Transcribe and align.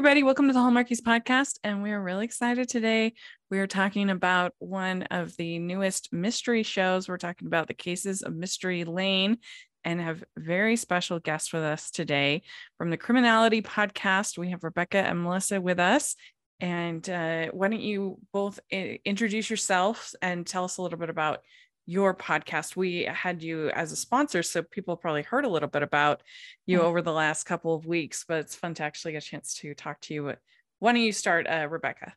everybody. 0.00 0.22
Welcome 0.22 0.46
to 0.46 0.54
the 0.54 0.58
Hallmarkies 0.58 1.02
podcast. 1.02 1.58
And 1.62 1.82
we 1.82 1.90
are 1.90 2.02
really 2.02 2.24
excited 2.24 2.70
today. 2.70 3.12
We 3.50 3.58
are 3.58 3.66
talking 3.66 4.08
about 4.08 4.54
one 4.58 5.02
of 5.02 5.36
the 5.36 5.58
newest 5.58 6.10
mystery 6.10 6.62
shows. 6.62 7.06
We're 7.06 7.18
talking 7.18 7.46
about 7.46 7.68
the 7.68 7.74
cases 7.74 8.22
of 8.22 8.34
Mystery 8.34 8.84
Lane 8.84 9.36
and 9.84 10.00
have 10.00 10.24
very 10.38 10.76
special 10.76 11.18
guests 11.18 11.52
with 11.52 11.64
us 11.64 11.90
today 11.90 12.44
from 12.78 12.88
the 12.88 12.96
Criminality 12.96 13.60
podcast. 13.60 14.38
We 14.38 14.52
have 14.52 14.64
Rebekah 14.64 15.06
and 15.06 15.22
Melissa 15.22 15.60
with 15.60 15.78
us. 15.78 16.16
And 16.60 17.06
uh, 17.10 17.48
why 17.48 17.68
don't 17.68 17.82
you 17.82 18.20
both 18.32 18.58
uh, 18.72 18.96
introduce 19.04 19.50
yourselves 19.50 20.16
and 20.22 20.46
tell 20.46 20.64
us 20.64 20.78
a 20.78 20.82
little 20.82 20.98
bit 20.98 21.10
about 21.10 21.40
your 21.86 22.14
podcast. 22.14 22.76
We 22.76 23.04
had 23.04 23.42
you 23.42 23.70
as 23.70 23.92
a 23.92 23.96
sponsor, 23.96 24.42
so 24.42 24.62
people 24.62 24.96
probably 24.96 25.22
heard 25.22 25.44
a 25.44 25.48
little 25.48 25.68
bit 25.68 25.82
about 25.82 26.22
you 26.66 26.78
mm-hmm. 26.78 26.86
over 26.86 27.02
the 27.02 27.12
last 27.12 27.44
couple 27.44 27.74
of 27.74 27.86
weeks, 27.86 28.24
but 28.26 28.38
it's 28.38 28.54
fun 28.54 28.74
to 28.74 28.82
actually 28.82 29.12
get 29.12 29.24
a 29.24 29.26
chance 29.26 29.54
to 29.54 29.74
talk 29.74 30.00
to 30.02 30.14
you. 30.14 30.34
Why 30.78 30.92
don't 30.92 31.02
you 31.02 31.12
start, 31.12 31.46
uh, 31.46 31.68
Rebekah? 31.68 32.14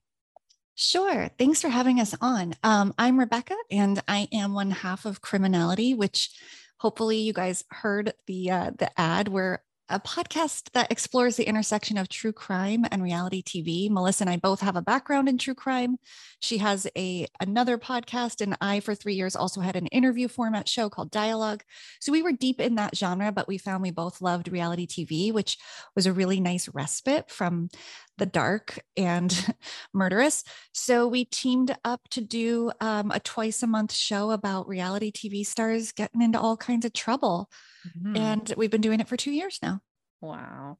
Sure. 0.75 1.29
Thanks 1.37 1.61
for 1.61 1.69
having 1.69 1.99
us 1.99 2.15
on. 2.19 2.55
Um, 2.63 2.93
I'm 2.97 3.19
Rebekah, 3.19 3.55
and 3.69 4.01
I 4.07 4.27
am 4.31 4.53
one 4.53 4.71
half 4.71 5.05
of 5.05 5.21
Criminality, 5.21 5.93
which 5.93 6.31
hopefully 6.77 7.17
you 7.17 7.31
guys 7.31 7.63
heard 7.69 8.13
the 8.25 8.51
uh, 8.51 8.71
the 8.77 8.89
ad 8.99 9.27
where 9.27 9.63
a 9.89 9.99
podcast 9.99 10.71
that 10.73 10.91
explores 10.91 11.35
the 11.35 11.47
intersection 11.47 11.97
of 11.97 12.07
true 12.07 12.31
crime 12.31 12.85
and 12.91 13.03
reality 13.03 13.43
TV. 13.43 13.89
Melissa 13.89 14.23
and 14.23 14.29
I 14.29 14.37
both 14.37 14.61
have 14.61 14.75
a 14.75 14.81
background 14.81 15.27
in 15.27 15.37
true 15.37 15.53
crime. 15.53 15.97
She 16.39 16.57
has 16.59 16.87
a 16.97 17.27
another 17.39 17.77
podcast, 17.77 18.41
and 18.41 18.57
I, 18.61 18.79
for 18.79 18.95
three 18.95 19.15
years, 19.15 19.35
also 19.35 19.61
had 19.61 19.75
an 19.75 19.87
interview 19.87 20.27
format 20.27 20.67
show 20.67 20.89
called 20.89 21.11
Dialogue. 21.11 21.63
So 21.99 22.11
we 22.11 22.21
were 22.21 22.31
deep 22.31 22.59
in 22.59 22.75
that 22.75 22.95
genre, 22.95 23.31
but 23.31 23.47
we 23.47 23.57
found 23.57 23.83
we 23.83 23.91
both 23.91 24.21
loved 24.21 24.51
reality 24.51 24.87
TV, 24.87 25.33
which 25.33 25.57
was 25.95 26.05
a 26.05 26.13
really 26.13 26.39
nice 26.39 26.69
respite 26.73 27.29
from 27.29 27.69
the 28.17 28.25
dark 28.25 28.79
and 28.95 29.55
murderous. 29.93 30.43
So 30.73 31.07
we 31.07 31.25
teamed 31.25 31.75
up 31.83 32.01
to 32.11 32.21
do 32.21 32.71
um, 32.79 33.11
a 33.11 33.19
twice 33.19 33.63
a 33.63 33.67
month 33.67 33.93
show 33.93 34.31
about 34.31 34.67
reality 34.67 35.11
TV 35.11 35.45
stars 35.45 35.91
getting 35.91 36.21
into 36.21 36.39
all 36.39 36.57
kinds 36.57 36.85
of 36.85 36.93
trouble. 36.93 37.49
Mm-hmm. 37.87 38.17
And 38.17 38.53
we've 38.57 38.71
been 38.71 38.81
doing 38.81 38.99
it 38.99 39.07
for 39.07 39.17
two 39.17 39.31
years 39.31 39.59
now. 39.61 39.81
Wow. 40.21 40.77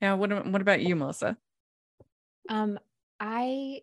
Yeah. 0.00 0.14
What, 0.14 0.46
what 0.46 0.62
about 0.62 0.82
you, 0.82 0.96
Melissa? 0.96 1.36
Um, 2.48 2.78
I 3.18 3.80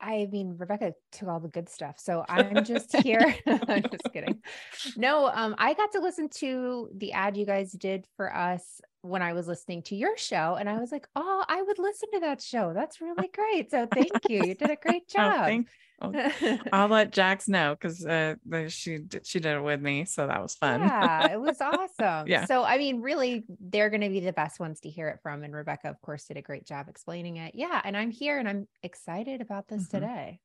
I 0.00 0.28
mean, 0.30 0.56
Rebekah 0.58 0.94
took 1.12 1.28
all 1.28 1.40
the 1.40 1.48
good 1.48 1.68
stuff. 1.68 1.98
So 1.98 2.24
I'm 2.28 2.64
just 2.64 2.94
here. 2.96 3.34
I'm 3.46 3.82
just 3.82 4.12
kidding. 4.12 4.40
No, 4.96 5.30
um, 5.32 5.54
I 5.58 5.74
got 5.74 5.92
to 5.92 6.00
listen 6.00 6.28
to 6.36 6.90
the 6.94 7.12
ad 7.12 7.36
you 7.36 7.46
guys 7.46 7.72
did 7.72 8.04
for 8.16 8.34
us 8.34 8.80
when 9.02 9.22
I 9.22 9.32
was 9.32 9.48
listening 9.48 9.82
to 9.84 9.96
your 9.96 10.16
show. 10.16 10.56
And 10.58 10.68
I 10.68 10.78
was 10.78 10.92
like, 10.92 11.08
oh, 11.16 11.44
I 11.48 11.62
would 11.62 11.78
listen 11.78 12.10
to 12.14 12.20
that 12.20 12.42
show. 12.42 12.72
That's 12.74 13.00
really 13.00 13.28
great. 13.34 13.70
So 13.70 13.86
thank 13.92 14.10
you. 14.28 14.44
You 14.44 14.54
did 14.54 14.70
a 14.70 14.76
great 14.76 15.04
oh, 15.16 15.18
job. 15.18 15.34
oh, 15.36 15.44
thank, 15.44 15.68
I'll 16.72 16.88
let 16.88 17.12
Jax 17.12 17.46
know 17.46 17.76
because 17.78 18.04
uh, 18.06 18.34
she 18.68 19.00
she 19.22 19.38
did 19.38 19.56
it 19.56 19.62
with 19.62 19.82
me, 19.82 20.06
so 20.06 20.26
that 20.26 20.40
was 20.40 20.54
fun. 20.54 20.80
Yeah, 20.90 21.32
it 21.32 21.40
was 21.40 21.60
awesome. 21.60 22.26
yeah. 22.26 22.46
So 22.46 22.64
I 22.64 22.78
mean, 22.78 23.02
really, 23.02 23.44
they're 23.60 23.90
going 23.90 24.00
to 24.00 24.08
be 24.08 24.20
the 24.20 24.32
best 24.32 24.58
ones 24.60 24.80
to 24.80 24.88
hear 24.88 25.08
it 25.08 25.18
from, 25.22 25.44
and 25.44 25.54
Rebekah, 25.54 25.90
of 25.90 26.00
course, 26.00 26.24
did 26.24 26.38
a 26.38 26.42
great 26.42 26.66
job 26.66 26.88
explaining 26.88 27.36
it. 27.36 27.54
Yeah, 27.54 27.80
and 27.84 27.96
I'm 27.96 28.10
here, 28.10 28.38
and 28.38 28.48
I'm 28.48 28.66
excited 28.82 29.42
about 29.42 29.68
this 29.68 29.88
mm-hmm. 29.88 29.98
today. 29.98 30.40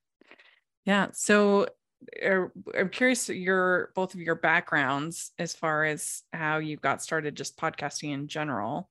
Yeah. 0.84 1.08
So 1.14 1.68
er, 2.22 2.52
I'm 2.78 2.90
curious 2.90 3.30
your 3.30 3.92
both 3.96 4.14
of 4.14 4.20
your 4.20 4.36
backgrounds 4.36 5.32
as 5.40 5.54
far 5.54 5.86
as 5.86 6.24
how 6.34 6.58
you 6.58 6.78
got 6.78 7.02
started 7.02 7.36
just 7.36 7.58
podcasting 7.58 8.14
in 8.14 8.28
general. 8.28 8.90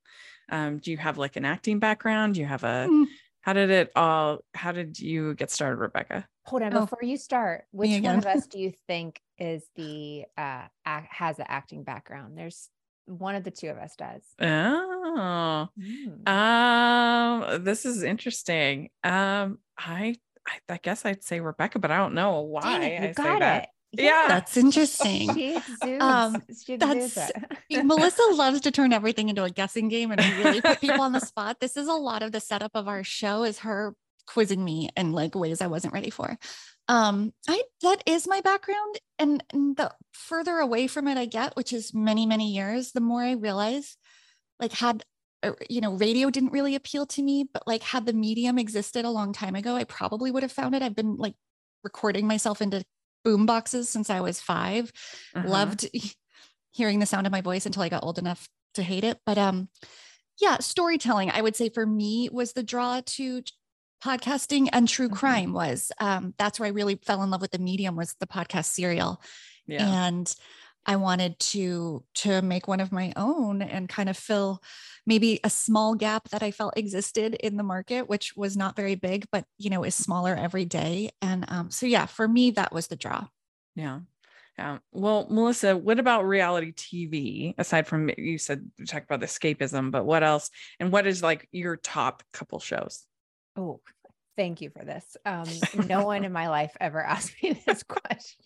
Um, 0.51 0.79
do 0.79 0.91
you 0.91 0.99
have 0.99 1.19
like 1.19 1.37
an 1.37 1.45
acting 1.45 1.79
background? 1.79 2.35
Do 2.35 2.41
you 2.41 2.47
have 2.47 2.65
a 2.65 2.87
mm. 2.91 3.07
how 3.41 3.53
did 3.53 3.71
it 3.71 3.93
all 3.97 4.41
how 4.55 4.73
did 4.73 4.99
you 4.99 5.35
get 5.35 5.51
started, 5.51 5.77
Rebekah? 5.77 6.27
Hold 6.47 6.63
on, 6.63 6.75
oh. 6.75 6.81
before 6.81 7.03
you 7.03 7.17
start, 7.17 7.65
which 7.71 8.03
one 8.03 8.19
of 8.19 8.27
us 8.27 8.47
do 8.47 8.59
you 8.59 8.73
think 8.87 9.21
is 9.39 9.65
the 9.77 10.25
uh 10.37 10.67
act, 10.85 11.13
has 11.13 11.39
an 11.39 11.47
acting 11.49 11.83
background? 11.83 12.37
There's 12.37 12.69
one 13.07 13.35
of 13.35 13.45
the 13.45 13.51
two 13.51 13.69
of 13.69 13.79
us 13.79 13.97
does. 13.97 14.23
Oh, 14.41 15.69
mm. 15.79 16.29
um, 16.29 17.65
this 17.65 17.85
is 17.85 18.03
interesting. 18.03 18.91
Um, 19.03 19.59
I, 19.77 20.17
I, 20.47 20.75
I 20.75 20.79
guess 20.83 21.05
I'd 21.05 21.25
say 21.25 21.41
Rebekah, 21.41 21.79
but 21.79 21.91
I 21.91 21.97
don't 21.99 22.15
know 22.15 22.41
why 22.41 22.83
it, 22.83 23.01
I 23.03 23.13
say 23.13 23.39
that. 23.39 23.69
Yeah. 23.93 24.05
yeah. 24.05 24.25
that's 24.29 24.57
interesting. 24.57 25.35
She 25.35 25.57
exudes, 25.57 26.03
um, 26.03 26.43
she 26.65 26.77
that's 26.77 27.19
Melissa 27.71 28.23
loves 28.33 28.61
to 28.63 28.71
turn 28.71 28.93
everything 28.93 29.29
into 29.29 29.45
a 29.45 29.51
guessing 29.51 29.89
game 29.89 30.11
and 30.11 30.21
really 30.45 30.61
put 30.61 30.81
people 30.81 31.03
on 31.03 31.13
the 31.13 31.21
spot. 31.21 31.59
This 31.61 31.77
is 31.77 31.89
a 31.89 31.93
lot 31.93 32.23
of 32.23 32.33
the 32.33 32.41
setup 32.41 32.73
of 32.75 32.89
our 32.89 33.05
show 33.05 33.45
is 33.45 33.61
her 33.61 33.95
quizzing 34.27 34.65
me 34.65 34.89
in 34.97 35.13
like 35.13 35.35
ways 35.35 35.61
I 35.61 35.67
wasn't 35.69 35.95
ready 35.95 36.11
for. 36.11 36.37
Um, 36.89 37.33
I 37.49 37.63
that 37.83 38.03
is 38.05 38.29
my 38.29 38.41
background, 38.43 38.99
and, 39.19 39.43
and 39.53 39.77
the 39.77 39.91
further 40.13 40.59
away 40.59 40.87
from 40.87 41.09
it 41.09 41.17
I 41.17 41.25
get, 41.25 41.57
which 41.57 41.73
is 41.73 41.95
many 41.95 42.27
many 42.27 42.53
years, 42.53 42.93
the 42.93 43.01
more 43.01 43.23
I 43.23 43.33
realize, 43.33 43.97
like 44.61 44.73
had 44.73 45.03
you 45.69 45.81
know, 45.81 45.95
radio 45.95 46.31
didn't 46.31 46.53
really 46.53 46.75
appeal 46.75 47.07
to 47.07 47.23
me, 47.23 47.47
but 47.53 47.67
like 47.67 47.83
had 47.83 48.07
the 48.07 48.13
medium 48.13 48.59
existed 48.59 49.05
a 49.05 49.11
long 49.11 49.33
time 49.33 49.55
ago, 49.55 49.77
I 49.77 49.85
probably 49.85 50.31
would 50.31 50.43
have 50.43 50.53
found 50.53 50.75
it. 50.75 50.83
I've 50.83 50.97
been 50.97 51.17
like 51.17 51.35
recording 51.83 52.27
myself 52.27 52.63
into 52.63 52.85
boom 53.25 53.47
boxes 53.47 53.89
since 53.89 54.11
I 54.11 54.21
was 54.21 54.41
5 54.41 54.93
uh-huh. 55.35 55.49
Loved 55.49 55.89
hearing 56.73 56.99
the 56.99 57.07
sound 57.07 57.27
of 57.27 57.33
my 57.33 57.41
voice 57.41 57.67
until 57.67 57.83
I 57.83 57.89
got 57.89 58.05
old 58.05 58.19
enough 58.19 58.49
to 58.75 58.83
hate 58.83 59.05
it. 59.05 59.19
But 59.25 59.39
um, 59.39 59.69
yeah, 60.41 60.59
storytelling, 60.59 61.31
I 61.31 61.41
would 61.41 61.57
say 61.57 61.69
for 61.69 61.87
me 61.87 62.29
was 62.33 62.53
the 62.53 62.63
draw 62.63 63.01
to 63.05 63.43
podcasting 64.05 64.69
and 64.73 64.89
true 64.89 65.07
mm-hmm. 65.07 65.17
crime 65.17 65.53
was 65.53 65.91
um, 65.99 66.35
that's 66.39 66.61
where 66.61 66.67
i 66.67 66.71
really 66.71 66.97
fell 66.97 67.23
in 67.23 67.31
love 67.31 67.41
with 67.41 67.53
the 67.53 67.59
medium 67.59 67.97
was 67.97 68.15
the 68.21 68.27
podcast 68.27 68.67
serial 68.67 69.23
yeah. 69.67 70.07
and 70.07 70.35
i 70.87 70.97
wanted 70.97 71.39
to 71.39 72.03
to 72.15 72.43
make 72.43 72.69
one 72.69 72.81
of 72.81 72.93
my 72.93 73.13
own 73.17 73.63
and 73.63 73.89
kind 73.89 74.09
of 74.09 74.17
fill 74.17 74.63
maybe 75.07 75.41
a 75.45 75.51
small 75.51 75.95
gap 75.95 76.29
that 76.31 76.43
i 76.43 76.51
felt 76.51 76.77
existed 76.77 77.35
in 77.35 77.57
the 77.57 77.63
market 77.63 78.09
which 78.09 78.37
was 78.37 78.57
not 78.57 78.77
very 78.77 78.95
big 78.95 79.27
but 79.31 79.45
you 79.59 79.71
know 79.71 79.85
is 79.85 79.95
smaller 79.95 80.35
every 80.35 80.65
day 80.65 81.11
and 81.23 81.45
um, 81.49 81.71
so 81.71 81.87
yeah 81.87 82.07
for 82.07 82.29
me 82.29 82.51
that 82.51 82.73
was 82.73 82.89
the 82.89 82.97
draw 82.97 83.27
yeah 83.75 84.01
yeah. 84.59 84.79
Well, 84.93 85.27
Melissa, 85.31 85.77
what 85.77 85.99
about 85.99 86.27
reality 86.27 86.73
TV? 86.73 87.55
Aside 87.59 87.87
from 87.87 88.11
you 88.17 88.39
said 88.39 88.71
you 88.79 88.87
talked 88.87 89.05
about 89.05 89.21
escapism, 89.21 89.91
but 89.91 90.05
what 90.05 90.23
else? 90.23 90.51
And 90.79 90.93
what 90.93 91.07
is 91.07 91.23
like 91.23 91.49
your 91.51 91.77
top 91.77 92.23
couple 92.33 92.61
shows? 92.61 93.05
Oh, 93.57 93.81
thank 94.37 94.61
you 94.61 94.71
for 94.71 94.85
this. 94.85 95.17
Um, 95.25 95.49
no 95.87 96.05
one 96.05 96.25
in 96.25 96.33
my 96.41 96.49
life 96.49 96.77
ever 96.81 97.01
asked 97.05 97.35
me 97.43 97.61
this 97.67 97.83
question. 97.83 98.45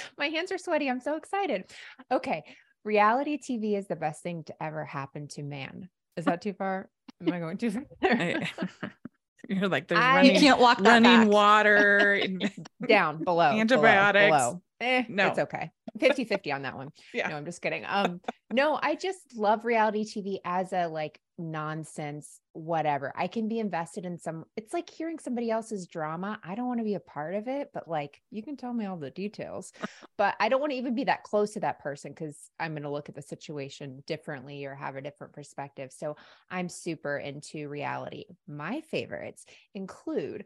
my 0.18 0.26
hands 0.28 0.52
are 0.52 0.58
sweaty. 0.58 0.88
I'm 0.88 1.00
so 1.00 1.16
excited. 1.16 1.64
Okay. 2.10 2.44
Reality 2.84 3.38
TV 3.38 3.78
is 3.78 3.86
the 3.86 3.96
best 3.96 4.22
thing 4.22 4.44
to 4.44 4.54
ever 4.60 4.84
happen 4.84 5.28
to 5.28 5.42
man. 5.42 5.88
Is 6.16 6.24
that 6.24 6.42
too 6.42 6.52
far? 6.52 6.88
Am 7.24 7.32
I 7.32 7.38
going 7.38 7.56
too 7.56 7.70
far? 7.70 7.86
You're 9.48 9.68
like, 9.68 9.88
there's 9.88 10.00
I 10.00 10.16
running, 10.16 10.40
can't 10.40 10.60
walk 10.60 10.80
running 10.80 11.02
back. 11.22 11.28
water 11.28 12.22
down 12.88 13.24
below 13.24 13.50
antibiotics. 13.50 14.26
Below, 14.26 14.38
below. 14.38 14.62
Eh, 14.80 15.04
no, 15.08 15.28
it's 15.28 15.38
okay. 15.38 15.70
50 16.00 16.24
50 16.24 16.52
on 16.52 16.62
that 16.62 16.76
one. 16.76 16.90
Yeah. 17.12 17.28
No, 17.28 17.36
I'm 17.36 17.44
just 17.44 17.60
kidding. 17.60 17.84
Um, 17.86 18.20
no, 18.52 18.78
I 18.80 18.94
just 18.94 19.36
love 19.36 19.64
reality 19.64 20.04
TV 20.04 20.38
as 20.44 20.72
a 20.72 20.86
like 20.88 21.18
nonsense, 21.38 22.40
whatever. 22.52 23.12
I 23.16 23.26
can 23.26 23.48
be 23.48 23.58
invested 23.58 24.04
in 24.04 24.18
some, 24.18 24.44
it's 24.56 24.72
like 24.72 24.88
hearing 24.88 25.18
somebody 25.18 25.50
else's 25.50 25.86
drama. 25.86 26.38
I 26.44 26.54
don't 26.54 26.66
want 26.66 26.80
to 26.80 26.84
be 26.84 26.94
a 26.94 27.00
part 27.00 27.34
of 27.34 27.48
it, 27.48 27.70
but 27.72 27.88
like 27.88 28.20
you 28.30 28.42
can 28.42 28.56
tell 28.56 28.72
me 28.72 28.86
all 28.86 28.96
the 28.96 29.10
details, 29.10 29.72
but 30.18 30.34
I 30.40 30.48
don't 30.48 30.60
want 30.60 30.72
to 30.72 30.78
even 30.78 30.94
be 30.94 31.04
that 31.04 31.24
close 31.24 31.52
to 31.52 31.60
that 31.60 31.80
person 31.80 32.12
because 32.12 32.50
I'm 32.60 32.72
going 32.72 32.82
to 32.82 32.90
look 32.90 33.08
at 33.08 33.14
the 33.14 33.22
situation 33.22 34.02
differently 34.06 34.64
or 34.64 34.74
have 34.74 34.96
a 34.96 35.02
different 35.02 35.32
perspective. 35.32 35.92
So 35.92 36.16
I'm 36.50 36.68
super 36.68 37.18
into 37.18 37.68
reality. 37.68 38.24
My 38.46 38.80
favorites 38.82 39.46
include 39.74 40.44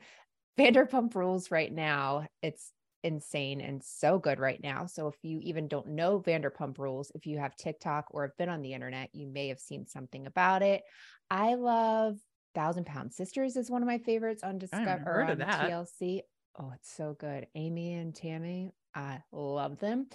Vanderpump 0.59 1.15
Rules 1.15 1.51
right 1.51 1.73
now. 1.73 2.27
It's 2.43 2.73
insane 3.07 3.61
and 3.61 3.83
so 3.83 4.19
good 4.19 4.39
right 4.39 4.61
now. 4.63 4.87
So 4.87 5.07
if 5.07 5.15
you 5.23 5.39
even 5.43 5.69
don't 5.69 5.89
know 5.89 6.21
Vanderpump 6.21 6.79
Rules, 6.79 7.11
if 7.15 7.27
you 7.27 7.39
have 7.39 7.57
TikTok 7.57 8.07
or 8.11 8.23
have 8.23 8.37
been 8.37 8.49
on 8.49 8.63
the 8.63 8.73
internet, 8.73 9.11
you 9.13 9.27
may 9.27 9.49
have 9.49 9.61
seen 9.61 9.87
something 9.87 10.27
about 10.27 10.63
it. 10.63 10.83
I 11.31 11.55
love 11.55 12.19
Thousand 12.55 12.87
Pound 12.87 13.13
Sisters 13.13 13.57
is 13.57 13.71
one 13.71 13.83
of 13.83 13.87
my 13.87 13.99
favorites 13.99 14.43
on 14.43 14.59
Discover 14.59 15.25
on 15.25 15.39
TLC. 15.39 16.21
Oh, 16.59 16.73
it's 16.75 16.91
so 16.91 17.17
good. 17.19 17.47
Amy 17.55 17.95
and 17.95 18.15
Tammy, 18.15 18.73
I 18.95 19.21
love 19.31 19.79
them. 19.79 20.09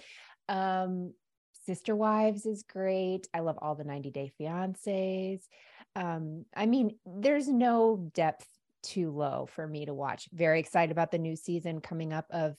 Um, 0.48 1.14
Sister 1.64 1.94
Wives 1.94 2.44
is 2.46 2.64
great. 2.64 3.28
I 3.32 3.40
love 3.40 3.58
all 3.62 3.76
the 3.76 3.84
90 3.84 4.10
Day 4.10 4.32
Fiancés. 4.40 5.40
Um, 5.94 6.44
I 6.56 6.66
mean, 6.66 6.98
there's 7.06 7.48
no 7.48 8.10
depth 8.12 8.46
too 8.82 9.10
low 9.10 9.48
for 9.54 9.66
me 9.66 9.86
to 9.86 9.94
watch. 9.94 10.28
Very 10.32 10.60
excited 10.60 10.92
about 10.92 11.10
the 11.10 11.18
new 11.18 11.36
season 11.36 11.80
coming 11.80 12.12
up 12.12 12.26
of 12.30 12.56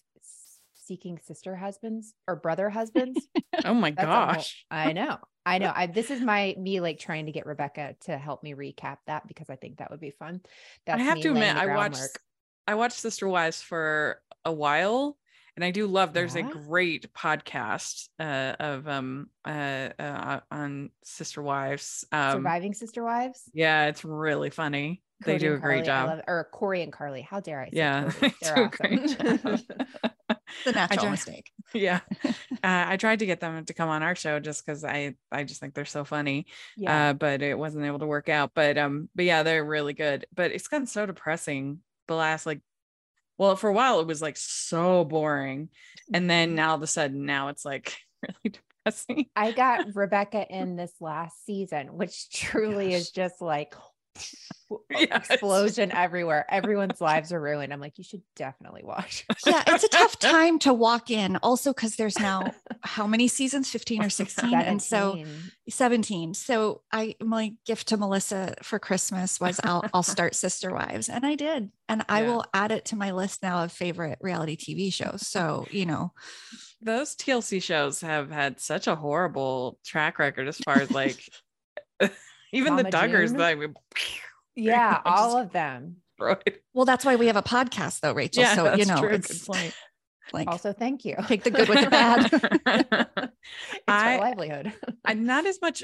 seeking 0.85 1.17
sister 1.17 1.55
husbands 1.55 2.13
or 2.27 2.35
brother 2.35 2.69
husbands. 2.69 3.27
oh 3.65 3.73
my 3.73 3.91
gosh. 3.91 4.65
Whole, 4.69 4.79
I 4.79 4.93
know. 4.93 5.17
I 5.45 5.57
know. 5.57 5.71
I, 5.75 5.87
this 5.87 6.11
is 6.11 6.21
my 6.21 6.55
me 6.57 6.79
like 6.79 6.99
trying 6.99 7.25
to 7.27 7.31
get 7.31 7.45
Rebekah 7.45 7.95
to 8.01 8.17
help 8.17 8.43
me 8.43 8.53
recap 8.53 8.97
that 9.07 9.27
because 9.27 9.49
I 9.49 9.55
think 9.55 9.77
that 9.77 9.91
would 9.91 9.99
be 9.99 10.11
fun. 10.11 10.41
That's 10.85 10.99
I 10.99 11.03
have 11.03 11.21
to 11.21 11.29
admit, 11.29 11.55
I 11.55 11.75
watched 11.75 12.17
I 12.67 12.75
watched 12.75 12.99
Sister 12.99 13.27
Wives 13.27 13.61
for 13.61 14.21
a 14.45 14.51
while, 14.51 15.17
and 15.55 15.65
I 15.65 15.71
do 15.71 15.85
love. 15.85 16.13
There's 16.13 16.35
yeah. 16.35 16.47
a 16.47 16.51
great 16.51 17.13
podcast 17.13 18.07
uh, 18.19 18.55
of 18.59 18.87
um 18.87 19.29
uh, 19.45 19.89
uh, 19.99 20.39
on 20.49 20.89
Sister 21.03 21.41
Wives, 21.41 22.05
um, 22.11 22.33
surviving 22.33 22.73
Sister 22.73 23.03
Wives. 23.03 23.43
Yeah, 23.53 23.87
it's 23.87 24.05
really 24.05 24.49
funny. 24.49 25.01
Cody 25.23 25.37
they 25.37 25.45
do 25.47 25.53
a 25.53 25.57
great 25.57 25.85
job. 25.85 26.09
Love, 26.09 26.21
or 26.27 26.47
Corey 26.51 26.81
and 26.81 26.91
Carly. 26.91 27.21
How 27.21 27.39
dare 27.39 27.61
I? 27.61 27.69
yeah, 27.71 28.11
they're 28.41 28.59
awesome. 28.59 29.05
the 30.65 30.71
natural 30.73 31.11
mistake. 31.11 31.51
Yeah, 31.73 32.01
uh, 32.23 32.31
I 32.63 32.97
tried 32.97 33.19
to 33.19 33.25
get 33.25 33.39
them 33.39 33.65
to 33.65 33.73
come 33.73 33.89
on 33.89 34.03
our 34.03 34.15
show 34.15 34.39
just 34.39 34.65
because 34.65 34.83
I 34.83 35.15
I 35.31 35.43
just 35.43 35.59
think 35.59 35.73
they're 35.73 35.85
so 35.85 36.03
funny. 36.03 36.47
Yeah, 36.77 37.09
uh, 37.09 37.13
but 37.13 37.41
it 37.41 37.57
wasn't 37.57 37.85
able 37.85 37.99
to 37.99 38.07
work 38.07 38.29
out. 38.29 38.51
But 38.53 38.77
um, 38.77 39.09
but 39.15 39.25
yeah, 39.25 39.43
they're 39.43 39.65
really 39.65 39.93
good. 39.93 40.25
But 40.35 40.51
it's 40.51 40.67
gotten 40.67 40.87
so 40.87 41.05
depressing 41.05 41.79
the 42.07 42.15
last 42.15 42.45
like 42.45 42.61
well 43.37 43.55
for 43.55 43.69
a 43.69 43.73
while 43.73 43.99
it 43.99 44.07
was 44.07 44.21
like 44.21 44.37
so 44.37 45.03
boring 45.03 45.69
and 46.13 46.29
then 46.29 46.49
mm-hmm. 46.49 46.55
now 46.57 46.69
all 46.69 46.75
of 46.75 46.81
a 46.83 46.87
sudden 46.87 47.25
now 47.25 47.47
it's 47.47 47.65
like 47.65 47.97
really 48.21 48.57
depressing 48.85 49.25
i 49.35 49.51
got 49.51 49.95
rebekah 49.95 50.45
in 50.49 50.75
this 50.75 50.93
last 50.99 51.45
season 51.45 51.95
which 51.95 52.29
truly 52.29 52.91
Gosh. 52.91 53.01
is 53.01 53.11
just 53.11 53.41
like 53.41 53.73
Oh, 54.71 54.81
yes. 54.89 55.30
explosion 55.30 55.92
everywhere. 55.92 56.45
Everyone's 56.50 57.00
lives 57.01 57.31
are 57.31 57.39
ruined. 57.39 57.71
I'm 57.71 57.80
like, 57.80 57.98
you 57.98 58.04
should 58.04 58.21
definitely 58.36 58.81
watch. 58.83 59.25
yeah, 59.45 59.63
it's 59.68 59.83
a 59.83 59.88
tough 59.88 60.18
time 60.19 60.57
to 60.60 60.74
walk 60.74 61.12
in. 61.12 61.36
Also, 61.38 61.74
because 61.74 61.95
there's 61.95 62.18
now 62.18 62.51
how 62.81 63.06
many 63.06 63.27
seasons? 63.27 63.69
15 63.69 64.04
or 64.04 64.10
16. 64.10 64.50
17. 64.50 64.68
And 64.68 64.81
so 64.81 65.24
17. 65.69 66.33
So 66.33 66.81
I 66.92 67.15
my 67.21 67.54
gift 67.65 67.89
to 67.89 67.98
Melissa 67.98 68.56
for 68.63 68.80
Christmas 68.80 69.39
was 69.39 69.60
I'll 69.63 69.86
I'll 69.94 70.01
start 70.01 70.33
Sister 70.33 70.74
Wives. 70.74 71.10
And 71.10 71.25
I 71.25 71.36
did. 71.36 71.71
And 71.88 72.04
I 72.10 72.24
will 72.24 72.45
add 72.54 72.71
it 72.71 72.86
to 72.86 72.95
my 72.95 73.12
list 73.12 73.44
now 73.44 73.63
of 73.63 73.71
favorite 73.71 74.18
reality 74.21 74.56
TV 74.56 74.92
shows. 74.92 75.27
So, 75.27 75.68
you 75.69 75.86
know. 75.86 76.13
Those 76.81 77.15
TLC 77.15 77.62
shows 77.62 78.01
have 78.01 78.31
had 78.31 78.60
such 78.60 78.88
a 78.88 78.95
horrible 78.95 79.77
track 79.86 80.18
record 80.19 80.48
as 80.48 80.57
far 80.57 80.80
as 80.80 80.89
like 80.89 81.19
even 82.53 82.75
Mama 82.75 82.83
the 82.83 82.89
Duggars, 82.89 83.38
like, 83.38 83.59
yeah, 84.55 85.01
all 85.05 85.38
of 85.38 85.51
them. 85.51 85.97
Right. 86.19 86.59
Well, 86.73 86.85
that's 86.85 87.03
why 87.03 87.15
we 87.15 87.27
have 87.27 87.35
a 87.35 87.44
podcast, 87.44 88.00
though, 88.01 88.13
Rachel. 88.13 88.44
Yeah, 88.44 88.55
so 88.55 88.75
you 88.75 88.85
know, 88.85 88.97
true. 88.97 89.09
it's 89.09 89.50
like 89.50 89.73
like 90.31 90.47
also 90.47 90.71
thank 90.71 91.03
you. 91.03 91.15
Take 91.27 91.44
the 91.44 91.51
good 91.51 91.67
with 91.67 91.81
the 91.81 91.89
bad. 91.89 92.29
it's 92.31 93.33
I, 93.88 94.19
livelihood. 94.19 94.73
I'm 95.03 95.25
not 95.25 95.45
as 95.45 95.59
much 95.61 95.83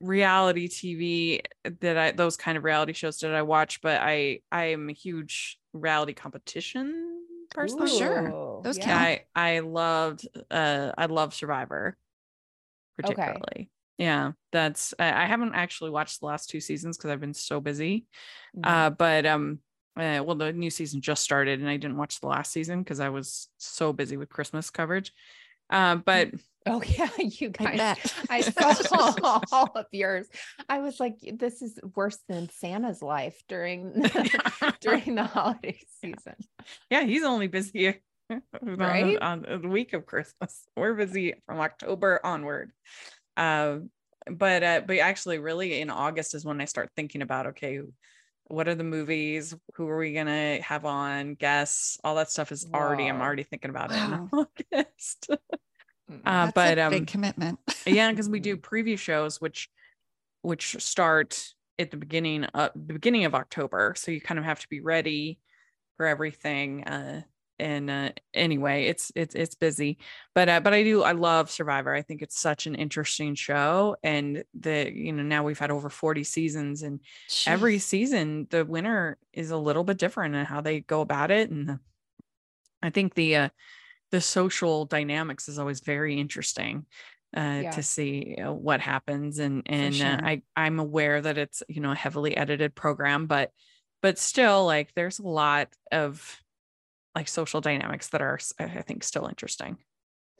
reality 0.00 0.68
TV 0.68 1.40
that 1.80 1.96
I 1.96 2.10
those 2.12 2.36
kind 2.36 2.58
of 2.58 2.64
reality 2.64 2.94
shows 2.94 3.18
that 3.18 3.34
I 3.34 3.42
watch, 3.42 3.80
but 3.82 4.00
I 4.00 4.40
I 4.50 4.66
am 4.66 4.88
a 4.88 4.92
huge 4.92 5.58
reality 5.72 6.14
competition 6.14 7.22
person. 7.50 7.82
Ooh, 7.82 7.86
sure, 7.86 8.60
those 8.64 8.78
yeah. 8.78 8.96
I 8.96 9.24
I 9.34 9.60
loved 9.60 10.26
uh 10.50 10.92
I 10.96 11.06
love 11.06 11.34
Survivor 11.34 11.96
particularly. 12.96 13.40
Okay 13.50 13.68
yeah 13.98 14.32
that's 14.52 14.94
i 14.98 15.26
haven't 15.26 15.54
actually 15.54 15.90
watched 15.90 16.20
the 16.20 16.26
last 16.26 16.50
two 16.50 16.60
seasons 16.60 16.96
because 16.96 17.10
i've 17.10 17.20
been 17.20 17.34
so 17.34 17.60
busy. 17.60 18.06
Mm-hmm. 18.56 18.70
uh 18.70 18.90
but 18.90 19.26
um 19.26 19.60
uh, 19.98 20.22
well 20.22 20.36
the 20.36 20.52
new 20.52 20.70
season 20.70 21.00
just 21.00 21.22
started 21.22 21.60
and 21.60 21.68
i 21.68 21.76
didn't 21.76 21.96
watch 21.96 22.20
the 22.20 22.26
last 22.26 22.52
season 22.52 22.82
because 22.82 23.00
i 23.00 23.08
was 23.08 23.48
so 23.58 23.92
busy 23.92 24.16
with 24.16 24.28
christmas 24.28 24.70
coverage. 24.70 25.12
Uh, 25.70 25.96
but 25.96 26.30
oh 26.66 26.82
yeah 26.86 27.08
you 27.18 27.48
guys 27.48 27.80
i, 28.30 28.36
I 28.36 28.40
saw 28.42 29.40
all 29.50 29.72
of 29.74 29.86
yours. 29.90 30.28
I 30.68 30.80
was 30.80 31.00
like 31.00 31.16
this 31.38 31.62
is 31.62 31.78
worse 31.94 32.18
than 32.28 32.50
santa's 32.50 33.02
life 33.02 33.42
during 33.48 33.92
during 34.80 35.14
the 35.14 35.24
holiday 35.24 35.78
season. 36.00 36.34
Yeah 36.90 37.04
he's 37.04 37.24
only 37.24 37.48
busy 37.48 37.96
right? 38.62 39.18
on, 39.20 39.46
on 39.46 39.62
the 39.62 39.68
week 39.68 39.92
of 39.92 40.04
christmas. 40.04 40.62
We're 40.76 40.94
busy 40.94 41.34
from 41.46 41.58
october 41.58 42.20
onward 42.22 42.72
uh, 43.36 43.78
but 44.30 44.62
uh, 44.62 44.80
but 44.86 44.98
actually, 44.98 45.38
really, 45.38 45.80
in 45.80 45.90
August 45.90 46.34
is 46.34 46.44
when 46.44 46.60
I 46.60 46.64
start 46.64 46.90
thinking 46.96 47.22
about 47.22 47.48
okay, 47.48 47.80
what 48.44 48.68
are 48.68 48.74
the 48.74 48.84
movies? 48.84 49.54
Who 49.74 49.88
are 49.88 49.98
we 49.98 50.12
gonna 50.12 50.60
have 50.62 50.84
on? 50.84 51.34
Guests, 51.34 51.98
all 52.02 52.16
that 52.16 52.30
stuff 52.30 52.52
is 52.52 52.66
already. 52.72 53.06
I'm 53.06 53.20
already 53.20 53.44
thinking 53.44 53.70
about 53.70 53.90
wow. 53.90 54.28
it 54.32 54.74
in 54.74 54.74
August. 54.74 55.30
uh, 56.24 56.50
but 56.54 56.78
um, 56.78 56.90
big 56.90 57.06
commitment. 57.06 57.58
yeah, 57.86 58.10
because 58.10 58.28
we 58.28 58.40
do 58.40 58.56
preview 58.56 58.98
shows, 58.98 59.40
which 59.40 59.68
which 60.42 60.76
start 60.82 61.52
at 61.78 61.90
the 61.90 61.96
beginning 61.96 62.44
of 62.44 62.70
the 62.74 62.94
beginning 62.94 63.24
of 63.24 63.34
October, 63.34 63.94
so 63.96 64.10
you 64.10 64.20
kind 64.20 64.38
of 64.38 64.44
have 64.44 64.60
to 64.60 64.68
be 64.68 64.80
ready 64.80 65.38
for 65.96 66.06
everything. 66.06 66.84
Uh, 66.84 67.22
and 67.58 67.90
uh, 67.90 68.10
anyway 68.34 68.84
it's 68.84 69.10
it's 69.14 69.34
it's 69.34 69.54
busy 69.54 69.98
but 70.34 70.48
uh, 70.48 70.60
but 70.60 70.72
i 70.74 70.82
do 70.82 71.02
i 71.02 71.12
love 71.12 71.50
survivor 71.50 71.94
i 71.94 72.02
think 72.02 72.22
it's 72.22 72.38
such 72.38 72.66
an 72.66 72.74
interesting 72.74 73.34
show 73.34 73.96
and 74.02 74.44
the 74.58 74.90
you 74.94 75.12
know 75.12 75.22
now 75.22 75.42
we've 75.42 75.58
had 75.58 75.70
over 75.70 75.88
40 75.88 76.24
seasons 76.24 76.82
and 76.82 77.00
Jeez. 77.28 77.48
every 77.48 77.78
season 77.78 78.46
the 78.50 78.64
winner 78.64 79.18
is 79.32 79.50
a 79.50 79.56
little 79.56 79.84
bit 79.84 79.98
different 79.98 80.34
in 80.34 80.44
how 80.44 80.60
they 80.60 80.80
go 80.80 81.00
about 81.00 81.30
it 81.30 81.50
and 81.50 81.78
i 82.82 82.90
think 82.90 83.14
the 83.14 83.36
uh 83.36 83.48
the 84.12 84.20
social 84.20 84.84
dynamics 84.84 85.48
is 85.48 85.58
always 85.58 85.80
very 85.80 86.18
interesting 86.18 86.86
uh, 87.36 87.60
yeah. 87.64 87.70
to 87.70 87.82
see 87.82 88.36
uh, 88.42 88.52
what 88.52 88.80
happens 88.80 89.38
and 89.38 89.62
and 89.66 89.94
uh, 89.94 89.98
sure. 89.98 90.06
uh, 90.06 90.20
I 90.22 90.42
I'm 90.56 90.78
aware 90.78 91.20
that 91.20 91.36
it's 91.36 91.62
you 91.68 91.80
know 91.80 91.92
a 91.92 91.96
heavily 91.96 92.36
edited 92.36 92.74
program 92.74 93.26
but 93.26 93.50
but 94.00 94.18
still 94.18 94.64
like 94.64 94.94
there's 94.94 95.18
a 95.18 95.26
lot 95.26 95.68
of 95.90 96.40
like 97.16 97.28
social 97.28 97.60
dynamics 97.60 98.08
that 98.08 98.20
are 98.20 98.38
i 98.60 98.82
think 98.82 99.02
still 99.02 99.26
interesting 99.26 99.78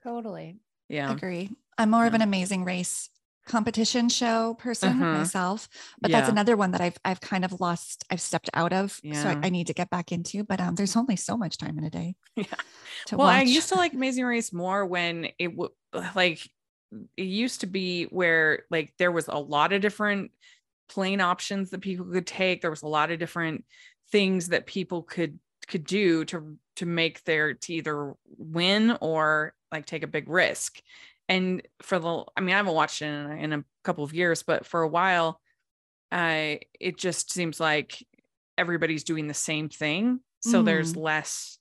totally 0.05 0.61
yeah 0.89 1.11
agree 1.11 1.51
i'm 1.79 1.91
more 1.91 2.03
yeah. 2.03 2.09
of 2.09 2.15
an 2.15 2.23
amazing 2.23 2.65
race 2.65 3.09
competition 3.47 4.09
show 4.09 4.55
person 4.55 4.91
uh-huh. 4.91 5.19
myself 5.19 5.69
but 6.01 6.11
yeah. 6.11 6.19
that's 6.19 6.31
another 6.31 6.57
one 6.57 6.73
that 6.73 6.81
i've 6.81 6.99
i've 7.05 7.21
kind 7.21 7.45
of 7.45 7.61
lost 7.61 8.05
i've 8.11 8.21
stepped 8.21 8.51
out 8.53 8.73
of 8.73 9.01
yeah. 9.03 9.23
so 9.23 9.29
I, 9.31 9.47
I, 9.47 9.51
need 9.51 9.69
to 9.69 9.75
get 9.75 9.89
back 9.89 10.13
into 10.13 10.45
but 10.45 10.61
um 10.61 10.75
there's 10.75 10.97
only 10.97 11.17
so 11.17 11.37
much 11.37 11.57
time 11.57 11.79
in 11.79 11.85
a 11.85 11.91
day 11.91 12.15
yeah 12.37 12.45
well 13.13 13.29
watch. 13.29 13.37
i 13.37 13.43
used 13.43 13.69
to 13.71 13.77
like 13.77 13.95
amazing 13.95 14.25
race 14.25 14.53
more 14.53 14.85
when 14.85 15.29
it 15.39 15.57
would 15.57 15.71
like 16.15 16.47
it 17.17 17.23
used 17.23 17.61
to 17.61 17.67
be 17.67 18.05
where 18.05 18.65
like 18.71 18.93
there 18.99 19.13
was 19.13 19.29
a 19.29 19.39
lot 19.39 19.73
of 19.73 19.81
different 19.81 20.33
plane 20.89 21.21
options 21.21 21.71
that 21.71 21.81
people 21.81 22.05
could 22.07 22.27
take 22.27 22.61
there 22.61 22.71
was 22.71 22.83
a 22.83 22.89
lot 22.89 23.11
of 23.11 23.19
different 23.19 23.65
things 24.11 24.49
that 24.49 24.67
people 24.67 25.03
could 25.03 25.39
could 25.69 25.85
do 25.85 26.25
to 26.25 26.57
to 26.77 26.87
make 26.87 27.25
their 27.25 27.55
to 27.55 27.73
either 27.75 28.15
win 28.39 28.97
or 29.01 29.55
like 29.73 29.87
take 29.87 30.03
a 30.03 30.09
big 30.09 30.29
risk 30.29 30.81
and 31.29 31.63
for 31.83 31.99
the 31.99 32.25
i 32.37 32.41
mean 32.41 32.55
i 32.55 32.59
haven't 32.59 32.75
watched 32.75 33.03
it 33.03 33.07
in, 33.07 33.33
in 33.33 33.53
a 33.53 33.65
couple 33.85 34.05
of 34.05 34.15
years 34.15 34.43
but 34.43 34.65
for 34.67 34.83
a 34.83 34.89
while 34.89 35.41
uh 36.13 36.55
it 36.79 36.97
just 36.97 37.33
seems 37.33 37.59
like 37.59 38.05
everybody's 38.59 39.05
doing 39.05 39.27
the 39.27 39.35
same 39.35 39.69
thing 39.69 40.21
so 40.41 40.63
mm. 40.63 40.65
there's 40.65 40.97
less 40.97 41.59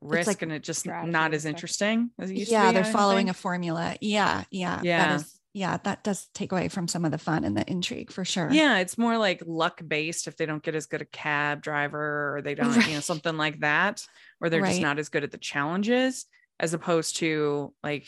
risk 0.00 0.26
like 0.26 0.42
and 0.42 0.52
it 0.52 0.62
just 0.62 0.86
not 0.86 1.32
as 1.32 1.44
interesting 1.44 2.10
as 2.18 2.30
it 2.30 2.36
used 2.36 2.50
yeah, 2.50 2.66
to 2.66 2.70
be, 2.70 2.74
Yeah, 2.74 2.82
they're 2.82 2.92
following 2.92 3.28
a 3.28 3.34
formula. 3.34 3.96
Yeah, 4.00 4.42
yeah. 4.50 4.80
Yeah 4.82 5.20
yeah, 5.54 5.76
that 5.84 6.02
does 6.02 6.28
take 6.34 6.52
away 6.52 6.68
from 6.68 6.88
some 6.88 7.04
of 7.04 7.10
the 7.10 7.18
fun 7.18 7.44
and 7.44 7.56
the 7.56 7.70
intrigue 7.70 8.10
for 8.10 8.24
sure. 8.24 8.48
Yeah, 8.50 8.78
it's 8.78 8.96
more 8.96 9.18
like 9.18 9.42
luck 9.46 9.82
based 9.86 10.26
if 10.26 10.36
they 10.36 10.46
don't 10.46 10.62
get 10.62 10.74
as 10.74 10.86
good 10.86 11.02
a 11.02 11.06
cab 11.06 11.62
driver 11.62 12.36
or 12.36 12.42
they 12.42 12.54
don't, 12.56 12.74
right. 12.74 12.88
you 12.88 12.94
know, 12.94 13.00
something 13.00 13.36
like 13.36 13.60
that, 13.60 14.04
or 14.40 14.48
they're 14.48 14.62
right. 14.62 14.70
just 14.70 14.82
not 14.82 14.98
as 14.98 15.10
good 15.10 15.24
at 15.24 15.30
the 15.30 15.38
challenges 15.38 16.24
as 16.58 16.72
opposed 16.72 17.16
to 17.18 17.74
like 17.82 18.06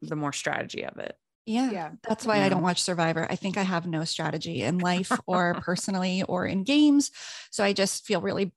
the 0.00 0.16
more 0.16 0.32
strategy 0.32 0.84
of 0.84 0.98
it. 0.98 1.14
Yeah. 1.44 1.70
Yeah. 1.70 1.90
That's 2.08 2.24
why 2.24 2.38
yeah. 2.38 2.46
I 2.46 2.48
don't 2.48 2.62
watch 2.62 2.82
Survivor. 2.82 3.26
I 3.28 3.36
think 3.36 3.56
I 3.56 3.62
have 3.62 3.86
no 3.86 4.04
strategy 4.04 4.62
in 4.62 4.78
life 4.78 5.10
or 5.26 5.54
personally 5.54 6.22
or 6.22 6.46
in 6.46 6.62
games. 6.62 7.10
So 7.50 7.64
I 7.64 7.72
just 7.72 8.06
feel 8.06 8.20
really 8.20 8.52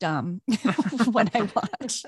dumb 0.00 0.40
when 1.10 1.28
I 1.34 1.42
watch. 1.42 2.04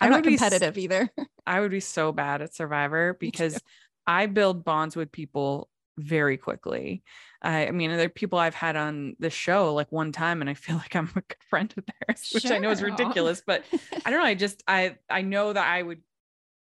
I'm 0.00 0.08
I 0.12 0.16
not 0.16 0.24
competitive 0.24 0.74
be, 0.74 0.84
either. 0.84 1.10
I 1.46 1.60
would 1.60 1.70
be 1.70 1.80
so 1.80 2.12
bad 2.12 2.42
at 2.42 2.54
Survivor 2.54 3.16
because 3.18 3.60
I 4.06 4.26
build 4.26 4.64
bonds 4.64 4.96
with 4.96 5.12
people 5.12 5.68
very 5.98 6.36
quickly. 6.36 7.02
I, 7.42 7.66
I 7.68 7.70
mean, 7.70 7.90
there 7.90 8.06
are 8.06 8.08
people 8.08 8.38
I've 8.38 8.54
had 8.54 8.76
on 8.76 9.16
the 9.18 9.30
show 9.30 9.74
like 9.74 9.92
one 9.92 10.12
time, 10.12 10.40
and 10.40 10.48
I 10.48 10.54
feel 10.54 10.76
like 10.76 10.94
I'm 10.94 11.10
a 11.10 11.20
good 11.20 11.36
friend 11.48 11.72
of 11.76 11.84
theirs, 11.86 12.30
which 12.32 12.44
sure. 12.44 12.54
I 12.54 12.58
know 12.58 12.70
is 12.70 12.82
ridiculous, 12.82 13.42
but 13.46 13.64
I 14.04 14.10
don't 14.10 14.20
know. 14.20 14.26
I 14.26 14.34
just 14.34 14.62
I 14.66 14.96
I 15.08 15.22
know 15.22 15.52
that 15.52 15.66
I 15.66 15.82
would 15.82 16.02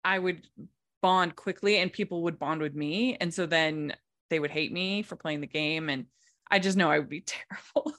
I 0.04 0.20
would 0.20 0.48
bond 1.02 1.36
quickly, 1.36 1.78
and 1.78 1.92
people 1.92 2.24
would 2.24 2.40
bond 2.40 2.62
with 2.62 2.76
me, 2.76 3.18
and 3.20 3.34
so 3.34 3.46
then 3.46 3.94
they 4.30 4.40
would 4.40 4.52
hate 4.52 4.72
me 4.72 5.04
for 5.04 5.16
playing 5.16 5.42
the 5.42 5.48
game, 5.48 5.90
and 5.90 6.06
I 6.50 6.60
just 6.60 6.78
know 6.78 6.90
I 6.90 7.00
would 7.00 7.10
be 7.10 7.22
terrible. 7.26 7.96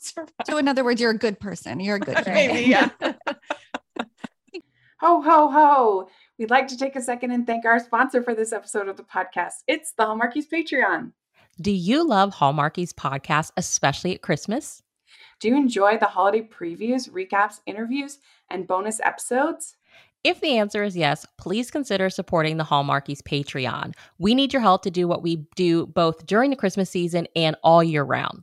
so, 0.46 0.58
in 0.58 0.68
other 0.68 0.84
words, 0.84 1.00
you're 1.00 1.10
a 1.10 1.18
good 1.18 1.40
person. 1.40 1.80
You're 1.80 1.96
a 1.96 2.00
good 2.00 2.22
Maybe, 2.26 2.68
yeah. 2.68 2.90
ho 5.00 5.20
ho 5.20 5.50
ho! 5.50 6.08
We'd 6.38 6.50
like 6.50 6.66
to 6.68 6.76
take 6.76 6.96
a 6.96 7.00
second 7.00 7.30
and 7.30 7.46
thank 7.46 7.64
our 7.64 7.78
sponsor 7.78 8.20
for 8.20 8.34
this 8.34 8.52
episode 8.52 8.88
of 8.88 8.96
the 8.96 9.04
podcast. 9.04 9.62
It's 9.68 9.92
the 9.92 10.02
Hallmarkies 10.02 10.46
Patreon. 10.52 11.12
Do 11.60 11.70
you 11.70 12.04
love 12.04 12.34
Hallmarkies 12.34 12.92
podcast, 12.92 13.52
especially 13.56 14.14
at 14.16 14.22
Christmas? 14.22 14.82
Do 15.38 15.46
you 15.46 15.56
enjoy 15.56 15.96
the 15.96 16.06
holiday 16.06 16.42
previews, 16.42 17.08
recaps, 17.08 17.60
interviews, 17.66 18.18
and 18.50 18.66
bonus 18.66 18.98
episodes? 18.98 19.76
If 20.24 20.40
the 20.40 20.58
answer 20.58 20.82
is 20.82 20.96
yes, 20.96 21.24
please 21.38 21.70
consider 21.70 22.10
supporting 22.10 22.56
the 22.56 22.64
Hallmarkies 22.64 23.22
Patreon. 23.22 23.94
We 24.18 24.34
need 24.34 24.52
your 24.52 24.62
help 24.62 24.82
to 24.82 24.90
do 24.90 25.06
what 25.06 25.22
we 25.22 25.46
do 25.54 25.86
both 25.86 26.26
during 26.26 26.50
the 26.50 26.56
Christmas 26.56 26.90
season 26.90 27.28
and 27.36 27.54
all 27.62 27.84
year 27.84 28.02
round. 28.02 28.42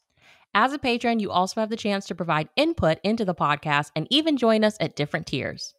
As 0.53 0.73
a 0.73 0.79
patron, 0.79 1.19
you 1.19 1.31
also 1.31 1.61
have 1.61 1.69
the 1.69 1.77
chance 1.77 2.05
to 2.07 2.15
provide 2.15 2.49
input 2.57 2.99
into 3.03 3.23
the 3.23 3.35
podcast 3.35 3.91
and 3.95 4.05
even 4.09 4.35
join 4.35 4.63
us 4.63 4.75
at 4.81 4.97
different 4.97 5.27
tiers. 5.27 5.73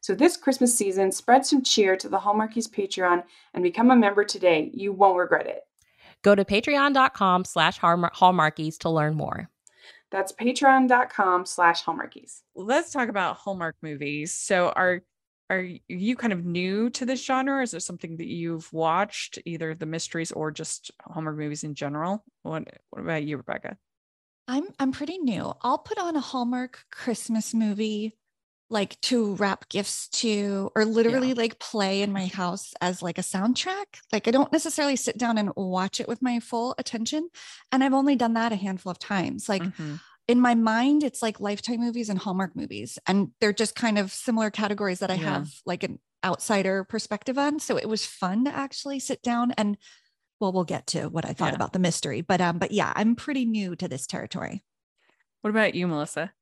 So 0.00 0.14
this 0.14 0.36
Christmas 0.36 0.76
season, 0.76 1.12
spread 1.12 1.44
some 1.44 1.62
cheer 1.62 1.96
to 1.96 2.08
the 2.08 2.18
Hallmarkies 2.18 2.70
Patreon 2.70 3.24
and 3.52 3.62
become 3.62 3.90
a 3.90 3.96
member 3.96 4.24
today. 4.24 4.70
You 4.72 4.92
won't 4.92 5.18
regret 5.18 5.46
it. 5.46 5.62
Go 6.22 6.34
to 6.34 6.44
patreon.com 6.44 7.44
slash 7.44 7.80
hallmarkies 7.80 8.78
to 8.78 8.90
learn 8.90 9.14
more. 9.14 9.50
That's 10.10 10.32
patreon.com 10.32 11.46
slash 11.46 11.84
hallmarkies. 11.84 12.40
Let's 12.54 12.92
talk 12.92 13.08
about 13.08 13.36
Hallmark 13.36 13.76
movies. 13.80 14.34
So 14.34 14.70
are 14.70 15.02
are 15.50 15.68
you 15.88 16.16
kind 16.16 16.32
of 16.32 16.44
new 16.44 16.90
to 16.90 17.04
this 17.04 17.24
genre? 17.24 17.62
Is 17.62 17.72
there 17.72 17.80
something 17.80 18.16
that 18.18 18.28
you've 18.28 18.72
watched, 18.72 19.38
either 19.44 19.74
the 19.74 19.84
mysteries 19.84 20.30
or 20.30 20.52
just 20.52 20.92
Hallmark 21.02 21.36
movies 21.36 21.64
in 21.64 21.74
general? 21.74 22.24
What 22.42 22.68
what 22.90 23.02
about 23.02 23.24
you, 23.24 23.36
Rebekah? 23.36 23.76
I'm 24.46 24.68
I'm 24.78 24.92
pretty 24.92 25.18
new. 25.18 25.52
I'll 25.62 25.78
put 25.78 25.98
on 25.98 26.16
a 26.16 26.20
Hallmark 26.20 26.84
Christmas 26.90 27.52
movie 27.52 28.16
like 28.70 29.00
to 29.00 29.34
wrap 29.34 29.68
gifts 29.68 30.08
to 30.08 30.70
or 30.76 30.84
literally 30.84 31.28
yeah. 31.28 31.34
like 31.36 31.58
play 31.58 32.02
in 32.02 32.12
my 32.12 32.26
house 32.26 32.72
as 32.80 33.02
like 33.02 33.18
a 33.18 33.22
soundtrack 33.22 33.86
like 34.12 34.28
i 34.28 34.30
don't 34.30 34.52
necessarily 34.52 34.94
sit 34.94 35.18
down 35.18 35.36
and 35.36 35.50
watch 35.56 35.98
it 35.98 36.06
with 36.06 36.22
my 36.22 36.38
full 36.38 36.74
attention 36.78 37.28
and 37.72 37.82
i've 37.82 37.92
only 37.92 38.14
done 38.14 38.34
that 38.34 38.52
a 38.52 38.56
handful 38.56 38.92
of 38.92 38.98
times 38.98 39.48
like 39.48 39.62
mm-hmm. 39.62 39.96
In 40.30 40.40
my 40.40 40.54
mind 40.54 41.02
it's 41.02 41.22
like 41.22 41.40
lifetime 41.40 41.80
movies 41.80 42.08
and 42.08 42.18
hallmark 42.18 42.54
movies 42.54 42.98
and 43.06 43.30
they're 43.40 43.52
just 43.52 43.74
kind 43.74 43.98
of 43.98 44.12
similar 44.12 44.50
categories 44.50 45.00
that 45.00 45.10
i 45.10 45.14
yeah. 45.14 45.22
have 45.22 45.50
like 45.66 45.82
an 45.82 45.98
outsider 46.24 46.84
perspective 46.84 47.36
on 47.36 47.58
so 47.58 47.76
it 47.76 47.88
was 47.88 48.06
fun 48.06 48.44
to 48.44 48.54
actually 48.54 49.00
sit 49.00 49.20
down 49.22 49.50
and 49.52 49.76
well 50.38 50.52
we'll 50.52 50.64
get 50.64 50.86
to 50.86 51.08
what 51.08 51.24
i 51.24 51.32
thought 51.32 51.50
yeah. 51.50 51.56
about 51.56 51.72
the 51.72 51.78
mystery 51.78 52.20
but 52.20 52.40
um 52.40 52.58
but 52.58 52.70
yeah 52.70 52.92
i'm 52.94 53.16
pretty 53.16 53.44
new 53.44 53.74
to 53.74 53.88
this 53.88 54.06
territory 54.06 54.62
what 55.40 55.50
about 55.50 55.74
you 55.74 55.88
melissa 55.88 56.32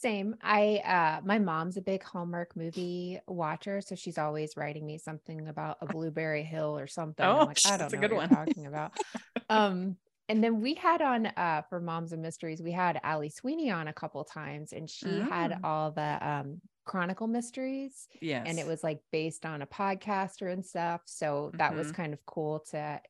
same. 0.00 0.36
I 0.42 0.76
uh 0.84 1.26
my 1.26 1.40
mom's 1.40 1.76
a 1.76 1.82
big 1.82 2.04
Hallmark 2.04 2.54
movie 2.56 3.18
watcher, 3.26 3.80
so 3.80 3.96
she's 3.96 4.16
always 4.16 4.56
writing 4.56 4.86
me 4.86 4.96
something 4.96 5.48
about 5.48 5.78
a 5.80 5.86
Blueberry 5.92 6.44
Hill 6.44 6.78
or 6.78 6.86
something. 6.86 7.26
Oh, 7.26 7.40
I'm 7.40 7.46
like, 7.48 7.58
I 7.66 7.76
don't 7.76 7.92
know 7.92 8.00
what 8.00 8.12
one. 8.12 8.28
you're 8.30 8.46
talking 8.46 8.66
about. 8.66 8.92
um, 9.50 9.96
and 10.28 10.42
then 10.42 10.60
we 10.60 10.74
had 10.74 11.02
on 11.02 11.26
uh 11.26 11.62
for 11.68 11.80
Moms 11.80 12.12
and 12.12 12.22
Mysteries, 12.22 12.62
we 12.62 12.72
had 12.72 13.00
Ali 13.04 13.30
Sweeney 13.30 13.70
on 13.70 13.88
a 13.88 13.92
couple 13.92 14.22
times, 14.24 14.72
and 14.72 14.88
she 14.88 15.06
oh. 15.06 15.22
had 15.22 15.60
all 15.64 15.90
the 15.90 16.18
um 16.26 16.60
Chronicle 16.84 17.26
mysteries. 17.26 18.08
Yes. 18.20 18.46
And 18.48 18.58
it 18.58 18.66
was 18.66 18.82
like 18.82 19.00
based 19.12 19.44
on 19.44 19.60
a 19.62 19.66
podcaster 19.66 20.50
and 20.50 20.64
stuff. 20.64 21.02
So 21.04 21.50
that 21.54 21.70
mm-hmm. 21.70 21.78
was 21.78 21.92
kind 21.92 22.12
of 22.12 22.24
cool 22.26 22.60
to 22.70 23.00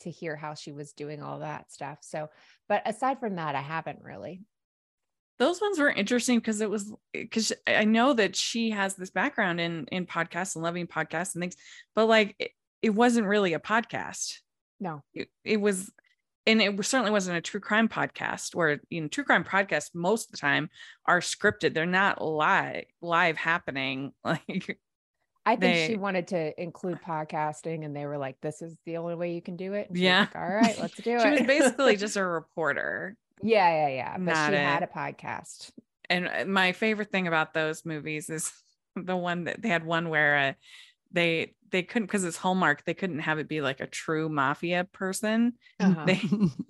to 0.00 0.10
hear 0.10 0.36
how 0.36 0.54
she 0.54 0.72
was 0.72 0.92
doing 0.92 1.22
all 1.22 1.40
that 1.40 1.72
stuff. 1.72 1.98
So, 2.02 2.28
but 2.68 2.82
aside 2.86 3.20
from 3.20 3.36
that, 3.36 3.54
I 3.54 3.60
haven't 3.60 4.02
really 4.02 4.42
those 5.38 5.60
ones 5.60 5.78
were 5.78 5.90
interesting 5.90 6.38
because 6.38 6.60
it 6.60 6.70
was 6.70 6.92
because 7.12 7.52
I 7.66 7.84
know 7.84 8.12
that 8.12 8.36
she 8.36 8.70
has 8.70 8.94
this 8.94 9.10
background 9.10 9.60
in 9.60 9.86
in 9.90 10.06
podcasts 10.06 10.54
and 10.54 10.62
loving 10.62 10.86
podcasts 10.86 11.34
and 11.34 11.42
things, 11.42 11.56
but 11.94 12.06
like 12.06 12.36
it, 12.38 12.52
it 12.82 12.90
wasn't 12.90 13.26
really 13.26 13.54
a 13.54 13.58
podcast. 13.58 14.38
No, 14.78 15.02
it, 15.14 15.28
it, 15.44 15.60
was, 15.60 15.90
and 16.46 16.60
it 16.60 16.84
certainly 16.84 17.10
wasn't 17.10 17.38
a 17.38 17.40
true 17.40 17.60
crime 17.60 17.88
podcast. 17.88 18.54
Where 18.54 18.80
you 18.90 19.00
know, 19.00 19.08
true 19.08 19.24
crime 19.24 19.44
podcasts 19.44 19.94
most 19.94 20.28
of 20.28 20.32
the 20.32 20.38
time 20.38 20.70
are 21.06 21.20
scripted; 21.20 21.74
they're 21.74 21.86
not 21.86 22.22
live 22.22 22.84
live 23.00 23.36
happening. 23.36 24.12
Like 24.24 24.78
I 25.46 25.56
think 25.56 25.74
they, 25.74 25.86
she 25.88 25.96
wanted 25.96 26.28
to 26.28 26.58
include 26.62 27.00
podcasting, 27.02 27.84
and 27.84 27.94
they 27.94 28.06
were 28.06 28.16
like, 28.16 28.40
"This 28.40 28.62
is 28.62 28.74
the 28.86 28.96
only 28.96 29.14
way 29.14 29.34
you 29.34 29.42
can 29.42 29.56
do 29.56 29.74
it." 29.74 29.88
yeah. 29.92 30.20
Like, 30.20 30.36
All 30.36 30.48
right, 30.48 30.78
let's 30.80 30.96
do 31.02 31.02
she 31.02 31.10
it. 31.10 31.22
She 31.22 31.28
was 31.30 31.46
basically 31.46 31.96
just 31.98 32.16
a 32.16 32.24
reporter 32.24 33.18
yeah, 33.42 33.86
yeah, 33.86 33.88
yeah. 33.88 34.12
But 34.12 34.24
Not 34.24 34.50
she 34.50 34.56
had 34.56 34.82
a 34.82 34.86
podcast. 34.86 35.70
And 36.08 36.28
uh, 36.28 36.44
my 36.46 36.72
favorite 36.72 37.10
thing 37.10 37.26
about 37.26 37.54
those 37.54 37.84
movies 37.84 38.30
is 38.30 38.52
the 38.96 39.16
one 39.16 39.44
that 39.44 39.60
they 39.60 39.68
had 39.68 39.84
one 39.84 40.08
where 40.08 40.36
uh, 40.36 40.52
they 41.14 41.54
they 41.70 41.82
couldn't 41.82 42.06
because 42.06 42.24
it's 42.24 42.36
Hallmark. 42.36 42.84
They 42.84 42.94
couldn't 42.94 43.20
have 43.20 43.38
it 43.38 43.48
be 43.48 43.60
like 43.60 43.80
a 43.80 43.86
true 43.86 44.28
mafia 44.28 44.84
person. 44.84 45.54
Uh-huh. 45.80 46.04
They 46.06 46.20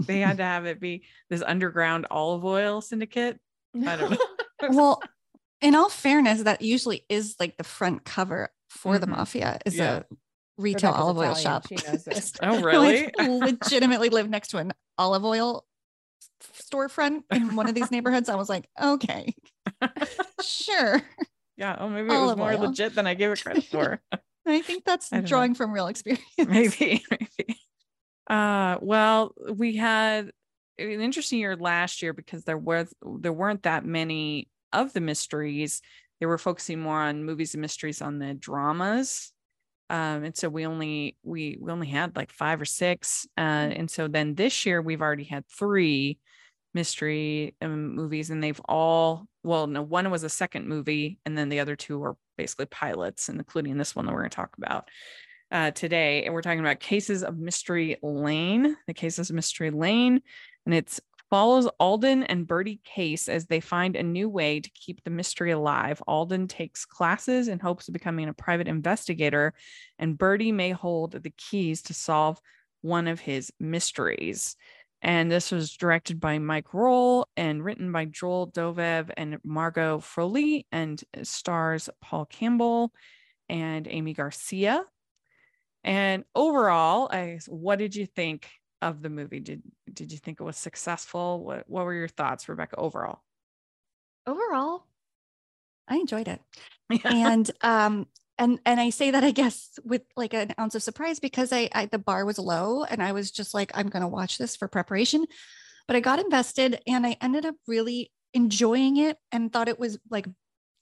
they 0.06 0.20
had 0.20 0.38
to 0.38 0.44
have 0.44 0.66
it 0.66 0.80
be 0.80 1.04
this 1.28 1.42
underground 1.42 2.06
olive 2.10 2.44
oil 2.44 2.80
syndicate. 2.80 3.38
I 3.86 3.96
don't 3.96 4.12
know. 4.12 4.18
well, 4.70 5.02
in 5.60 5.74
all 5.74 5.90
fairness, 5.90 6.42
that 6.42 6.62
usually 6.62 7.04
is 7.08 7.36
like 7.38 7.56
the 7.56 7.64
front 7.64 8.04
cover 8.04 8.50
for 8.70 8.94
mm-hmm. 8.94 9.00
the 9.00 9.06
mafia 9.08 9.58
is 9.66 9.76
yeah. 9.76 9.96
a 9.96 10.02
retail 10.56 10.92
Rebekah's 10.92 11.02
olive 11.02 11.18
oil 11.18 11.22
Italian. 11.32 11.42
shop. 11.42 11.66
She 11.68 11.76
knows 11.86 12.04
this. 12.04 12.32
oh, 12.42 12.62
really? 12.62 13.10
legitimately 13.18 14.08
live 14.08 14.30
next 14.30 14.48
to 14.48 14.58
an 14.58 14.72
olive 14.96 15.24
oil 15.24 15.66
storefront 16.58 17.22
in 17.30 17.56
one 17.56 17.68
of 17.68 17.74
these 17.74 17.90
neighborhoods. 17.90 18.28
I 18.28 18.36
was 18.36 18.48
like, 18.48 18.68
okay, 18.80 19.34
sure. 20.42 21.02
Yeah. 21.56 21.76
Oh, 21.78 21.88
maybe 21.88 22.08
it 22.12 22.18
was 22.18 22.36
more 22.36 22.52
oil. 22.52 22.60
legit 22.60 22.94
than 22.94 23.06
I 23.06 23.14
gave 23.14 23.30
it 23.30 23.42
credit 23.42 23.64
for. 23.64 24.00
I 24.46 24.60
think 24.62 24.84
that's 24.84 25.12
I 25.12 25.20
drawing 25.20 25.52
know. 25.52 25.54
from 25.54 25.72
real 25.72 25.86
experience. 25.88 26.24
Maybe, 26.38 27.04
maybe. 27.10 27.60
Uh, 28.28 28.78
well, 28.80 29.34
we 29.52 29.76
had 29.76 30.30
an 30.78 31.00
interesting 31.00 31.38
year 31.38 31.56
last 31.56 32.02
year 32.02 32.12
because 32.12 32.44
there 32.44 32.58
was 32.58 32.92
there 33.20 33.32
weren't 33.32 33.62
that 33.64 33.84
many 33.84 34.48
of 34.72 34.92
the 34.92 35.00
mysteries. 35.00 35.82
They 36.20 36.26
were 36.26 36.38
focusing 36.38 36.80
more 36.80 37.00
on 37.00 37.24
movies 37.24 37.54
and 37.54 37.60
mysteries 37.60 38.02
on 38.02 38.18
the 38.18 38.34
dramas. 38.34 39.32
Um, 39.90 40.24
and 40.24 40.36
so 40.36 40.48
we 40.48 40.66
only 40.66 41.16
we 41.22 41.58
we 41.60 41.72
only 41.72 41.88
had 41.88 42.16
like 42.16 42.32
five 42.32 42.60
or 42.60 42.64
six. 42.64 43.26
Uh, 43.36 43.40
and 43.40 43.90
so 43.90 44.08
then 44.08 44.34
this 44.34 44.66
year 44.66 44.82
we've 44.82 45.02
already 45.02 45.24
had 45.24 45.46
three 45.48 46.18
mystery 46.74 47.54
um, 47.62 47.94
movies 47.94 48.30
and 48.30 48.42
they've 48.42 48.60
all 48.66 49.26
well 49.44 49.66
no 49.66 49.82
one 49.82 50.10
was 50.10 50.24
a 50.24 50.28
second 50.28 50.68
movie 50.68 51.18
and 51.24 51.38
then 51.38 51.48
the 51.48 51.60
other 51.60 51.76
two 51.76 51.98
were 51.98 52.16
basically 52.36 52.66
pilots 52.66 53.28
including 53.28 53.76
this 53.76 53.94
one 53.94 54.06
that 54.06 54.12
we're 54.12 54.20
going 54.20 54.30
to 54.30 54.36
talk 54.36 54.56
about 54.58 54.88
uh, 55.50 55.70
today 55.70 56.24
and 56.24 56.34
we're 56.34 56.42
talking 56.42 56.60
about 56.60 56.80
cases 56.80 57.22
of 57.22 57.38
mystery 57.38 57.96
lane 58.02 58.76
the 58.86 58.94
cases 58.94 59.30
of 59.30 59.36
mystery 59.36 59.70
lane 59.70 60.20
and 60.66 60.74
it 60.74 60.98
follows 61.30 61.66
alden 61.80 62.22
and 62.22 62.46
birdie 62.46 62.80
case 62.84 63.28
as 63.28 63.46
they 63.46 63.58
find 63.58 63.96
a 63.96 64.02
new 64.04 64.28
way 64.28 64.60
to 64.60 64.70
keep 64.70 65.02
the 65.02 65.10
mystery 65.10 65.50
alive. 65.50 66.00
Alden 66.06 66.46
takes 66.46 66.84
classes 66.84 67.48
in 67.48 67.58
hopes 67.58 67.88
of 67.88 67.92
becoming 67.92 68.28
a 68.28 68.32
private 68.32 68.68
investigator 68.68 69.52
and 69.98 70.16
birdie 70.16 70.52
may 70.52 70.70
hold 70.70 71.10
the 71.10 71.32
keys 71.36 71.82
to 71.82 71.94
solve 71.94 72.38
one 72.82 73.08
of 73.08 73.18
his 73.18 73.52
mysteries 73.58 74.54
and 75.04 75.30
this 75.30 75.52
was 75.52 75.76
directed 75.76 76.18
by 76.18 76.38
Mike 76.38 76.68
Rohl 76.72 77.26
and 77.36 77.62
written 77.62 77.92
by 77.92 78.06
Joel 78.06 78.50
Dovev 78.50 79.10
and 79.18 79.38
Margot 79.44 79.98
Fröhlich 79.98 80.64
and 80.72 81.04
stars 81.22 81.90
Paul 82.00 82.24
Campbell 82.24 82.90
and 83.50 83.86
Aimee 83.86 84.14
Garcia. 84.14 84.82
And 85.84 86.24
overall, 86.34 87.10
I, 87.12 87.38
what 87.48 87.78
did 87.78 87.94
you 87.94 88.06
think 88.06 88.48
of 88.80 89.02
the 89.02 89.10
movie? 89.10 89.40
Did 89.40 89.62
did 89.92 90.10
you 90.10 90.16
think 90.16 90.40
it 90.40 90.44
was 90.44 90.56
successful? 90.56 91.44
What 91.44 91.68
what 91.68 91.84
were 91.84 91.92
your 91.92 92.08
thoughts, 92.08 92.48
Rebekah, 92.48 92.76
overall? 92.76 93.20
Overall, 94.26 94.86
I 95.86 95.96
enjoyed 95.96 96.28
it. 96.28 96.40
And 97.04 97.50
um 97.60 98.06
and 98.38 98.58
and 98.66 98.80
I 98.80 98.90
say 98.90 99.10
that 99.10 99.24
I 99.24 99.30
guess 99.30 99.78
with 99.84 100.02
like 100.16 100.34
an 100.34 100.54
ounce 100.58 100.74
of 100.74 100.82
surprise 100.82 101.20
because 101.20 101.52
I, 101.52 101.68
I 101.72 101.86
the 101.86 101.98
bar 101.98 102.24
was 102.24 102.38
low 102.38 102.84
and 102.84 103.02
I 103.02 103.12
was 103.12 103.30
just 103.30 103.54
like 103.54 103.70
I'm 103.74 103.88
going 103.88 104.02
to 104.02 104.08
watch 104.08 104.38
this 104.38 104.56
for 104.56 104.68
preparation, 104.68 105.26
but 105.86 105.96
I 105.96 106.00
got 106.00 106.18
invested 106.18 106.80
and 106.86 107.06
I 107.06 107.16
ended 107.20 107.46
up 107.46 107.54
really 107.66 108.10
enjoying 108.32 108.96
it 108.96 109.18
and 109.30 109.52
thought 109.52 109.68
it 109.68 109.78
was 109.78 109.98
like 110.10 110.26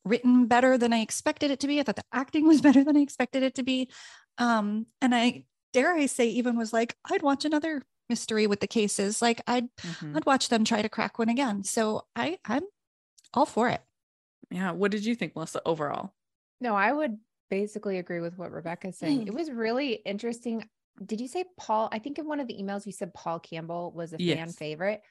written 0.04 0.46
better 0.46 0.78
than 0.78 0.92
I 0.92 1.00
expected 1.00 1.50
it 1.50 1.60
to 1.60 1.66
be. 1.66 1.78
I 1.78 1.82
thought 1.82 1.96
the 1.96 2.04
acting 2.12 2.46
was 2.46 2.60
better 2.62 2.82
than 2.82 2.96
I 2.96 3.00
expected 3.00 3.42
it 3.42 3.56
to 3.56 3.62
be. 3.62 3.90
Um, 4.38 4.86
and 5.00 5.14
I 5.14 5.44
dare 5.72 5.94
I 5.94 6.06
say, 6.06 6.28
even 6.28 6.56
was 6.56 6.72
like, 6.72 6.96
I'd 7.10 7.22
watch 7.22 7.44
another 7.44 7.82
mystery 8.08 8.46
with 8.46 8.60
the 8.60 8.66
cases. 8.66 9.20
Like 9.20 9.42
I'd 9.46 9.68
mm-hmm. 9.76 10.16
I'd 10.16 10.26
watch 10.26 10.48
them 10.48 10.64
try 10.64 10.82
to 10.82 10.88
crack 10.88 11.18
one 11.18 11.28
again. 11.28 11.64
So 11.64 12.06
I 12.16 12.38
I'm 12.44 12.64
all 13.34 13.46
for 13.46 13.68
it. 13.68 13.82
Yeah. 14.50 14.72
What 14.72 14.90
did 14.90 15.04
you 15.04 15.14
think, 15.14 15.34
Melissa, 15.34 15.62
overall? 15.64 16.12
No, 16.60 16.74
I 16.76 16.92
would 16.92 17.18
basically 17.52 17.98
agree 17.98 18.20
with 18.20 18.38
what 18.38 18.50
Rebekah's 18.50 18.96
saying. 18.96 19.26
Mm. 19.26 19.28
It 19.28 19.34
was 19.34 19.50
really 19.50 19.92
interesting. 20.06 20.66
Did 21.04 21.20
you 21.20 21.28
say 21.28 21.44
Paul? 21.58 21.90
I 21.92 21.98
think 21.98 22.18
in 22.18 22.26
one 22.26 22.40
of 22.40 22.48
the 22.48 22.54
emails 22.54 22.86
you 22.86 22.92
said 22.92 23.12
Paul 23.12 23.40
Campbell 23.40 23.92
was 23.94 24.14
a 24.14 24.16
yes. 24.18 24.38
fan 24.38 24.48
favorite. 24.48 25.02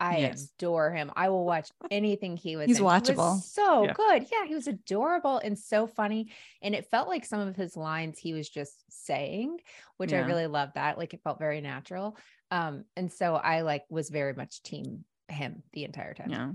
I 0.00 0.16
yes. 0.16 0.50
adore 0.58 0.92
him. 0.92 1.12
I 1.14 1.28
will 1.28 1.44
watch 1.44 1.68
anything 1.90 2.38
he 2.38 2.56
was. 2.56 2.68
He's 2.68 2.78
in. 2.78 2.86
watchable. 2.86 3.34
He 3.34 3.42
so 3.42 3.84
yeah. 3.84 3.92
good. 3.92 4.26
Yeah, 4.32 4.46
he 4.46 4.54
was 4.54 4.66
adorable 4.66 5.42
and 5.44 5.58
so 5.58 5.86
funny. 5.86 6.30
And 6.62 6.74
it 6.74 6.86
felt 6.90 7.06
like 7.06 7.26
some 7.26 7.40
of 7.40 7.54
his 7.54 7.76
lines 7.76 8.18
he 8.18 8.32
was 8.32 8.48
just 8.48 8.82
saying, 8.88 9.58
which 9.98 10.12
yeah. 10.12 10.22
I 10.22 10.26
really 10.26 10.46
loved 10.46 10.76
that. 10.76 10.96
Like 10.96 11.12
it 11.12 11.20
felt 11.22 11.38
very 11.38 11.60
natural. 11.60 12.16
Um, 12.50 12.86
and 12.96 13.12
so 13.12 13.34
I 13.34 13.60
like 13.60 13.84
was 13.90 14.08
very 14.08 14.32
much 14.32 14.62
team 14.62 15.04
him 15.28 15.62
the 15.74 15.84
entire 15.84 16.14
time. 16.14 16.30
Yeah. 16.30 16.52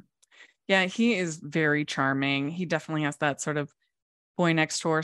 Yeah, 0.68 0.86
he 0.86 1.14
is 1.14 1.38
very 1.38 1.86
charming. 1.86 2.50
He 2.50 2.66
definitely 2.66 3.04
has 3.04 3.18
that 3.18 3.42
sort 3.42 3.58
of 3.58 3.72
boy 4.38 4.54
next 4.54 4.82
door 4.82 5.04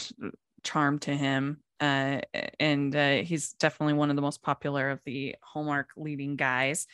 charm 0.64 1.00
to 1.00 1.16
him. 1.16 1.62
Uh, 1.80 2.22
and 2.60 2.96
uh, 2.96 3.16
he's 3.24 3.54
definitely 3.54 3.94
one 3.94 4.12
of 4.12 4.16
the 4.16 4.22
most 4.22 4.44
popular 4.44 4.92
of 4.92 5.00
the 5.04 5.36
Hallmark 5.42 5.90
leading 5.98 6.36
guys 6.36 6.86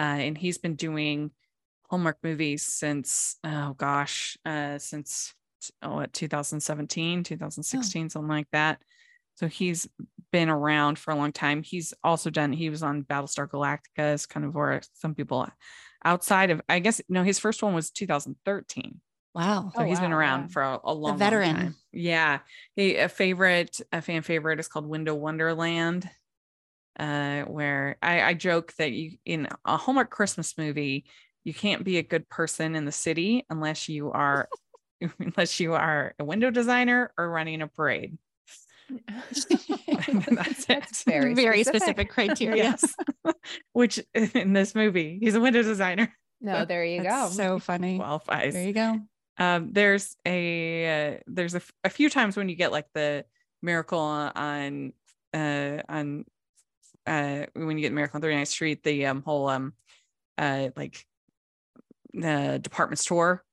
uh, 0.00 0.16
and 0.16 0.38
he's 0.38 0.56
been 0.56 0.76
doing 0.76 1.30
Hallmark 1.90 2.16
movies 2.22 2.62
since 2.62 3.36
oh 3.44 3.74
gosh, 3.76 4.38
uh, 4.46 4.78
since 4.78 5.34
oh 5.82 5.96
what 5.96 6.12
2017, 6.14 7.22
2016, 7.22 8.04
oh. 8.04 8.08
something 8.08 8.28
like 8.28 8.48
that. 8.52 8.80
So 9.34 9.46
he's 9.46 9.86
been 10.32 10.48
around 10.48 10.98
for 10.98 11.10
a 11.10 11.16
long 11.16 11.32
time. 11.32 11.62
He's 11.62 11.92
also 12.02 12.30
done. 12.30 12.52
He 12.52 12.70
was 12.70 12.82
on 12.82 13.04
Battlestar 13.04 13.46
Galactica 13.46 13.98
as 13.98 14.24
kind 14.24 14.46
of 14.46 14.54
where 14.54 14.80
some 14.94 15.14
people 15.14 15.46
outside 16.02 16.50
of 16.50 16.62
I 16.66 16.78
guess 16.78 17.02
no, 17.10 17.22
his 17.22 17.38
first 17.38 17.62
one 17.62 17.74
was 17.74 17.90
2013. 17.90 19.00
Wow. 19.34 19.70
So 19.74 19.82
oh, 19.82 19.84
he's 19.84 19.98
wow, 19.98 20.04
been 20.04 20.12
around 20.12 20.48
for 20.48 20.62
a, 20.62 20.80
a 20.84 20.94
long, 20.94 21.18
veteran. 21.18 21.54
Long 21.54 21.64
time. 21.64 21.76
Yeah. 21.92 22.38
He, 22.74 22.96
a 22.96 23.08
favorite, 23.08 23.80
a 23.92 24.02
fan 24.02 24.22
favorite 24.22 24.58
is 24.58 24.68
called 24.68 24.86
Window 24.86 25.14
Wonderland 25.14 26.08
uh, 27.00 27.42
where 27.44 27.96
I, 28.02 28.22
I 28.22 28.34
joke 28.34 28.74
that 28.74 28.92
you 28.92 29.12
in 29.24 29.48
a 29.64 29.76
Hallmark 29.76 30.10
Christmas 30.10 30.56
movie, 30.58 31.06
you 31.44 31.54
can't 31.54 31.82
be 31.82 31.96
a 31.96 32.02
good 32.02 32.28
person 32.28 32.74
in 32.76 32.84
the 32.84 32.92
city 32.92 33.46
unless 33.48 33.88
you 33.88 34.12
are 34.12 34.48
unless 35.18 35.58
you 35.60 35.74
are 35.74 36.14
a 36.18 36.24
window 36.24 36.50
designer 36.50 37.12
or 37.16 37.30
running 37.30 37.62
a 37.62 37.68
parade. 37.68 38.18
that's 39.08 40.66
it. 40.68 41.02
very, 41.06 41.32
very 41.32 41.62
specific, 41.62 42.10
specific 42.10 42.10
criteria. 42.10 42.64
yes. 42.64 42.94
Which 43.72 44.00
in 44.14 44.52
this 44.52 44.74
movie, 44.74 45.18
he's 45.20 45.36
a 45.36 45.40
window 45.40 45.62
designer. 45.62 46.12
No, 46.40 46.64
there 46.64 46.84
you 46.84 47.02
go. 47.02 47.28
So 47.30 47.58
funny. 47.60 47.98
Qualifies. 47.98 48.52
There 48.52 48.64
you 48.64 48.72
go. 48.72 48.98
Um, 49.38 49.72
there's 49.72 50.16
a 50.26 51.14
uh, 51.14 51.18
there's 51.26 51.54
a, 51.54 51.62
a 51.84 51.90
few 51.90 52.10
times 52.10 52.36
when 52.36 52.48
you 52.48 52.56
get 52.56 52.72
like 52.72 52.86
the 52.94 53.24
miracle 53.62 53.98
on 53.98 54.92
uh 55.32 55.78
on 55.88 56.24
uh 57.06 57.46
when 57.54 57.76
you 57.78 57.82
get 57.82 57.92
Miracle 57.92 58.18
on 58.18 58.22
39th 58.22 58.48
Street, 58.48 58.82
the 58.82 59.06
um 59.06 59.22
whole 59.22 59.48
um 59.48 59.72
uh 60.38 60.68
like 60.76 61.06
the 62.12 62.58
department 62.62 62.98
store 62.98 63.44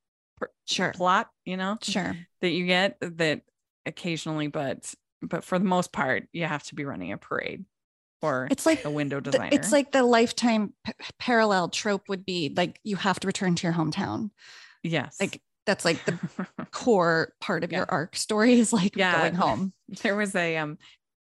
sure 0.66 0.92
plot, 0.92 1.30
you 1.46 1.58
know, 1.58 1.78
sure 1.82 2.16
that 2.42 2.50
you 2.50 2.66
get 2.66 2.98
that 3.02 3.42
occasionally, 3.86 4.48
but 4.48 4.94
but 5.22 5.44
for 5.44 5.58
the 5.58 5.66
most 5.66 5.92
part, 5.92 6.28
you 6.34 6.46
have 6.46 6.64
to 6.64 6.76
be 6.76 6.86
running 6.86 7.12
a 7.12 7.18
parade 7.18 7.66
or 8.22 8.48
it's 8.50 8.66
like 8.66 8.84
a 8.86 8.90
window 8.90 9.20
designer. 9.20 9.50
The, 9.50 9.56
it's 9.56 9.72
like 9.72 9.92
the 9.92 10.04
lifetime 10.04 10.74
p- 10.84 10.94
parallel 11.20 11.70
trope 11.70 12.10
would 12.10 12.26
be 12.26 12.54
like 12.56 12.80
you 12.84 12.96
have 12.96 13.20
to 13.22 13.28
return 13.28 13.56
to 13.56 13.68
your 13.68 13.74
hometown. 13.74 14.32
Yes. 14.84 15.18
Like 15.20 15.42
that's 15.68 15.86
like 15.86 16.04
the 16.06 16.18
core 16.72 17.34
part 17.40 17.64
of 17.64 17.72
yeah. 17.72 17.80
your 17.80 17.86
arc 17.90 18.16
story 18.16 18.60
is 18.60 18.74
like 18.74 18.96
yeah. 18.96 19.20
going 19.20 19.36
home. 19.36 19.74
There 20.02 20.16
was 20.16 20.36
a 20.36 20.58
um 20.58 20.78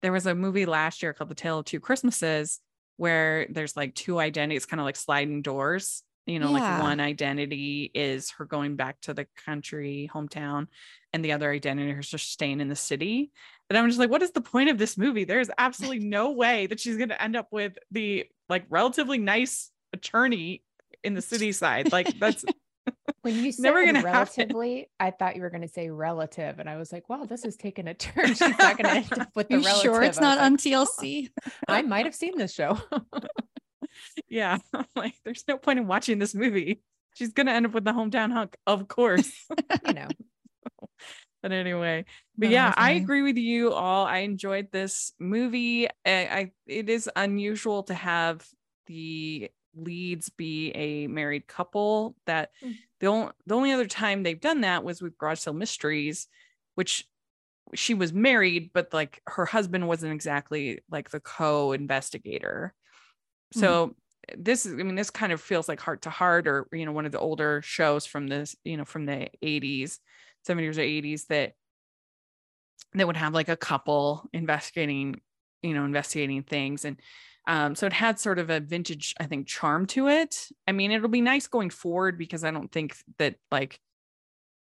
there 0.01 0.11
was 0.11 0.25
a 0.25 0.35
movie 0.35 0.65
last 0.65 1.01
year 1.01 1.13
called 1.13 1.29
The 1.29 1.35
Tale 1.35 1.59
of 1.59 1.65
Two 1.65 1.79
Christmases 1.79 2.59
where 2.97 3.47
there's 3.49 3.75
like 3.75 3.95
two 3.95 4.19
identities, 4.19 4.65
kind 4.65 4.79
of 4.79 4.85
like 4.85 4.95
sliding 4.95 5.41
doors. 5.41 6.03
You 6.27 6.37
know, 6.37 6.55
yeah. 6.55 6.75
like 6.75 6.83
one 6.83 6.99
identity 6.99 7.89
is 7.95 8.29
her 8.31 8.45
going 8.45 8.75
back 8.75 9.01
to 9.01 9.13
the 9.15 9.25
country 9.43 10.09
hometown, 10.13 10.67
and 11.11 11.25
the 11.25 11.31
other 11.31 11.51
identity 11.51 11.89
is 11.89 12.09
just 12.09 12.31
staying 12.31 12.59
in 12.61 12.67
the 12.67 12.75
city. 12.75 13.31
And 13.69 13.77
I'm 13.77 13.87
just 13.87 13.99
like, 13.99 14.11
what 14.11 14.21
is 14.21 14.31
the 14.31 14.41
point 14.41 14.69
of 14.69 14.77
this 14.77 14.97
movie? 14.97 15.23
There's 15.23 15.49
absolutely 15.57 15.99
no 16.07 16.31
way 16.31 16.67
that 16.67 16.79
she's 16.79 16.97
going 16.97 17.09
to 17.09 17.21
end 17.21 17.35
up 17.35 17.47
with 17.51 17.73
the 17.89 18.27
like 18.49 18.65
relatively 18.69 19.17
nice 19.17 19.71
attorney 19.93 20.63
in 21.03 21.15
the 21.15 21.21
city 21.21 21.51
side. 21.51 21.91
Like 21.91 22.19
that's 22.19 22.45
when 23.21 23.35
you 23.35 23.51
said 23.51 23.63
Never 23.63 23.85
gonna 23.85 24.01
relatively, 24.03 24.89
I 24.99 25.11
thought 25.11 25.35
you 25.35 25.41
were 25.41 25.49
going 25.49 25.61
to 25.61 25.67
say 25.67 25.89
relative, 25.89 26.59
and 26.59 26.69
I 26.69 26.77
was 26.77 26.91
like, 26.91 27.09
"Wow, 27.09 27.25
this 27.25 27.45
is 27.45 27.55
taking 27.55 27.87
a 27.87 27.93
turn." 27.93 28.27
She's 28.27 28.41
not 28.41 28.77
going 28.77 28.83
to 28.83 28.91
end 28.91 29.21
up 29.21 29.29
with 29.35 29.49
the 29.49 29.57
you 29.57 29.65
relative. 29.65 29.81
Sure, 29.81 30.03
it's 30.03 30.19
not 30.19 30.37
like, 30.37 30.45
on 30.45 30.57
TLC. 30.57 31.29
I 31.67 31.81
might 31.83 32.05
have 32.05 32.15
seen 32.15 32.37
this 32.37 32.53
show. 32.53 32.79
yeah, 34.27 34.57
like 34.95 35.13
there's 35.23 35.43
no 35.47 35.57
point 35.57 35.79
in 35.79 35.87
watching 35.87 36.19
this 36.19 36.33
movie. 36.33 36.81
She's 37.13 37.33
going 37.33 37.47
to 37.47 37.53
end 37.53 37.65
up 37.65 37.73
with 37.73 37.83
the 37.83 37.91
hometown 37.91 38.31
hunk, 38.31 38.55
of 38.65 38.87
course. 38.87 39.31
you 39.85 39.93
know. 39.93 40.07
but 41.43 41.51
anyway, 41.51 42.05
but 42.37 42.49
yeah, 42.49 42.73
I 42.75 42.91
agree 42.91 43.21
with 43.21 43.37
you 43.37 43.71
all. 43.73 44.05
I 44.05 44.19
enjoyed 44.19 44.71
this 44.71 45.13
movie. 45.19 45.87
I, 46.05 46.11
I 46.11 46.51
it 46.65 46.89
is 46.89 47.09
unusual 47.15 47.83
to 47.83 47.93
have 47.93 48.47
the 48.87 49.51
leads 49.75 50.29
be 50.29 50.71
a 50.71 51.07
married 51.07 51.47
couple 51.47 52.15
that 52.25 52.51
mm. 52.63 52.75
the 52.99 53.07
only 53.07 53.31
the 53.45 53.55
only 53.55 53.71
other 53.71 53.85
time 53.85 54.23
they've 54.23 54.41
done 54.41 54.61
that 54.61 54.83
was 54.83 55.01
with 55.01 55.17
garage 55.17 55.39
sale 55.39 55.53
mysteries 55.53 56.27
which 56.75 57.07
she 57.73 57.93
was 57.93 58.11
married 58.11 58.71
but 58.73 58.93
like 58.93 59.21
her 59.27 59.45
husband 59.45 59.87
wasn't 59.87 60.13
exactly 60.13 60.79
like 60.89 61.09
the 61.09 61.19
co-investigator 61.19 62.73
so 63.53 63.87
mm. 63.87 63.93
this 64.37 64.65
is 64.65 64.73
i 64.73 64.83
mean 64.83 64.95
this 64.95 65.09
kind 65.09 65.31
of 65.31 65.41
feels 65.41 65.67
like 65.67 65.79
Hart 65.79 66.01
to 66.03 66.09
Hart 66.09 66.47
or 66.47 66.67
you 66.71 66.85
know 66.85 66.91
one 66.91 67.05
of 67.05 67.11
the 67.11 67.19
older 67.19 67.61
shows 67.61 68.05
from 68.05 68.27
this 68.27 68.55
you 68.63 68.77
know 68.77 68.85
from 68.85 69.05
the 69.05 69.29
80s 69.43 69.99
70s 70.47 70.77
or 70.77 70.81
80s 70.81 71.27
that 71.27 71.53
that 72.93 73.07
would 73.07 73.17
have 73.17 73.33
like 73.33 73.49
a 73.49 73.55
couple 73.55 74.29
investigating 74.33 75.21
you 75.61 75.73
know 75.73 75.85
investigating 75.85 76.43
things 76.43 76.85
and 76.85 76.97
um, 77.47 77.75
so 77.75 77.87
it 77.87 77.93
had 77.93 78.19
sort 78.19 78.39
of 78.39 78.49
a 78.49 78.59
vintage, 78.59 79.15
I 79.19 79.25
think, 79.25 79.47
charm 79.47 79.85
to 79.87 80.07
it. 80.07 80.49
I 80.67 80.71
mean, 80.71 80.91
it'll 80.91 81.09
be 81.09 81.21
nice 81.21 81.47
going 81.47 81.69
forward 81.69 82.17
because 82.17 82.43
I 82.43 82.51
don't 82.51 82.71
think 82.71 82.95
that 83.17 83.35
like 83.51 83.79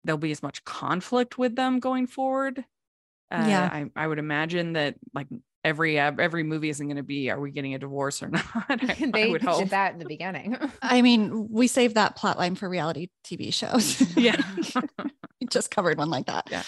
there'll 0.04 0.18
be 0.18 0.30
as 0.30 0.42
much 0.42 0.64
conflict 0.64 1.38
with 1.38 1.56
them 1.56 1.80
going 1.80 2.06
forward. 2.06 2.64
Uh, 3.30 3.46
yeah, 3.48 3.68
I, 3.72 3.86
I 3.96 4.06
would 4.06 4.18
imagine 4.18 4.74
that 4.74 4.96
like 5.14 5.26
every 5.64 5.98
every 5.98 6.44
movie 6.44 6.68
isn't 6.68 6.86
going 6.86 6.96
to 6.96 7.02
be 7.02 7.28
are 7.28 7.40
we 7.40 7.50
getting 7.50 7.74
a 7.74 7.78
divorce 7.78 8.22
or 8.22 8.28
not? 8.30 8.44
I, 8.68 9.10
they 9.12 9.24
I 9.24 9.28
would 9.28 9.42
hope. 9.42 9.58
did 9.58 9.70
that 9.70 9.94
in 9.94 9.98
the 9.98 10.04
beginning. 10.04 10.56
I 10.82 11.02
mean 11.02 11.48
we 11.50 11.66
saved 11.66 11.96
that 11.96 12.14
plot 12.14 12.38
line 12.38 12.54
for 12.54 12.68
reality 12.68 13.08
tv 13.26 13.52
shows. 13.52 14.00
Yeah. 14.16 14.40
Just 15.50 15.72
covered 15.72 15.98
one 15.98 16.08
like 16.08 16.26
that. 16.26 16.46
Yeah 16.52 16.62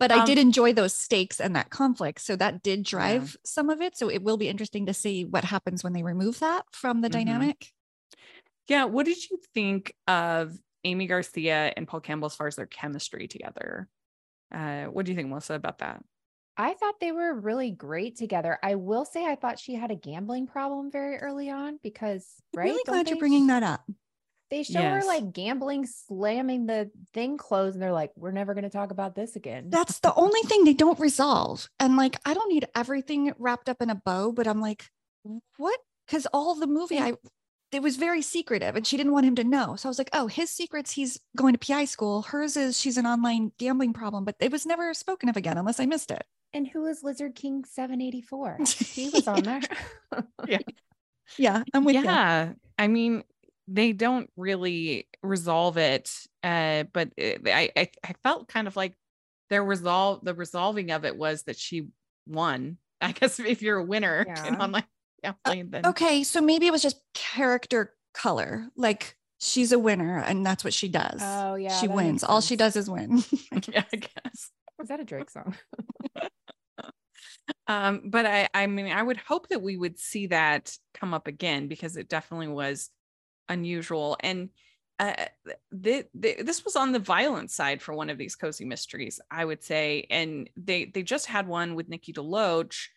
but 0.00 0.10
um, 0.10 0.22
I 0.22 0.24
did 0.24 0.38
enjoy 0.38 0.72
those 0.72 0.94
stakes 0.94 1.40
and 1.40 1.54
that 1.54 1.68
conflict. 1.68 2.22
So 2.22 2.34
that 2.36 2.62
did 2.62 2.82
drive 2.82 3.34
yeah. 3.34 3.40
some 3.44 3.68
of 3.68 3.82
it. 3.82 3.96
So 3.96 4.10
it 4.10 4.22
will 4.22 4.38
be 4.38 4.48
interesting 4.48 4.86
to 4.86 4.94
see 4.94 5.24
what 5.26 5.44
happens 5.44 5.84
when 5.84 5.92
they 5.92 6.02
remove 6.02 6.40
that 6.40 6.64
from 6.72 7.02
the 7.02 7.08
mm-hmm. 7.08 7.18
dynamic. 7.18 7.66
Yeah. 8.66 8.86
What 8.86 9.04
did 9.04 9.30
you 9.30 9.38
think 9.52 9.94
of 10.08 10.58
Aimee 10.84 11.06
Garcia 11.06 11.74
and 11.76 11.86
Paul 11.86 12.00
Campbell 12.00 12.26
as 12.26 12.34
far 12.34 12.46
as 12.46 12.56
their 12.56 12.66
chemistry 12.66 13.28
together? 13.28 13.88
Uh, 14.52 14.84
what 14.86 15.04
do 15.04 15.12
you 15.12 15.16
think, 15.16 15.28
Melissa, 15.28 15.54
about 15.54 15.78
that? 15.78 16.02
I 16.56 16.74
thought 16.74 17.00
they 17.00 17.12
were 17.12 17.34
really 17.34 17.70
great 17.70 18.16
together. 18.16 18.58
I 18.62 18.74
will 18.74 19.04
say 19.04 19.24
I 19.26 19.34
thought 19.34 19.58
she 19.58 19.74
had 19.74 19.90
a 19.90 19.94
gambling 19.94 20.46
problem 20.46 20.90
very 20.90 21.16
early 21.18 21.50
on 21.50 21.78
because, 21.82 22.26
right? 22.54 22.64
Really 22.64 22.82
glad 22.86 23.08
you're 23.08 23.18
bringing 23.18 23.46
that 23.48 23.62
up. 23.62 23.82
They 24.50 24.64
show 24.64 24.80
yes. 24.80 25.02
her 25.02 25.08
like 25.08 25.32
gambling, 25.32 25.86
slamming 25.86 26.66
the 26.66 26.90
thing 27.14 27.36
closed, 27.36 27.76
and 27.76 27.82
they're 27.82 27.92
like, 27.92 28.10
"We're 28.16 28.32
never 28.32 28.52
going 28.52 28.64
to 28.64 28.70
talk 28.70 28.90
about 28.90 29.14
this 29.14 29.36
again." 29.36 29.70
That's 29.70 30.00
the 30.00 30.12
only 30.14 30.40
thing 30.42 30.64
they 30.64 30.74
don't 30.74 30.98
resolve. 30.98 31.68
And 31.78 31.96
like, 31.96 32.16
I 32.24 32.34
don't 32.34 32.52
need 32.52 32.66
everything 32.74 33.32
wrapped 33.38 33.68
up 33.68 33.80
in 33.80 33.90
a 33.90 33.94
bow, 33.94 34.32
but 34.32 34.48
I'm 34.48 34.60
like, 34.60 34.90
what? 35.56 35.78
Because 36.06 36.26
all 36.32 36.56
the 36.56 36.66
movie, 36.66 36.98
I 36.98 37.14
it 37.72 37.82
was 37.82 37.96
very 37.96 38.22
secretive, 38.22 38.74
and 38.74 38.84
she 38.84 38.96
didn't 38.96 39.12
want 39.12 39.26
him 39.26 39.36
to 39.36 39.44
know. 39.44 39.76
So 39.76 39.88
I 39.88 39.90
was 39.90 39.98
like, 39.98 40.10
oh, 40.12 40.26
his 40.26 40.50
secrets, 40.50 40.90
he's 40.90 41.20
going 41.36 41.54
to 41.54 41.58
PI 41.58 41.84
school. 41.84 42.22
Hers 42.22 42.56
is 42.56 42.78
she's 42.78 42.96
an 42.96 43.06
online 43.06 43.52
gambling 43.58 43.92
problem, 43.92 44.24
but 44.24 44.34
it 44.40 44.50
was 44.50 44.66
never 44.66 44.92
spoken 44.94 45.28
of 45.28 45.36
again 45.36 45.58
unless 45.58 45.78
I 45.78 45.86
missed 45.86 46.10
it. 46.10 46.24
And 46.52 46.66
who 46.66 46.86
is 46.86 47.04
Lizard 47.04 47.36
King 47.36 47.64
784? 47.64 48.58
he 48.66 49.10
was 49.10 49.28
on 49.28 49.42
there. 49.42 49.60
yeah. 50.46 50.58
Yeah, 51.38 51.62
I'm 51.72 51.84
with 51.84 51.94
yeah. 51.94 52.48
You. 52.48 52.56
I 52.76 52.88
mean, 52.88 53.22
they 53.70 53.92
don't 53.92 54.28
really 54.36 55.06
resolve 55.22 55.76
it. 55.76 56.10
Uh, 56.42 56.84
but 56.92 57.10
it, 57.16 57.42
I, 57.46 57.70
I 57.76 57.90
I 58.04 58.14
felt 58.22 58.48
kind 58.48 58.66
of 58.66 58.76
like 58.76 58.94
their 59.48 59.64
resolve 59.64 60.24
the 60.24 60.34
resolving 60.34 60.90
of 60.90 61.04
it 61.04 61.16
was 61.16 61.44
that 61.44 61.56
she 61.56 61.88
won. 62.26 62.78
I 63.00 63.12
guess 63.12 63.38
if 63.38 63.62
you're 63.62 63.78
a 63.78 63.84
winner 63.84 64.24
yeah. 64.26 64.46
in 64.46 64.56
online 64.56 64.84
gambling, 65.22 65.70
then 65.70 65.86
okay, 65.86 66.22
so 66.22 66.40
maybe 66.40 66.66
it 66.66 66.72
was 66.72 66.82
just 66.82 67.00
character 67.14 67.94
color, 68.12 68.66
like 68.76 69.16
she's 69.38 69.72
a 69.72 69.78
winner 69.78 70.18
and 70.18 70.44
that's 70.44 70.64
what 70.64 70.74
she 70.74 70.88
does. 70.88 71.20
Oh 71.22 71.54
yeah, 71.54 71.78
she 71.80 71.88
wins. 71.88 72.24
All 72.24 72.40
she 72.40 72.56
does 72.56 72.76
is 72.76 72.90
win. 72.90 73.22
yeah, 73.68 73.84
I 73.92 73.96
guess. 73.96 74.50
Is 74.80 74.88
that 74.88 75.00
a 75.00 75.04
Drake 75.04 75.30
song? 75.30 75.54
um, 77.66 78.02
but 78.06 78.26
I, 78.26 78.48
I 78.54 78.66
mean, 78.66 78.90
I 78.90 79.02
would 79.02 79.18
hope 79.18 79.48
that 79.48 79.60
we 79.60 79.76
would 79.76 79.98
see 79.98 80.28
that 80.28 80.74
come 80.94 81.12
up 81.12 81.26
again 81.26 81.68
because 81.68 81.96
it 81.96 82.08
definitely 82.08 82.48
was 82.48 82.90
unusual. 83.50 84.16
And 84.20 84.48
uh, 84.98 85.14
th- 85.82 86.06
th- 86.20 86.38
this 86.44 86.64
was 86.64 86.76
on 86.76 86.92
the 86.92 86.98
violent 86.98 87.50
side 87.50 87.82
for 87.82 87.94
one 87.94 88.08
of 88.08 88.18
these 88.18 88.36
cozy 88.36 88.64
mysteries, 88.64 89.20
I 89.30 89.44
would 89.44 89.62
say. 89.62 90.06
And 90.10 90.48
they 90.56 90.86
they 90.86 91.02
just 91.02 91.26
had 91.26 91.46
one 91.46 91.74
with 91.74 91.88
Nikki 91.88 92.12
DeLoach 92.12 92.88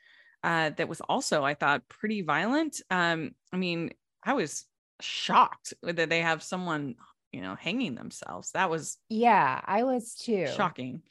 uh, 0.44 0.72
that 0.78 0.90
was 0.90 1.02
also, 1.02 1.44
I 1.44 1.54
thought, 1.54 1.88
pretty 1.90 2.22
violent. 2.22 2.82
Um, 2.90 3.32
I 3.52 3.58
mean, 3.58 3.92
I 4.24 4.34
was 4.34 4.66
shocked 5.00 5.74
that 5.82 6.10
they 6.10 6.22
have 6.22 6.44
someone, 6.44 6.96
you 7.32 7.42
know, 7.42 7.56
hanging 7.56 7.96
themselves. 7.96 8.52
That 8.52 8.70
was 8.70 8.98
yeah, 9.10 9.62
I 9.66 9.84
was 9.84 10.16
too 10.16 10.48
shocking. 10.48 11.02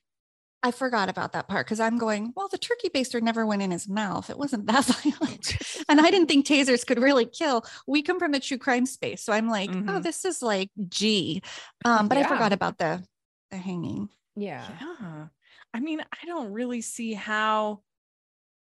I 0.63 0.71
forgot 0.71 1.09
about 1.09 1.33
that 1.33 1.49
part 1.49 1.67
because 1.67 1.81
I'm 1.81 1.99
going, 1.99 2.33
well, 2.37 2.49
the 2.49 2.59
turkey 2.59 2.89
baster 2.89 3.21
never 3.21 3.45
went 3.45 3.63
in 3.63 3.71
his 3.71 3.89
mouth. 3.89 4.31
It 4.31 4.39
wasn't 4.39 4.67
that 4.67 4.85
violent. 5.03 5.57
and 5.89 6.01
I 6.01 6.11
didn't 6.11 6.29
think 6.29 6.47
tasers 6.47 6.87
could 6.87 7.01
really 7.01 7.27
kill. 7.27 7.65
We 7.87 8.03
come 8.03 8.19
from 8.19 8.33
the 8.33 8.41
true 8.41 8.59
crime 8.59 8.87
space. 8.87 9.25
So 9.25 9.33
I'm 9.33 9.49
like, 9.49 9.71
oh, 9.71 9.75
mm-hmm. 9.75 9.91
oh, 9.91 10.01
this 10.01 10.25
is 10.25 10.43
like 10.43 10.71
G. 10.89 11.43
Um, 11.85 12.09
but 12.09 12.19
yeah. 12.19 12.27
I 12.27 12.29
forgot 12.29 12.53
about 12.53 12.79
the 12.79 13.03
the 13.51 13.57
hanging. 13.57 14.09
Yeah. 14.37 14.67
Yeah. 14.81 15.27
I 15.75 15.81
mean, 15.81 16.01
I 16.01 16.27
don't 16.27 16.53
really 16.53 16.81
see 16.81 17.13
how 17.15 17.81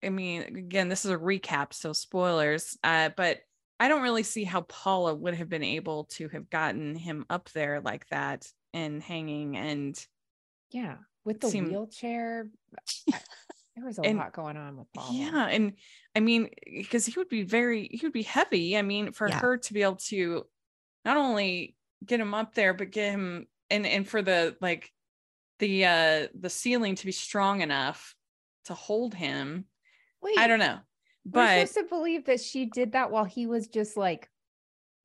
I 0.03 0.09
mean, 0.09 0.43
again, 0.43 0.87
this 0.87 1.03
is 1.03 1.11
a 1.11 1.17
recap, 1.17 1.73
so 1.73 1.91
spoilers. 1.91 2.77
Uh, 2.83 3.09
but 3.17 3.39
I 3.79 3.89
don't 3.89 4.01
really 4.01 4.23
see 4.23 4.45
how 4.45 4.61
Paula 4.61 5.13
would 5.13 5.35
have 5.35 5.49
been 5.49 5.63
able 5.63 6.05
to 6.11 6.29
have 6.29 6.49
gotten 6.49 6.95
him 6.95 7.25
up 7.29 7.49
there 7.53 7.81
like 7.81 8.07
that 8.09 8.47
and 8.73 9.01
hanging 9.01 9.57
and 9.57 10.05
yeah 10.71 10.97
with 11.25 11.39
the 11.39 11.49
wheelchair. 11.49 12.49
there 13.07 13.85
was 13.85 13.99
a 13.99 14.01
and, 14.01 14.17
lot 14.17 14.33
going 14.33 14.57
on 14.57 14.77
with 14.77 14.87
Paul. 14.93 15.13
Yeah, 15.13 15.45
and 15.47 15.73
I 16.15 16.19
mean, 16.19 16.49
because 16.65 17.05
he 17.05 17.13
would 17.17 17.29
be 17.29 17.43
very, 17.43 17.87
he 17.91 18.05
would 18.05 18.13
be 18.13 18.23
heavy. 18.23 18.77
I 18.77 18.81
mean, 18.81 19.11
for 19.11 19.27
yeah. 19.27 19.39
her 19.39 19.57
to 19.57 19.73
be 19.73 19.83
able 19.83 19.95
to 20.07 20.45
not 21.05 21.17
only 21.17 21.75
get 22.05 22.19
him 22.19 22.33
up 22.33 22.53
there, 22.53 22.73
but 22.73 22.91
get 22.91 23.11
him 23.11 23.47
and 23.69 23.85
and 23.85 24.07
for 24.07 24.21
the 24.21 24.55
like 24.61 24.91
the 25.59 25.85
uh 25.85 26.27
the 26.37 26.49
ceiling 26.49 26.95
to 26.95 27.05
be 27.05 27.11
strong 27.11 27.61
enough 27.61 28.15
to 28.65 28.73
hold 28.73 29.13
him. 29.13 29.65
Wait, 30.21 30.37
I 30.37 30.47
don't 30.47 30.59
know. 30.59 30.79
But 31.25 31.57
we're 31.57 31.65
supposed 31.65 31.89
to 31.89 31.95
believe 31.95 32.25
that 32.25 32.41
she 32.41 32.65
did 32.65 32.93
that 32.93 33.11
while 33.11 33.25
he 33.25 33.45
was 33.45 33.67
just 33.67 33.97
like 33.97 34.29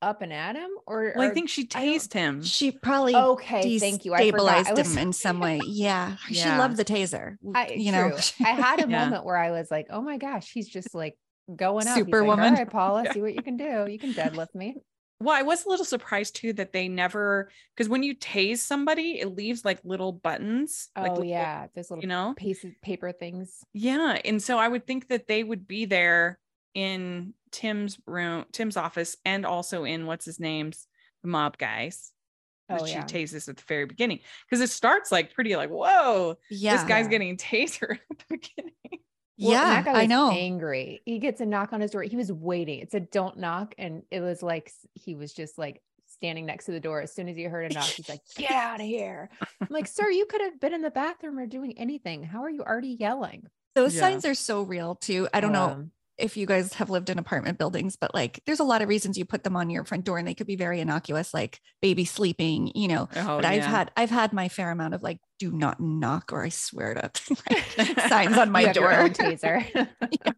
up 0.02 0.22
and 0.22 0.32
at 0.32 0.56
him 0.56 0.70
or, 0.86 1.12
well, 1.16 1.26
or 1.26 1.30
I 1.30 1.34
think 1.34 1.48
she 1.48 1.66
tased 1.66 2.12
him. 2.12 2.42
She 2.42 2.70
probably 2.70 3.14
okay. 3.14 3.78
Thank 3.78 4.04
you. 4.04 4.14
I 4.14 4.18
stabilized 4.18 4.68
I 4.68 4.72
was... 4.74 4.92
him 4.92 4.98
in 4.98 5.12
some 5.12 5.40
way. 5.40 5.60
Yeah. 5.64 6.16
yeah. 6.28 6.42
She 6.42 6.58
loved 6.58 6.76
the 6.76 6.84
taser. 6.84 7.36
I, 7.54 7.70
you 7.70 7.92
true. 7.92 8.10
know, 8.10 8.16
I 8.40 8.50
had 8.50 8.84
a 8.84 8.88
yeah. 8.88 9.04
moment 9.04 9.24
where 9.24 9.36
I 9.36 9.50
was 9.50 9.70
like, 9.70 9.86
oh 9.90 10.02
my 10.02 10.18
gosh, 10.18 10.50
he's 10.52 10.68
just 10.68 10.94
like 10.94 11.16
going 11.54 11.86
up. 11.86 11.96
Superwoman. 11.96 12.38
Like, 12.38 12.52
All 12.52 12.64
right, 12.64 12.70
Paula, 12.70 13.04
yeah. 13.04 13.12
see 13.12 13.20
what 13.20 13.34
you 13.34 13.42
can 13.42 13.56
do. 13.56 13.86
You 13.88 13.98
can 13.98 14.12
deadlift 14.12 14.54
me. 14.54 14.76
Well, 15.20 15.34
I 15.34 15.42
was 15.42 15.64
a 15.64 15.68
little 15.68 15.84
surprised 15.84 16.36
too 16.36 16.52
that 16.54 16.72
they 16.72 16.88
never 16.88 17.50
because 17.74 17.88
when 17.88 18.02
you 18.02 18.14
tase 18.14 18.58
somebody, 18.58 19.20
it 19.20 19.34
leaves 19.34 19.64
like 19.64 19.80
little 19.84 20.12
buttons. 20.12 20.88
Oh 20.96 21.02
like 21.02 21.12
little, 21.12 21.24
yeah, 21.24 21.68
those 21.74 21.90
little 21.90 22.02
you 22.02 22.08
know 22.08 22.34
pieces 22.36 22.74
paper 22.82 23.12
things. 23.12 23.64
Yeah, 23.72 24.18
and 24.24 24.42
so 24.42 24.58
I 24.58 24.68
would 24.68 24.86
think 24.86 25.08
that 25.08 25.28
they 25.28 25.42
would 25.42 25.66
be 25.66 25.86
there 25.86 26.38
in 26.74 27.32
Tim's 27.54 27.98
room, 28.04 28.44
Tim's 28.50 28.76
office, 28.76 29.16
and 29.24 29.46
also 29.46 29.84
in 29.84 30.06
what's 30.06 30.24
his 30.24 30.40
name's 30.40 30.88
the 31.22 31.28
mob 31.28 31.56
guys. 31.56 32.10
Oh, 32.68 32.84
she 32.84 32.94
yeah. 32.94 33.04
tases 33.04 33.48
at 33.48 33.58
the 33.58 33.62
very 33.68 33.86
beginning. 33.86 34.18
Because 34.48 34.60
it 34.60 34.70
starts 34.70 35.12
like 35.12 35.34
pretty 35.34 35.54
like 35.54 35.70
whoa 35.70 36.36
yeah. 36.50 36.76
this 36.76 36.84
guy's 36.84 37.08
getting 37.08 37.36
tasered 37.36 37.98
at 38.10 38.18
the 38.18 38.24
beginning. 38.28 39.00
Well, 39.38 39.52
yeah 39.52 39.84
i 39.86 40.06
know. 40.06 40.30
angry. 40.32 41.02
He 41.04 41.18
gets 41.18 41.40
a 41.40 41.46
knock 41.46 41.72
on 41.72 41.80
his 41.80 41.92
door. 41.92 42.02
He 42.02 42.16
was 42.16 42.32
waiting. 42.32 42.80
It 42.80 42.90
said 42.90 43.10
don't 43.10 43.38
knock 43.38 43.74
and 43.78 44.02
it 44.10 44.20
was 44.20 44.42
like 44.42 44.72
he 44.94 45.14
was 45.14 45.32
just 45.32 45.58
like 45.58 45.80
standing 46.06 46.46
next 46.46 46.64
to 46.66 46.72
the 46.72 46.80
door. 46.80 47.02
As 47.02 47.14
soon 47.14 47.28
as 47.28 47.36
he 47.36 47.44
heard 47.44 47.70
a 47.70 47.74
knock 47.74 47.84
he's 47.84 48.08
like 48.08 48.20
get 48.36 48.50
out 48.50 48.80
of 48.80 48.86
here. 48.86 49.30
I'm 49.60 49.68
like 49.70 49.86
sir 49.86 50.10
you 50.10 50.26
could 50.26 50.40
have 50.40 50.58
been 50.58 50.74
in 50.74 50.82
the 50.82 50.90
bathroom 50.90 51.38
or 51.38 51.46
doing 51.46 51.78
anything. 51.78 52.24
How 52.24 52.42
are 52.42 52.50
you 52.50 52.62
already 52.62 52.96
yelling? 52.98 53.46
Those 53.76 53.94
yeah. 53.94 54.00
signs 54.00 54.24
are 54.24 54.34
so 54.34 54.62
real 54.62 54.96
too. 54.96 55.28
I 55.32 55.40
don't 55.40 55.52
know 55.52 55.90
if 56.16 56.36
you 56.36 56.46
guys 56.46 56.74
have 56.74 56.90
lived 56.90 57.10
in 57.10 57.18
apartment 57.18 57.58
buildings, 57.58 57.96
but 57.96 58.14
like 58.14 58.40
there's 58.46 58.60
a 58.60 58.64
lot 58.64 58.82
of 58.82 58.88
reasons 58.88 59.18
you 59.18 59.24
put 59.24 59.42
them 59.42 59.56
on 59.56 59.70
your 59.70 59.84
front 59.84 60.04
door 60.04 60.18
and 60.18 60.26
they 60.26 60.34
could 60.34 60.46
be 60.46 60.56
very 60.56 60.80
innocuous, 60.80 61.34
like 61.34 61.60
baby 61.82 62.04
sleeping, 62.04 62.70
you 62.74 62.88
know. 62.88 63.08
Oh, 63.16 63.36
but 63.36 63.44
I've 63.44 63.64
had 63.64 63.90
I've 63.96 64.10
had 64.10 64.32
my 64.32 64.48
fair 64.48 64.70
amount 64.70 64.94
of 64.94 65.02
like 65.02 65.18
do 65.38 65.50
not 65.50 65.80
knock 65.80 66.32
or 66.32 66.44
I 66.44 66.50
swear 66.50 66.94
to 66.94 67.10
signs 68.08 68.38
on 68.38 68.50
my 68.50 68.72
door. 68.72 68.90
taser. 69.08 69.66
yeah. 70.24 70.32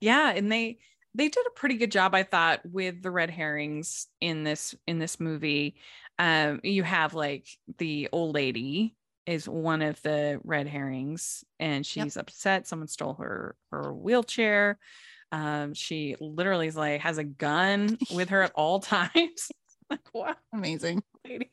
yeah. 0.00 0.30
And 0.32 0.50
they 0.50 0.78
they 1.14 1.28
did 1.28 1.46
a 1.46 1.58
pretty 1.58 1.76
good 1.76 1.92
job, 1.92 2.14
I 2.14 2.22
thought, 2.22 2.60
with 2.64 3.02
the 3.02 3.10
red 3.10 3.30
herrings 3.30 4.06
in 4.20 4.44
this 4.44 4.74
in 4.86 4.98
this 4.98 5.20
movie. 5.20 5.76
Um, 6.18 6.60
you 6.62 6.82
have 6.82 7.14
like 7.14 7.46
the 7.78 8.08
old 8.12 8.34
lady 8.34 8.94
is 9.26 9.48
one 9.48 9.82
of 9.82 10.00
the 10.02 10.40
red 10.44 10.66
herrings 10.66 11.44
and 11.58 11.84
she's 11.84 12.16
yep. 12.16 12.22
upset 12.22 12.66
someone 12.66 12.88
stole 12.88 13.14
her 13.14 13.56
her 13.70 13.92
wheelchair. 13.92 14.78
Um 15.32 15.74
she 15.74 16.16
literally 16.20 16.66
is 16.66 16.76
like 16.76 17.00
has 17.00 17.18
a 17.18 17.24
gun 17.24 17.98
with 18.12 18.30
her 18.30 18.42
at 18.42 18.52
all 18.54 18.80
times. 18.80 19.50
Like 19.90 20.14
wow 20.14 20.36
amazing. 20.52 21.02
Lady. 21.26 21.50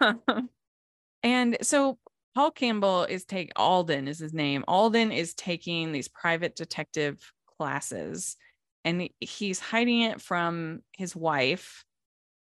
Um, 0.00 0.48
and 1.22 1.58
so 1.60 1.98
paul 2.34 2.50
campbell 2.50 3.04
is 3.04 3.26
take 3.26 3.52
alden 3.54 4.08
is 4.08 4.18
his 4.18 4.32
name. 4.32 4.64
Alden 4.66 5.12
is 5.12 5.34
taking 5.34 5.92
these 5.92 6.08
private 6.08 6.56
detective 6.56 7.18
classes 7.58 8.38
and 8.84 9.08
he's 9.20 9.60
hiding 9.60 10.02
it 10.02 10.20
from 10.20 10.80
his 10.92 11.14
wife. 11.14 11.84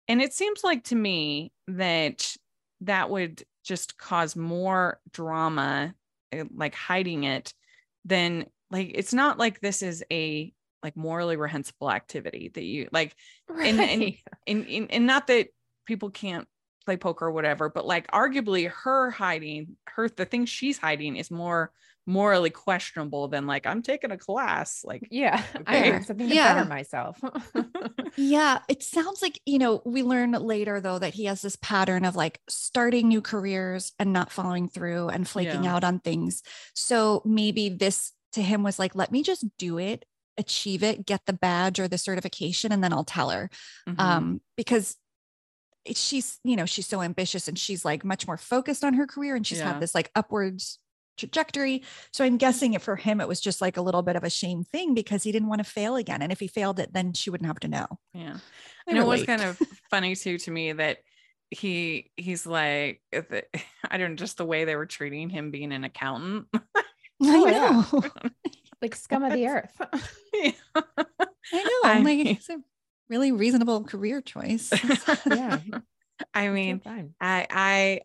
And 0.08 0.22
it 0.22 0.34
seems 0.34 0.64
like 0.64 0.86
to 0.86 0.96
me 0.96 1.52
that 1.68 2.36
that 2.82 3.10
would 3.10 3.44
just 3.64 3.98
cause 3.98 4.36
more 4.36 5.00
drama 5.12 5.94
eh, 6.32 6.44
like 6.56 6.76
hiding 6.76 7.24
it 7.24 7.54
then 8.06 8.46
like 8.72 8.92
it's 8.94 9.14
not 9.14 9.38
like 9.38 9.60
this 9.60 9.82
is 9.82 10.04
a 10.12 10.54
like 10.82 10.96
morally 10.96 11.36
reprehensible 11.36 11.92
activity 11.92 12.52
that 12.54 12.64
you 12.64 12.88
like 12.92 13.16
right. 13.50 13.68
and, 13.68 13.80
and, 13.80 14.14
and, 14.48 14.68
and 14.68 14.92
and 14.92 15.06
not 15.06 15.28
that 15.28 15.48
people 15.86 16.10
can't 16.10 16.48
play 16.86 16.98
poker 16.98 17.26
or 17.26 17.32
whatever 17.32 17.70
but 17.70 17.86
like 17.86 18.10
arguably 18.12 18.70
her 18.70 19.12
hiding 19.12 19.76
her 19.88 20.10
the 20.10 20.26
thing 20.26 20.46
she's 20.46 20.78
hiding 20.78 21.16
is 21.18 21.30
more 21.30 21.72
morally 22.06 22.50
questionable 22.50 23.28
than 23.28 23.46
like 23.46 23.66
I'm 23.66 23.82
taking 23.82 24.12
a 24.12 24.18
class. 24.18 24.84
Like, 24.84 25.08
yeah, 25.12 25.44
okay. 25.56 25.90
I 25.90 25.92
learned 25.92 26.06
something 26.06 26.30
to 26.30 26.36
yeah. 26.36 26.54
better 26.56 26.70
myself. 26.70 27.20
yeah, 28.18 28.60
it 28.68 28.84
sounds 28.84 29.22
like 29.22 29.40
you 29.46 29.60
know 29.60 29.82
we 29.86 30.04
learn 30.04 30.32
later 30.32 30.82
though 30.82 31.00
that 31.00 31.14
he 31.14 31.26
has 31.26 31.42
this 31.42 31.56
pattern 31.58 32.06
of 32.06 32.16
like 32.16 32.40
starting 32.48 33.08
new 33.08 33.22
careers 33.22 33.94
and 34.00 34.14
not 34.14 34.32
following 34.32 34.68
through 34.68 35.10
and 35.10 35.28
flaking 35.28 35.64
yeah. 35.64 35.76
out 35.76 35.84
on 35.84 36.00
things. 36.00 36.42
So 36.74 37.22
maybe 37.26 37.70
this 37.70 38.12
to 38.34 38.42
him 38.42 38.64
was 38.64 38.80
like, 38.80 38.96
let 38.96 39.12
me 39.12 39.24
just 39.24 39.46
do 39.58 39.78
it, 39.78 40.06
achieve 40.38 40.84
it, 40.84 41.06
get 41.06 41.22
the 41.26 41.34
badge 41.34 41.80
or 41.80 41.88
the 41.88 41.98
certification, 41.98 42.72
and 42.72 42.84
then 42.84 42.94
I'll 42.94 43.04
tell 43.04 43.30
her. 43.30 43.50
Mm-hmm. 43.88 44.00
Um, 44.00 44.42
because 44.56 44.96
she's 45.96 46.40
you 46.44 46.56
know 46.56 46.66
she's 46.66 46.88
so 46.88 47.02
ambitious 47.02 47.48
and 47.48 47.58
she's 47.58 47.86
like 47.86 48.04
much 48.04 48.28
more 48.28 48.38
focused 48.38 48.84
on 48.84 48.94
her 48.94 49.08
career 49.08 49.36
and 49.36 49.48
she's 49.48 49.60
yeah. 49.60 49.74
had 49.74 49.82
this 49.82 49.96
like 49.96 50.12
upwards 50.14 50.78
trajectory. 51.20 51.84
So 52.12 52.24
I'm 52.24 52.38
guessing 52.38 52.74
it 52.74 52.82
for 52.82 52.96
him, 52.96 53.22
it 53.22 53.28
was 53.28 53.40
just 53.40 53.62
like 53.62 53.78
a 53.78 53.82
little 53.82 54.02
bit 54.02 54.16
of 54.16 54.24
a 54.24 54.30
shame 54.30 54.64
thing 54.64 54.94
because 54.94 55.24
he 55.24 55.32
didn't 55.32 55.50
want 55.50 55.60
to 55.64 55.70
fail 55.70 55.96
again. 55.96 56.22
And 56.22 56.32
if 56.32 56.40
he 56.40 56.48
failed 56.48 56.80
it, 56.80 56.94
then 56.94 57.14
she 57.14 57.30
wouldn't 57.30 57.48
have 57.48 57.60
to 57.62 57.68
know. 57.68 57.88
Yeah. 58.14 58.38
And 58.88 58.98
it 58.98 59.06
was 59.06 59.24
kind 59.24 59.42
of 59.42 59.60
funny 59.90 60.16
too 60.16 60.38
to 60.40 60.52
me 60.52 60.72
that 60.74 60.98
he 61.52 62.12
he's 62.16 62.46
like 62.46 63.02
I 63.14 63.98
don't 63.98 64.12
know, 64.12 64.16
just 64.16 64.38
the 64.38 64.46
way 64.46 64.66
they 64.66 64.76
were 64.76 64.86
treating 64.86 65.30
him 65.30 65.52
being 65.52 65.72
an 65.72 65.84
accountant. 65.84 66.48
I 66.56 66.64
oh, 67.22 67.86
know. 67.92 68.02
like 68.82 68.96
scum 68.96 69.24
of 69.24 69.34
the 69.34 69.48
earth. 69.48 69.82
yeah. 70.34 70.52
I 70.76 71.64
know. 71.64 71.90
I'm 71.90 72.04
like 72.04 72.26
it's 72.26 72.50
a 72.50 72.60
really 73.10 73.32
reasonable 73.32 73.84
career 73.84 74.22
choice. 74.22 74.72
yeah. 75.26 75.60
I 76.34 76.50
mean, 76.50 76.82
I 77.20 77.48
I 77.50 78.02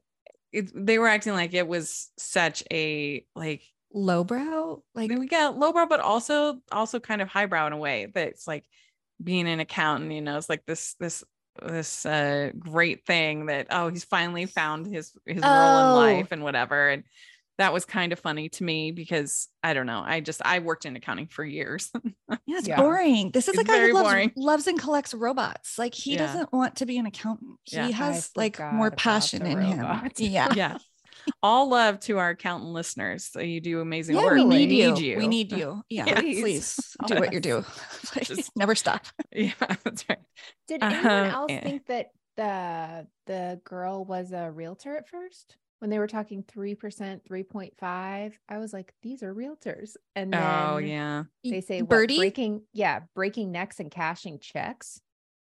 it, 0.54 0.70
they 0.74 0.98
were 0.98 1.08
acting 1.08 1.32
like 1.32 1.52
it 1.52 1.66
was 1.66 2.10
such 2.16 2.62
a 2.70 3.26
like 3.34 3.62
lowbrow? 3.92 4.82
Like 4.94 5.10
we 5.10 5.26
got 5.26 5.58
lowbrow 5.58 5.86
but 5.86 6.00
also 6.00 6.60
also 6.70 7.00
kind 7.00 7.20
of 7.20 7.28
highbrow 7.28 7.66
in 7.66 7.72
a 7.72 7.78
way 7.78 8.06
that 8.14 8.28
it's 8.28 8.46
like 8.46 8.64
being 9.22 9.48
an 9.48 9.60
accountant, 9.60 10.12
you 10.12 10.20
know, 10.20 10.38
it's 10.38 10.48
like 10.48 10.64
this 10.64 10.94
this 11.00 11.24
this 11.62 12.04
uh 12.06 12.50
great 12.58 13.06
thing 13.06 13.46
that 13.46 13.68
oh 13.70 13.88
he's 13.88 14.04
finally 14.04 14.46
found 14.46 14.86
his 14.86 15.12
his 15.24 15.42
oh. 15.44 15.48
role 15.48 16.02
in 16.02 16.16
life 16.16 16.28
and 16.32 16.42
whatever. 16.42 16.88
And 16.88 17.04
that 17.58 17.72
was 17.72 17.84
kind 17.84 18.12
of 18.12 18.18
funny 18.18 18.48
to 18.48 18.64
me 18.64 18.90
because 18.90 19.48
I 19.62 19.74
don't 19.74 19.86
know. 19.86 20.02
I 20.04 20.20
just 20.20 20.42
I 20.44 20.58
worked 20.58 20.86
in 20.86 20.96
accounting 20.96 21.28
for 21.28 21.44
years. 21.44 21.90
yeah, 22.04 22.36
it's 22.48 22.68
yeah. 22.68 22.76
boring. 22.76 23.30
This 23.30 23.48
is 23.48 23.54
it's 23.54 23.62
a 23.62 23.64
guy 23.64 23.86
who 23.86 23.94
loves, 23.94 24.30
loves, 24.36 24.66
and 24.66 24.78
collects 24.78 25.14
robots. 25.14 25.78
Like 25.78 25.94
he 25.94 26.12
yeah. 26.12 26.26
doesn't 26.26 26.52
want 26.52 26.76
to 26.76 26.86
be 26.86 26.98
an 26.98 27.06
accountant. 27.06 27.58
He 27.64 27.76
yeah. 27.76 27.88
has 27.90 28.30
like 28.34 28.58
more 28.72 28.90
passion 28.90 29.46
in 29.46 29.58
robots. 29.58 30.20
him. 30.20 30.30
Yeah. 30.30 30.52
Yeah. 30.54 30.78
All 31.42 31.70
love 31.70 32.00
to 32.00 32.18
our 32.18 32.30
accountant 32.30 32.72
listeners. 32.72 33.30
So 33.32 33.40
you 33.40 33.60
do 33.60 33.80
amazing 33.80 34.16
yeah, 34.16 34.24
work. 34.24 34.34
We 34.34 34.44
need, 34.44 34.50
we 34.50 34.66
need 34.66 34.98
you. 34.98 35.10
you. 35.12 35.18
We 35.18 35.28
need 35.28 35.52
you. 35.52 35.82
Yeah, 35.88 36.20
please, 36.20 36.40
please 36.40 36.96
do 37.06 37.14
what 37.20 37.32
you 37.32 37.40
do. 37.40 37.64
Please 38.06 38.50
never 38.56 38.74
stop. 38.74 39.06
Yeah, 39.32 39.52
that's 39.58 40.04
right. 40.08 40.18
Did 40.68 40.82
anyone 40.82 41.06
um, 41.06 41.30
else 41.30 41.52
think 41.52 41.86
that 41.86 42.10
the 42.36 43.06
the 43.26 43.60
girl 43.64 44.04
was 44.04 44.32
a 44.32 44.50
realtor 44.50 44.96
at 44.96 45.08
first? 45.08 45.56
When 45.84 45.90
they 45.90 45.98
were 45.98 46.06
talking 46.06 46.42
3%, 46.42 46.78
3.5, 47.28 48.32
I 48.48 48.56
was 48.56 48.72
like, 48.72 48.94
these 49.02 49.22
are 49.22 49.34
realtors. 49.34 49.98
And 50.16 50.34
oh, 50.34 50.38
then 50.38 50.66
oh, 50.66 50.76
yeah. 50.78 51.24
They 51.44 51.60
say 51.60 51.82
Birdie? 51.82 52.14
What, 52.14 52.20
breaking, 52.22 52.62
yeah, 52.72 53.00
breaking 53.14 53.52
necks 53.52 53.80
and 53.80 53.90
cashing 53.90 54.38
checks. 54.38 55.02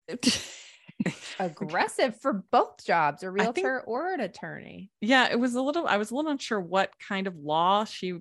Aggressive 1.39 2.19
for 2.19 2.45
both 2.51 2.83
jobs, 2.83 3.23
a 3.23 3.31
realtor 3.31 3.81
think, 3.81 3.89
or 3.89 4.15
an 4.15 4.21
attorney. 4.21 4.91
Yeah, 5.03 5.29
it 5.31 5.39
was 5.39 5.55
a 5.55 5.61
little, 5.61 5.87
I 5.87 5.99
was 5.99 6.11
a 6.11 6.15
little 6.15 6.31
unsure 6.31 6.59
what 6.59 6.99
kind 6.99 7.27
of 7.27 7.37
law 7.37 7.85
she 7.85 8.15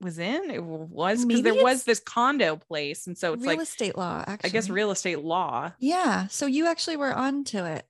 was 0.00 0.20
in. 0.20 0.52
It 0.52 0.62
was 0.62 1.24
because 1.24 1.42
there 1.42 1.64
was 1.64 1.82
this 1.82 1.98
condo 1.98 2.54
place. 2.54 3.08
And 3.08 3.18
so 3.18 3.32
it's 3.32 3.42
real 3.42 3.48
like 3.48 3.56
real 3.56 3.62
estate 3.64 3.98
law, 3.98 4.22
actually. 4.24 4.50
I 4.50 4.52
guess 4.52 4.70
real 4.70 4.92
estate 4.92 5.18
law. 5.18 5.72
Yeah. 5.80 6.28
So 6.28 6.46
you 6.46 6.68
actually 6.68 6.96
were 6.96 7.12
onto 7.12 7.64
it. 7.64 7.88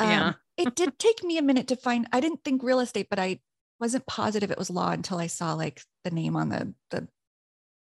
Um, 0.00 0.10
yeah 0.10 0.32
it 0.56 0.74
did 0.74 0.98
take 0.98 1.22
me 1.22 1.38
a 1.38 1.42
minute 1.42 1.68
to 1.68 1.76
find 1.76 2.06
i 2.12 2.20
didn't 2.20 2.42
think 2.44 2.62
real 2.62 2.80
estate 2.80 3.08
but 3.10 3.18
i 3.18 3.38
wasn't 3.80 4.06
positive 4.06 4.50
it 4.50 4.58
was 4.58 4.70
law 4.70 4.90
until 4.90 5.18
i 5.18 5.26
saw 5.26 5.54
like 5.54 5.82
the 6.04 6.10
name 6.10 6.36
on 6.36 6.48
the 6.48 6.72
the 6.90 7.06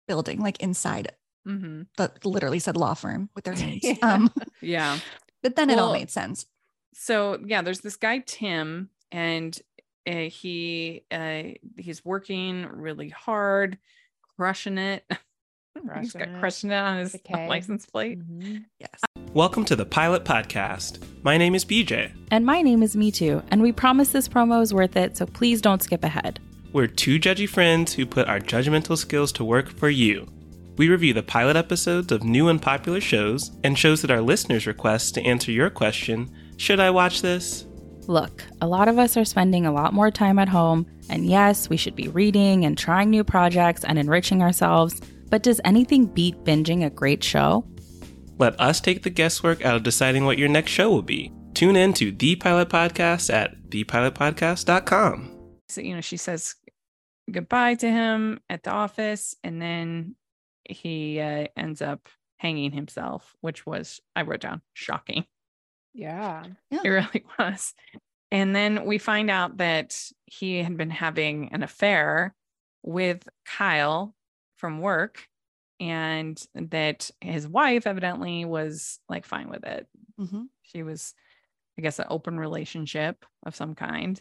building 0.06 0.40
like 0.40 0.60
inside 0.60 1.12
mm-hmm. 1.46 1.82
that 1.96 2.24
literally 2.24 2.58
said 2.58 2.76
law 2.76 2.94
firm 2.94 3.28
with 3.34 3.44
their 3.44 3.54
names 3.56 3.82
yeah. 3.82 3.94
um 4.02 4.32
yeah 4.60 4.98
but 5.42 5.56
then 5.56 5.68
well, 5.68 5.78
it 5.78 5.80
all 5.80 5.92
made 5.92 6.10
sense 6.10 6.46
so 6.92 7.38
yeah 7.44 7.62
there's 7.62 7.80
this 7.80 7.96
guy 7.96 8.18
tim 8.18 8.90
and 9.10 9.60
uh, 10.06 10.28
he 10.28 11.04
uh 11.10 11.42
he's 11.76 12.04
working 12.04 12.66
really 12.66 13.08
hard 13.08 13.78
crushing 14.36 14.78
it 14.78 15.04
He's 16.00 16.12
got 16.12 16.28
crushing 16.38 16.70
it 16.70 16.76
on 16.76 16.98
his 16.98 17.14
okay. 17.30 17.48
license 17.48 17.84
plate. 17.84 18.20
Mm-hmm. 18.20 18.58
Yes. 18.78 19.00
Welcome 19.32 19.64
to 19.66 19.76
the 19.76 19.84
Pilot 19.84 20.24
Podcast. 20.24 21.02
My 21.24 21.36
name 21.36 21.54
is 21.54 21.64
BJ. 21.64 22.12
And 22.30 22.46
my 22.46 22.62
name 22.62 22.82
is 22.82 22.96
Me 22.96 23.10
Too. 23.10 23.42
And 23.50 23.60
we 23.60 23.72
promise 23.72 24.10
this 24.10 24.28
promo 24.28 24.62
is 24.62 24.72
worth 24.72 24.96
it, 24.96 25.16
so 25.16 25.26
please 25.26 25.60
don't 25.60 25.82
skip 25.82 26.04
ahead. 26.04 26.38
We're 26.72 26.86
two 26.86 27.18
judgy 27.18 27.48
friends 27.48 27.92
who 27.94 28.06
put 28.06 28.28
our 28.28 28.38
judgmental 28.38 28.96
skills 28.96 29.32
to 29.32 29.44
work 29.44 29.68
for 29.68 29.88
you. 29.88 30.28
We 30.76 30.88
review 30.88 31.12
the 31.12 31.22
pilot 31.22 31.56
episodes 31.56 32.12
of 32.12 32.22
new 32.22 32.48
and 32.48 32.62
popular 32.62 33.00
shows 33.00 33.50
and 33.64 33.76
shows 33.78 34.00
that 34.02 34.10
our 34.10 34.22
listeners 34.22 34.66
request 34.68 35.14
to 35.14 35.22
answer 35.22 35.50
your 35.50 35.70
question 35.70 36.30
Should 36.56 36.78
I 36.78 36.90
watch 36.90 37.20
this? 37.20 37.66
Look, 38.06 38.44
a 38.60 38.66
lot 38.66 38.86
of 38.88 38.98
us 38.98 39.16
are 39.16 39.24
spending 39.24 39.66
a 39.66 39.72
lot 39.72 39.92
more 39.94 40.10
time 40.10 40.38
at 40.38 40.48
home, 40.48 40.86
and 41.08 41.26
yes, 41.26 41.68
we 41.68 41.76
should 41.76 41.96
be 41.96 42.08
reading 42.08 42.64
and 42.64 42.76
trying 42.78 43.10
new 43.10 43.24
projects 43.24 43.82
and 43.82 43.98
enriching 43.98 44.42
ourselves. 44.42 45.00
But 45.34 45.42
does 45.42 45.60
anything 45.64 46.06
beat 46.06 46.36
binging 46.44 46.86
a 46.86 46.90
great 46.90 47.24
show? 47.24 47.66
Let 48.38 48.60
us 48.60 48.80
take 48.80 49.02
the 49.02 49.10
guesswork 49.10 49.64
out 49.64 49.74
of 49.74 49.82
deciding 49.82 50.24
what 50.24 50.38
your 50.38 50.48
next 50.48 50.70
show 50.70 50.92
will 50.92 51.02
be. 51.02 51.32
Tune 51.54 51.74
in 51.74 51.92
to 51.94 52.12
The 52.12 52.36
Pilot 52.36 52.68
Podcast 52.68 53.34
at 53.34 53.60
thepilotpodcast.com. 53.68 55.58
So, 55.70 55.80
you 55.80 55.96
know, 55.96 56.00
she 56.00 56.18
says 56.18 56.54
goodbye 57.28 57.74
to 57.74 57.90
him 57.90 58.42
at 58.48 58.62
the 58.62 58.70
office, 58.70 59.34
and 59.42 59.60
then 59.60 60.14
he 60.68 61.18
uh, 61.18 61.48
ends 61.56 61.82
up 61.82 62.08
hanging 62.36 62.70
himself, 62.70 63.34
which 63.40 63.66
was, 63.66 64.00
I 64.14 64.22
wrote 64.22 64.42
down, 64.42 64.62
shocking. 64.72 65.24
Yeah. 65.94 66.44
yeah. 66.70 66.82
It 66.84 66.88
really 66.90 67.24
was. 67.40 67.74
And 68.30 68.54
then 68.54 68.84
we 68.84 68.98
find 68.98 69.28
out 69.30 69.56
that 69.56 70.00
he 70.26 70.62
had 70.62 70.76
been 70.76 70.90
having 70.90 71.48
an 71.52 71.64
affair 71.64 72.36
with 72.84 73.28
Kyle, 73.44 74.14
from 74.56 74.80
work 74.80 75.26
and 75.80 76.40
that 76.54 77.10
his 77.20 77.46
wife 77.46 77.86
evidently 77.86 78.44
was 78.44 78.98
like 79.08 79.24
fine 79.24 79.48
with 79.48 79.64
it. 79.64 79.86
Mm-hmm. 80.20 80.42
She 80.62 80.82
was, 80.82 81.14
I 81.78 81.82
guess, 81.82 81.98
an 81.98 82.06
open 82.08 82.38
relationship 82.38 83.24
of 83.44 83.56
some 83.56 83.74
kind. 83.74 84.20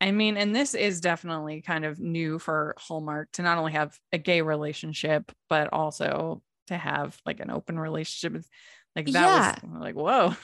I 0.00 0.12
mean, 0.12 0.36
and 0.36 0.54
this 0.54 0.74
is 0.74 1.00
definitely 1.00 1.60
kind 1.60 1.84
of 1.84 1.98
new 1.98 2.38
for 2.38 2.74
Hallmark 2.78 3.32
to 3.32 3.42
not 3.42 3.58
only 3.58 3.72
have 3.72 3.98
a 4.12 4.18
gay 4.18 4.42
relationship, 4.42 5.32
but 5.48 5.72
also 5.72 6.42
to 6.68 6.76
have 6.76 7.18
like 7.26 7.40
an 7.40 7.50
open 7.50 7.78
relationship. 7.78 8.44
Like 8.94 9.06
that 9.06 9.12
yeah. 9.12 9.54
was 9.62 9.80
like, 9.80 9.96
whoa. 9.96 10.34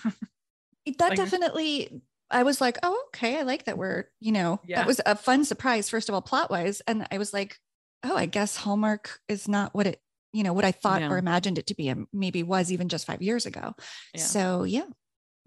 that 0.99 1.01
like, 1.11 1.17
definitely 1.17 2.03
I 2.31 2.43
was 2.43 2.61
like, 2.61 2.79
oh, 2.83 3.05
okay. 3.09 3.39
I 3.39 3.43
like 3.43 3.65
that 3.67 3.79
we're, 3.79 4.07
you 4.21 4.33
know, 4.33 4.61
yeah. 4.67 4.77
that 4.77 4.87
was 4.87 5.01
a 5.07 5.15
fun 5.15 5.45
surprise, 5.45 5.89
first 5.89 6.09
of 6.09 6.15
all, 6.15 6.23
plot 6.23 6.51
wise. 6.51 6.83
And 6.87 7.07
I 7.11 7.19
was 7.19 7.33
like, 7.33 7.59
oh, 8.05 8.17
I 8.17 8.27
guess 8.27 8.57
Hallmark 8.57 9.19
is 9.29 9.49
not 9.49 9.75
what 9.75 9.87
it, 9.87 10.01
you 10.33 10.43
know, 10.43 10.53
what 10.53 10.65
I 10.65 10.73
thought 10.73 11.01
yeah. 11.01 11.11
or 11.11 11.19
imagined 11.19 11.59
it 11.59 11.67
to 11.69 11.75
be, 11.75 11.89
and 11.89 12.07
maybe 12.13 12.43
was 12.43 12.71
even 12.71 12.89
just 12.89 13.07
five 13.07 13.23
years 13.23 13.47
ago. 13.47 13.75
Yeah. 14.15 14.21
So 14.21 14.65
yeah, 14.65 14.87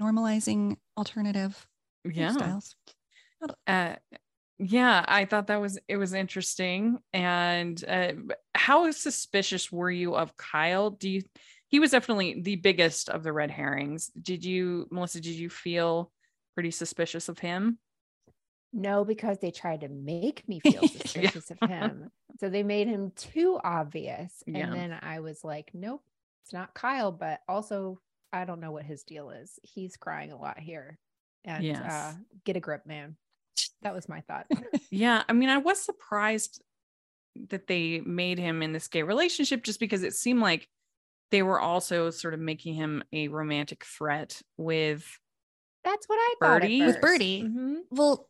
normalizing 0.02 0.78
alternative 0.98 1.68
yeah. 2.06 2.32
styles. 2.32 2.76
Uh, 3.66 3.96
yeah, 4.60 5.06
I 5.08 5.26
thought 5.26 5.48
that 5.48 5.62
was 5.62 5.78
it 5.88 5.98
was 5.98 6.14
interesting. 6.14 6.98
And 7.14 7.84
uh, 7.88 8.14
how 8.56 8.90
suspicious 8.92 9.72
were 9.72 9.92
you 9.92 10.16
of 10.16 10.36
Kyle? 10.36 10.90
Do 10.90 11.10
you? 11.10 11.22
He 11.68 11.80
was 11.80 11.92
definitely 11.92 12.42
the 12.42 12.56
biggest 12.56 13.10
of 13.10 13.24
the 13.24 13.34
red 13.34 13.52
herrings. 13.52 14.10
Did 14.20 14.46
you, 14.46 14.88
Melissa? 14.90 15.20
Did 15.20 15.36
you 15.36 15.50
feel 15.50 16.12
pretty 16.56 16.72
suspicious 16.72 17.30
of 17.30 17.40
him? 17.40 17.78
No, 18.78 19.04
because 19.04 19.40
they 19.40 19.50
tried 19.50 19.82
to 19.82 19.90
make 19.90 20.48
me 20.48 20.60
feel 20.60 20.88
suspicious 20.88 21.50
of 21.50 21.68
him. 21.68 22.12
So 22.40 22.48
they 22.48 22.62
made 22.62 22.88
him 22.88 23.12
too 23.16 23.60
obvious. 23.64 24.44
And 24.46 24.56
yeah. 24.56 24.70
then 24.70 25.00
I 25.02 25.20
was 25.20 25.44
like, 25.44 25.72
nope, 25.74 26.04
it's 26.44 26.54
not 26.54 26.76
Kyle, 26.76 27.12
but 27.12 27.42
also 27.50 28.00
I 28.32 28.46
don't 28.46 28.60
know 28.60 28.72
what 28.72 28.86
his 28.86 29.04
deal 29.04 29.32
is. 29.32 29.58
He's 29.64 29.98
crying 29.98 30.32
a 30.32 30.38
lot 30.38 30.60
here. 30.60 31.00
And 31.44 31.64
yes. 31.64 31.92
uh, 31.92 32.14
get 32.46 32.56
a 32.56 32.60
grip, 32.60 32.86
man. 32.86 33.16
That 33.82 33.96
was 33.96 34.08
my 34.08 34.22
thought. 34.22 34.46
yeah. 34.92 35.24
I 35.28 35.34
mean, 35.34 35.50
I 35.50 35.58
was 35.58 35.82
surprised 35.82 36.62
that 37.50 37.66
they 37.66 38.02
made 38.02 38.38
him 38.38 38.62
in 38.62 38.74
this 38.74 38.88
gay 38.88 39.02
relationship 39.02 39.64
just 39.64 39.80
because 39.80 40.04
it 40.04 40.14
seemed 40.14 40.42
like 40.42 40.68
they 41.32 41.42
were 41.42 41.60
also 41.60 42.12
sort 42.12 42.36
of 42.36 42.40
making 42.40 42.76
him 42.76 43.04
a 43.12 43.28
romantic 43.28 43.84
threat 43.86 44.40
with 44.56 45.20
that's 45.84 46.08
what 46.08 46.18
I 46.18 46.36
thought 46.40 46.62
Birdie. 46.62 46.82
with 46.86 47.02
Birdie. 47.02 47.44
Mm-hmm. 47.44 47.76
Well, 47.90 48.30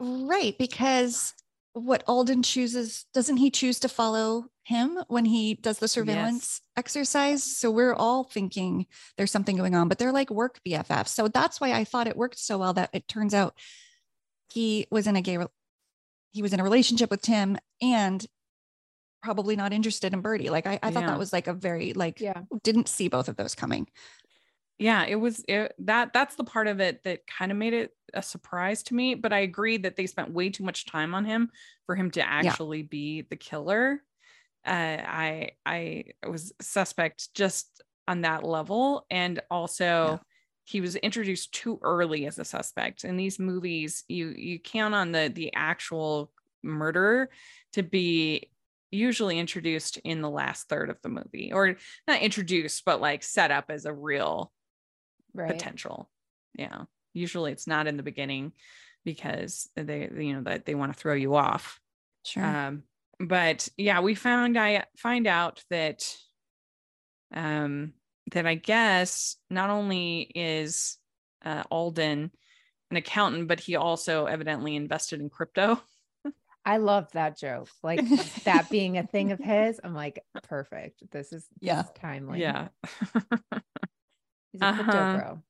Right, 0.00 0.56
because 0.58 1.34
what 1.72 2.04
Alden 2.06 2.42
chooses, 2.42 3.06
doesn't 3.14 3.36
he 3.38 3.50
choose 3.50 3.80
to 3.80 3.88
follow 3.88 4.46
him 4.64 4.98
when 5.08 5.24
he 5.24 5.54
does 5.54 5.78
the 5.78 5.88
surveillance 5.88 6.60
yes. 6.60 6.72
exercise? 6.76 7.42
So 7.42 7.70
we're 7.70 7.94
all 7.94 8.24
thinking 8.24 8.86
there's 9.16 9.30
something 9.30 9.56
going 9.56 9.74
on, 9.74 9.88
but 9.88 9.98
they're 9.98 10.12
like 10.12 10.30
work 10.30 10.60
BFFs. 10.66 11.08
So 11.08 11.28
that's 11.28 11.60
why 11.60 11.72
I 11.72 11.84
thought 11.84 12.06
it 12.06 12.16
worked 12.16 12.38
so 12.38 12.58
well 12.58 12.72
that 12.74 12.90
it 12.92 13.08
turns 13.08 13.34
out 13.34 13.58
he 14.50 14.86
was 14.90 15.06
in 15.06 15.16
a 15.16 15.22
gay, 15.22 15.38
he 16.32 16.42
was 16.42 16.52
in 16.52 16.60
a 16.60 16.64
relationship 16.64 17.10
with 17.10 17.22
Tim 17.22 17.58
and 17.82 18.24
probably 19.22 19.56
not 19.56 19.72
interested 19.72 20.12
in 20.12 20.20
Birdie. 20.20 20.50
Like 20.50 20.66
I, 20.66 20.78
I 20.82 20.90
thought 20.90 21.02
yeah. 21.02 21.10
that 21.10 21.18
was 21.18 21.32
like 21.32 21.48
a 21.48 21.52
very 21.52 21.92
like 21.92 22.20
yeah. 22.20 22.42
didn't 22.62 22.88
see 22.88 23.08
both 23.08 23.28
of 23.28 23.36
those 23.36 23.54
coming 23.54 23.88
yeah 24.78 25.04
it 25.04 25.16
was 25.16 25.44
it, 25.48 25.74
that 25.78 26.12
that's 26.12 26.36
the 26.36 26.44
part 26.44 26.66
of 26.66 26.80
it 26.80 27.02
that 27.04 27.26
kind 27.26 27.50
of 27.50 27.58
made 27.58 27.74
it 27.74 27.92
a 28.14 28.22
surprise 28.22 28.82
to 28.82 28.94
me 28.94 29.14
but 29.14 29.32
i 29.32 29.40
agree 29.40 29.76
that 29.76 29.96
they 29.96 30.06
spent 30.06 30.32
way 30.32 30.48
too 30.48 30.64
much 30.64 30.86
time 30.86 31.14
on 31.14 31.24
him 31.24 31.50
for 31.86 31.94
him 31.94 32.10
to 32.10 32.26
actually 32.26 32.78
yeah. 32.78 32.86
be 32.90 33.22
the 33.22 33.36
killer 33.36 34.02
uh, 34.66 34.70
i 34.70 35.50
i 35.66 36.04
was 36.26 36.52
suspect 36.60 37.34
just 37.34 37.82
on 38.06 38.22
that 38.22 38.44
level 38.44 39.04
and 39.10 39.40
also 39.50 39.84
yeah. 39.84 40.18
he 40.64 40.80
was 40.80 40.96
introduced 40.96 41.52
too 41.52 41.78
early 41.82 42.26
as 42.26 42.38
a 42.38 42.44
suspect 42.44 43.04
in 43.04 43.16
these 43.16 43.38
movies 43.38 44.04
you 44.08 44.28
you 44.36 44.58
count 44.58 44.94
on 44.94 45.12
the 45.12 45.30
the 45.34 45.52
actual 45.54 46.30
murderer 46.62 47.28
to 47.72 47.82
be 47.82 48.50
usually 48.90 49.38
introduced 49.38 49.98
in 49.98 50.22
the 50.22 50.30
last 50.30 50.68
third 50.68 50.88
of 50.88 50.96
the 51.02 51.10
movie 51.10 51.52
or 51.52 51.76
not 52.06 52.22
introduced 52.22 52.84
but 52.86 53.02
like 53.02 53.22
set 53.22 53.50
up 53.50 53.66
as 53.68 53.84
a 53.84 53.92
real 53.92 54.50
right. 55.38 55.50
potential. 55.50 56.10
Yeah. 56.54 56.82
Usually 57.14 57.52
it's 57.52 57.66
not 57.66 57.86
in 57.86 57.96
the 57.96 58.02
beginning 58.02 58.52
because 59.04 59.68
they, 59.74 60.10
you 60.16 60.34
know, 60.34 60.42
that 60.42 60.66
they 60.66 60.74
want 60.74 60.92
to 60.92 60.98
throw 60.98 61.14
you 61.14 61.34
off. 61.34 61.80
Sure. 62.24 62.44
Um, 62.44 62.82
but 63.20 63.68
yeah, 63.76 64.00
we 64.00 64.14
found 64.14 64.58
I 64.58 64.84
find 64.96 65.26
out 65.26 65.62
that 65.70 66.14
um 67.34 67.92
that 68.32 68.46
I 68.46 68.54
guess 68.54 69.36
not 69.50 69.70
only 69.70 70.30
is 70.34 70.98
uh, 71.44 71.62
Alden 71.70 72.30
an 72.90 72.96
accountant, 72.96 73.48
but 73.48 73.60
he 73.60 73.76
also 73.76 74.26
evidently 74.26 74.76
invested 74.76 75.20
in 75.20 75.28
crypto. 75.28 75.80
I 76.64 76.76
love 76.76 77.10
that 77.12 77.38
joke. 77.38 77.68
Like 77.82 78.00
that 78.44 78.68
being 78.70 78.98
a 78.98 79.06
thing 79.06 79.32
of 79.32 79.38
his. 79.38 79.80
I'm 79.82 79.94
like, 79.94 80.22
perfect. 80.42 81.10
This 81.10 81.32
is 81.32 81.46
yeah 81.60 81.76
this 81.76 81.86
is 81.86 81.92
timely. 82.00 82.40
Yeah. 82.40 82.68
He's 84.52 84.62
a 84.62 84.66
uh-huh. 84.66 85.18
bro. 85.18 85.42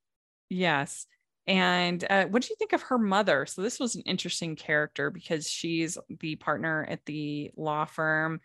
Yes. 0.50 1.06
And 1.46 2.04
uh, 2.10 2.26
what 2.26 2.42
do 2.42 2.48
you 2.50 2.56
think 2.58 2.74
of 2.74 2.82
her 2.82 2.98
mother? 2.98 3.46
So 3.46 3.62
this 3.62 3.80
was 3.80 3.94
an 3.94 4.02
interesting 4.02 4.54
character 4.54 5.10
because 5.10 5.48
she's 5.48 5.96
the 6.20 6.36
partner 6.36 6.86
at 6.88 7.04
the 7.06 7.50
law 7.56 7.86
firm, 7.86 8.40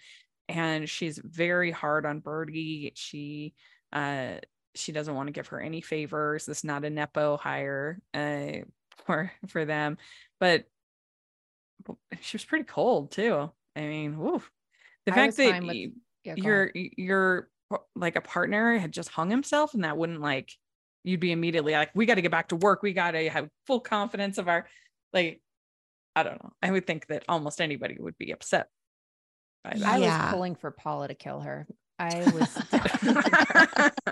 and 0.47 0.89
she's 0.89 1.19
very 1.21 1.69
hard 1.69 2.05
on 2.05 2.21
Birdie. 2.21 2.93
She 2.95 3.53
uh, 3.91 4.35
she 4.73 4.93
doesn't 4.93 5.15
want 5.15 5.27
to 5.27 5.33
give 5.33 5.47
her 5.47 5.59
any 5.59 5.81
favors. 5.81 6.45
This 6.45 6.59
is 6.59 6.63
not 6.63 6.85
a 6.85 6.89
nepo 6.89 7.35
hire 7.35 7.99
uh, 8.13 8.63
for 9.05 9.31
for 9.47 9.65
them, 9.65 9.97
but 10.39 10.63
she 12.21 12.37
was 12.37 12.45
pretty 12.45 12.65
cold 12.65 13.11
too. 13.11 13.51
I 13.75 13.81
mean, 13.81 14.17
woof. 14.17 14.49
the 15.05 15.11
I 15.11 15.15
fact 15.15 15.37
that 15.37 15.61
with, 15.61 15.91
yeah, 16.23 16.35
your 16.37 16.71
your 16.73 17.49
like 17.95 18.15
a 18.15 18.21
partner 18.21 18.77
had 18.77 18.91
just 18.91 19.09
hung 19.09 19.29
himself 19.29 19.73
and 19.73 19.83
that 19.83 19.97
wouldn't 19.97 20.21
like 20.21 20.51
you'd 21.03 21.19
be 21.19 21.31
immediately 21.31 21.73
like, 21.73 21.91
we 21.93 22.05
got 22.05 22.15
to 22.15 22.21
get 22.21 22.31
back 22.31 22.49
to 22.49 22.55
work. 22.55 22.81
We 22.81 22.93
got 22.93 23.11
to 23.11 23.29
have 23.29 23.49
full 23.67 23.79
confidence 23.81 24.37
of 24.37 24.47
our, 24.47 24.67
like, 25.11 25.41
I 26.15 26.23
don't 26.23 26.41
know. 26.41 26.53
I 26.61 26.71
would 26.71 26.87
think 26.87 27.07
that 27.07 27.23
almost 27.27 27.59
anybody 27.59 27.97
would 27.99 28.17
be 28.17 28.31
upset. 28.31 28.67
By 29.63 29.75
that. 29.77 29.87
I 29.87 29.97
yeah. 29.97 30.25
was 30.25 30.33
pulling 30.33 30.55
for 30.55 30.71
Paula 30.71 31.07
to 31.07 31.15
kill 31.15 31.41
her. 31.41 31.67
I 31.99 32.31
was. 32.33 32.57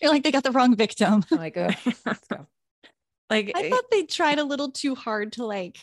You're 0.00 0.10
like 0.10 0.24
they 0.24 0.32
got 0.32 0.42
the 0.42 0.50
wrong 0.50 0.74
victim. 0.76 1.24
I'm 1.30 1.38
like, 1.38 1.56
oh, 1.56 1.70
let's 2.06 2.26
go. 2.28 2.46
Like 3.30 3.52
I 3.54 3.68
thought 3.68 3.84
they 3.90 4.04
tried 4.04 4.38
a 4.38 4.44
little 4.44 4.70
too 4.70 4.94
hard 4.94 5.32
to 5.32 5.44
like 5.44 5.76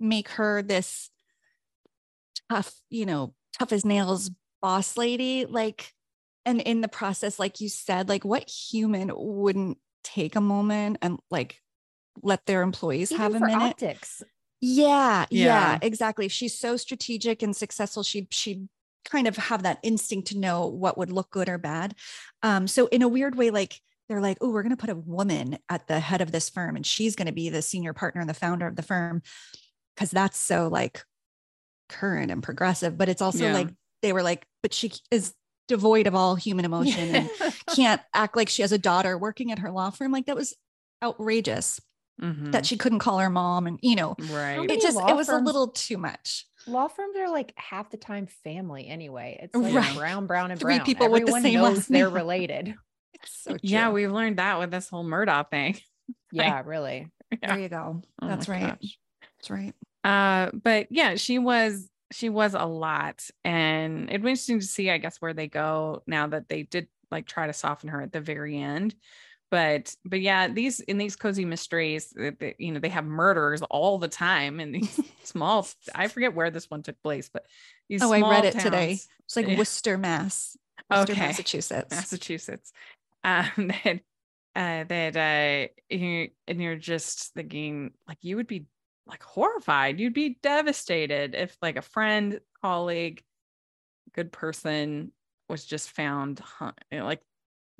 make 0.00 0.30
her 0.30 0.62
this 0.62 1.10
tough, 2.50 2.74
you 2.90 3.06
know, 3.06 3.34
tough 3.56 3.70
as 3.70 3.84
nails 3.84 4.32
boss 4.60 4.96
lady. 4.96 5.46
Like 5.46 5.92
and 6.48 6.60
in 6.62 6.80
the 6.80 6.88
process 6.88 7.38
like 7.38 7.60
you 7.60 7.68
said 7.68 8.08
like 8.08 8.24
what 8.24 8.48
human 8.48 9.12
wouldn't 9.14 9.78
take 10.02 10.36
a 10.36 10.40
moment 10.40 10.96
and 11.02 11.18
like 11.30 11.60
let 12.22 12.46
their 12.46 12.62
employees 12.62 13.12
Even 13.12 13.22
have 13.22 13.34
a 13.34 13.40
minute? 13.40 13.62
optics. 13.62 14.22
Yeah, 14.60 15.26
yeah, 15.30 15.72
yeah. 15.72 15.78
exactly. 15.82 16.28
She's 16.28 16.58
so 16.58 16.76
strategic 16.76 17.42
and 17.42 17.54
successful. 17.54 18.02
She 18.02 18.26
she 18.30 18.66
kind 19.04 19.28
of 19.28 19.36
have 19.36 19.62
that 19.62 19.78
instinct 19.82 20.28
to 20.28 20.38
know 20.38 20.66
what 20.66 20.98
would 20.98 21.12
look 21.12 21.30
good 21.30 21.48
or 21.48 21.58
bad. 21.58 21.94
Um 22.42 22.66
so 22.66 22.86
in 22.88 23.02
a 23.02 23.08
weird 23.08 23.36
way 23.36 23.50
like 23.50 23.80
they're 24.08 24.20
like 24.20 24.38
oh 24.40 24.50
we're 24.50 24.62
going 24.62 24.74
to 24.74 24.80
put 24.80 24.90
a 24.90 24.96
woman 24.96 25.58
at 25.68 25.86
the 25.86 26.00
head 26.00 26.20
of 26.20 26.32
this 26.32 26.48
firm 26.48 26.76
and 26.76 26.84
she's 26.84 27.14
going 27.14 27.26
to 27.26 27.32
be 27.32 27.50
the 27.50 27.62
senior 27.62 27.92
partner 27.92 28.20
and 28.20 28.28
the 28.28 28.34
founder 28.34 28.66
of 28.66 28.76
the 28.76 28.82
firm. 28.82 29.22
Because 29.94 30.10
that's 30.10 30.38
so 30.38 30.68
like 30.68 31.04
current 31.88 32.30
and 32.30 32.42
progressive 32.42 32.98
but 32.98 33.08
it's 33.08 33.22
also 33.22 33.44
yeah. 33.44 33.52
like 33.52 33.68
they 34.02 34.12
were 34.12 34.22
like 34.22 34.46
but 34.62 34.74
she 34.74 34.92
is 35.10 35.32
devoid 35.68 36.06
of 36.06 36.14
all 36.14 36.34
human 36.34 36.64
emotion 36.64 37.14
and 37.14 37.30
can't 37.76 38.00
act 38.12 38.36
like 38.36 38.48
she 38.48 38.62
has 38.62 38.72
a 38.72 38.78
daughter 38.78 39.16
working 39.16 39.52
at 39.52 39.60
her 39.60 39.70
law 39.70 39.90
firm. 39.90 40.10
Like 40.10 40.26
that 40.26 40.36
was 40.36 40.54
outrageous 41.02 41.80
mm-hmm. 42.20 42.50
that 42.50 42.66
she 42.66 42.76
couldn't 42.76 42.98
call 42.98 43.18
her 43.18 43.30
mom. 43.30 43.66
And, 43.66 43.78
you 43.82 43.96
know, 43.96 44.16
right. 44.30 44.68
it 44.70 44.80
just, 44.80 44.98
it 44.98 45.14
was 45.14 45.28
firms, 45.28 45.42
a 45.42 45.44
little 45.44 45.68
too 45.68 45.98
much. 45.98 46.46
Law 46.66 46.88
firms 46.88 47.16
are 47.16 47.30
like 47.30 47.52
half 47.56 47.90
the 47.90 47.96
time 47.96 48.26
family 48.44 48.88
anyway. 48.88 49.38
It's 49.42 49.54
like 49.54 49.74
right. 49.74 49.96
brown, 49.96 50.26
brown, 50.26 50.50
and 50.50 50.58
Three 50.58 50.76
brown. 50.76 50.86
people 50.86 51.06
Everyone 51.06 51.24
with 51.24 51.34
the 51.34 51.48
same 51.50 51.60
knows 51.60 51.86
they're 51.86 52.10
related. 52.10 52.74
so 53.24 53.56
yeah, 53.62 53.90
we've 53.90 54.10
learned 54.10 54.38
that 54.38 54.58
with 54.58 54.70
this 54.70 54.88
whole 54.88 55.04
Murdaugh 55.04 55.48
thing. 55.50 55.78
Yeah, 56.32 56.56
like, 56.56 56.66
really. 56.66 57.08
Yeah. 57.30 57.54
There 57.54 57.58
you 57.58 57.68
go. 57.68 58.02
Oh 58.22 58.28
That's 58.28 58.48
right. 58.48 58.78
Gosh. 58.80 58.98
That's 59.38 59.50
right. 59.50 59.74
Uh, 60.04 60.50
but 60.52 60.88
yeah, 60.90 61.16
she 61.16 61.38
was 61.38 61.88
she 62.12 62.28
was 62.28 62.54
a 62.54 62.64
lot 62.64 63.28
and 63.44 64.10
it 64.10 64.22
was 64.22 64.30
interesting 64.30 64.60
to 64.60 64.66
see 64.66 64.90
i 64.90 64.98
guess 64.98 65.20
where 65.20 65.34
they 65.34 65.48
go 65.48 66.02
now 66.06 66.26
that 66.26 66.48
they 66.48 66.62
did 66.62 66.88
like 67.10 67.26
try 67.26 67.46
to 67.46 67.52
soften 67.52 67.88
her 67.88 68.00
at 68.00 68.12
the 68.12 68.20
very 68.20 68.58
end 68.58 68.94
but 69.50 69.94
but 70.04 70.20
yeah 70.20 70.48
these 70.48 70.80
in 70.80 70.98
these 70.98 71.16
cozy 71.16 71.44
mysteries 71.44 72.14
they, 72.16 72.54
you 72.58 72.72
know 72.72 72.80
they 72.80 72.88
have 72.88 73.04
murders 73.04 73.62
all 73.70 73.98
the 73.98 74.08
time 74.08 74.60
in 74.60 74.72
these 74.72 75.00
small 75.24 75.66
i 75.94 76.08
forget 76.08 76.34
where 76.34 76.50
this 76.50 76.70
one 76.70 76.82
took 76.82 77.00
place 77.02 77.30
but 77.32 77.46
oh 78.00 78.12
i 78.12 78.20
read 78.20 78.44
it 78.44 78.52
towns. 78.52 78.64
today 78.64 78.98
it's 79.24 79.36
like 79.36 79.46
worcester 79.56 79.98
mass 79.98 80.56
worcester, 80.90 81.12
okay. 81.12 81.20
massachusetts 81.20 81.90
massachusetts 81.90 82.72
um 83.24 83.50
that 83.84 84.00
uh 84.56 84.84
that 84.84 85.16
uh 85.16 85.68
you, 85.94 86.28
and 86.46 86.62
you're 86.62 86.76
just 86.76 87.32
thinking 87.34 87.92
like 88.06 88.18
you 88.22 88.36
would 88.36 88.46
be 88.46 88.66
like 89.08 89.22
horrified. 89.22 89.98
You'd 89.98 90.14
be 90.14 90.38
devastated 90.42 91.34
if 91.34 91.56
like 91.62 91.76
a 91.76 91.82
friend, 91.82 92.40
colleague, 92.62 93.22
good 94.14 94.32
person 94.32 95.12
was 95.48 95.64
just 95.64 95.90
found. 95.90 96.40
You 96.90 97.02
like 97.02 97.22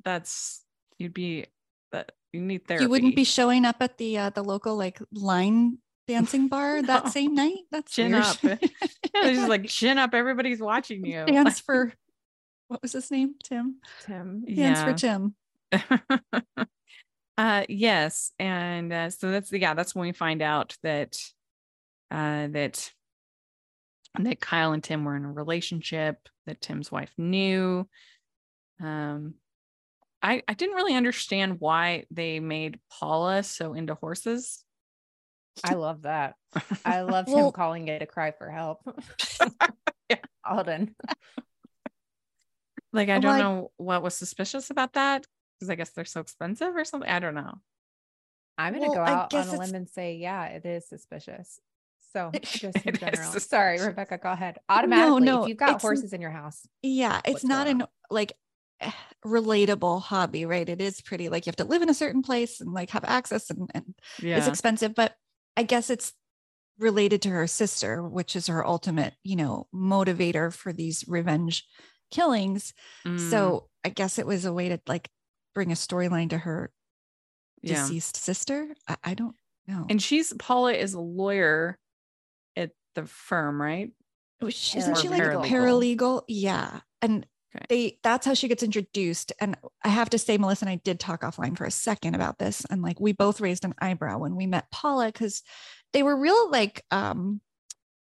that's 0.03 0.63
you'd 0.97 1.13
be 1.13 1.45
that 1.91 2.11
you 2.33 2.41
need 2.41 2.67
therapy. 2.67 2.85
You 2.85 2.89
wouldn't 2.89 3.15
be 3.15 3.23
showing 3.23 3.65
up 3.65 3.77
at 3.79 3.97
the 3.97 4.17
uh, 4.17 4.29
the 4.31 4.43
local 4.43 4.75
like 4.75 4.99
line 5.13 5.77
dancing 6.07 6.47
bar 6.47 6.81
that 6.83 7.09
same 7.09 7.35
night. 7.35 7.59
That's 7.71 7.91
chin 7.91 8.11
weird. 8.11 8.23
up. 8.23 8.37
yeah, 8.43 8.57
just 9.33 9.49
like 9.49 9.65
chin 9.69 9.97
up. 9.97 10.13
Everybody's 10.13 10.59
watching 10.59 11.05
you. 11.05 11.25
Dance 11.25 11.59
for 11.59 11.93
what 12.67 12.81
was 12.81 12.93
his 12.93 13.09
name? 13.11 13.35
Tim. 13.43 13.77
Tim. 14.05 14.45
Dance 14.45 14.57
yeah. 14.57 14.85
for 14.85 14.93
Tim. 14.93 15.35
Uh, 17.39 17.63
yes, 17.69 18.33
and 18.37 18.91
uh, 18.91 19.09
so 19.09 19.31
that's 19.31 19.49
yeah, 19.53 19.73
that's 19.73 19.95
when 19.95 20.07
we 20.07 20.11
find 20.11 20.41
out 20.41 20.75
that 20.83 21.15
uh, 22.11 22.47
that 22.49 22.91
that 24.19 24.41
Kyle 24.41 24.73
and 24.73 24.83
Tim 24.83 25.05
were 25.05 25.15
in 25.15 25.23
a 25.23 25.31
relationship. 25.31 26.17
That 26.47 26.59
Tim's 26.59 26.91
wife 26.91 27.13
knew. 27.17 27.87
Um, 28.81 29.35
I 30.21 30.43
I 30.49 30.53
didn't 30.53 30.75
really 30.75 30.95
understand 30.95 31.61
why 31.61 32.03
they 32.11 32.41
made 32.41 32.81
Paula 32.91 33.41
so 33.43 33.73
into 33.73 33.95
horses. 33.95 34.65
I 35.63 35.75
love 35.75 36.01
that. 36.01 36.35
I 36.83 37.01
love 37.03 37.27
well, 37.29 37.45
him 37.47 37.51
calling 37.53 37.87
it 37.87 38.01
a 38.01 38.05
cry 38.05 38.31
for 38.31 38.49
help. 38.49 38.81
yeah. 40.09 40.17
Alden. 40.45 40.93
Like 42.91 43.07
I 43.07 43.19
don't 43.19 43.31
like, 43.31 43.41
know 43.41 43.71
what 43.77 44.03
was 44.03 44.13
suspicious 44.13 44.71
about 44.71 44.91
that 44.93 45.25
because 45.59 45.69
I 45.69 45.75
guess 45.75 45.89
they're 45.89 46.05
so 46.05 46.21
expensive 46.21 46.75
or 46.75 46.85
something. 46.85 47.09
I 47.09 47.19
don't 47.19 47.35
know. 47.35 47.55
I'm 48.57 48.73
gonna 48.73 48.87
well, 48.87 48.95
go 48.95 49.01
out 49.01 49.33
on 49.33 49.47
a 49.47 49.57
limb 49.57 49.75
and 49.75 49.89
say, 49.89 50.15
yeah, 50.15 50.45
it 50.47 50.65
is 50.65 50.87
suspicious. 50.87 51.59
So 52.13 52.31
just 52.41 52.85
in 52.85 52.95
general. 52.95 53.31
Sorry, 53.39 53.79
Rebekah, 53.79 54.17
go 54.17 54.31
ahead. 54.31 54.57
Automatically, 54.67 55.21
no, 55.21 55.37
no, 55.37 55.43
if 55.43 55.49
you've 55.49 55.57
got 55.57 55.81
horses 55.81 56.13
in 56.13 56.21
your 56.21 56.31
house. 56.31 56.67
Yeah, 56.81 57.21
it's 57.25 57.43
not 57.43 57.67
an 57.67 57.83
like 58.09 58.33
eh, 58.81 58.91
relatable 59.25 60.01
hobby, 60.01 60.45
right? 60.45 60.67
It 60.67 60.81
is 60.81 61.01
pretty 61.01 61.29
like 61.29 61.45
you 61.45 61.49
have 61.49 61.57
to 61.57 61.65
live 61.65 61.81
in 61.81 61.89
a 61.89 61.93
certain 61.93 62.21
place 62.21 62.61
and 62.61 62.73
like 62.73 62.89
have 62.91 63.05
access 63.05 63.49
and, 63.49 63.69
and 63.73 63.95
yeah. 64.21 64.37
it's 64.37 64.47
expensive, 64.47 64.95
but 64.95 65.15
I 65.55 65.63
guess 65.63 65.89
it's 65.89 66.13
related 66.79 67.21
to 67.23 67.29
her 67.29 67.47
sister, 67.47 68.01
which 68.01 68.35
is 68.35 68.47
her 68.47 68.65
ultimate, 68.65 69.13
you 69.23 69.35
know, 69.35 69.67
motivator 69.73 70.51
for 70.53 70.73
these 70.73 71.05
revenge 71.07 71.65
killings. 72.11 72.73
Mm. 73.05 73.19
So 73.29 73.69
I 73.83 73.89
guess 73.89 74.17
it 74.17 74.25
was 74.25 74.45
a 74.45 74.53
way 74.53 74.69
to 74.69 74.79
like 74.87 75.09
bring 75.53 75.71
a 75.71 75.75
storyline 75.75 76.29
to 76.29 76.37
her 76.37 76.71
yeah. 77.61 77.75
deceased 77.75 78.17
sister. 78.17 78.67
I, 78.87 78.95
I, 79.03 79.13
don't 79.13 79.35
know. 79.67 79.85
And 79.89 80.01
she's 80.01 80.33
Paula 80.33 80.73
is 80.73 80.93
a 80.93 80.99
lawyer 80.99 81.77
at 82.55 82.71
the 82.95 83.05
firm, 83.05 83.61
right? 83.61 83.91
Isn't 84.41 84.97
she 84.97 85.09
like 85.09 85.21
paralegal. 85.21 85.45
a 85.45 85.49
paralegal? 85.49 86.23
Yeah. 86.27 86.79
And 87.01 87.25
okay. 87.55 87.65
they 87.67 87.99
that's 88.03 88.25
how 88.25 88.33
she 88.33 88.47
gets 88.47 88.63
introduced. 88.63 89.33
And 89.41 89.57
I 89.83 89.89
have 89.89 90.09
to 90.11 90.17
say, 90.17 90.37
Melissa 90.37 90.65
and 90.65 90.71
I 90.71 90.75
did 90.75 90.99
talk 90.99 91.21
offline 91.21 91.57
for 91.57 91.65
a 91.65 91.71
second 91.71 92.15
about 92.15 92.37
this. 92.37 92.65
And 92.69 92.81
like 92.81 92.99
we 92.99 93.11
both 93.11 93.41
raised 93.41 93.65
an 93.65 93.73
eyebrow 93.79 94.19
when 94.19 94.35
we 94.35 94.47
met 94.47 94.71
Paula 94.71 95.07
because 95.07 95.43
they 95.91 96.03
were 96.03 96.15
real 96.15 96.49
like 96.49 96.85
um 96.91 97.41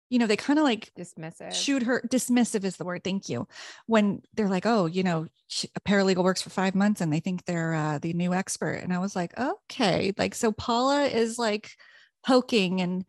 you 0.09 0.19
know, 0.19 0.27
they 0.27 0.37
kind 0.37 0.59
of 0.59 0.65
like 0.65 0.91
dismissive. 0.99 1.53
Shoot 1.53 1.83
her 1.83 2.03
dismissive 2.09 2.65
is 2.65 2.77
the 2.77 2.85
word. 2.85 3.05
Thank 3.05 3.29
you. 3.29 3.47
When 3.87 4.23
they're 4.35 4.49
like, 4.49 4.67
oh, 4.67 4.87
you 4.87 5.03
know, 5.03 5.27
a 5.75 5.81
paralegal 5.81 6.25
works 6.25 6.43
for 6.43 6.51
five 6.51 6.75
months 6.75 7.01
and 7.01 7.13
they 7.13 7.21
think 7.21 7.45
they're 7.45 7.75
uh, 7.75 7.99
the 7.99 8.13
new 8.13 8.33
expert. 8.33 8.81
And 8.83 8.93
I 8.93 8.99
was 8.99 9.15
like, 9.15 9.39
okay, 9.39 10.13
like 10.17 10.35
so 10.35 10.53
Paula 10.53 11.05
is 11.05 11.39
like 11.39 11.73
poking 12.27 12.81
and 12.81 13.05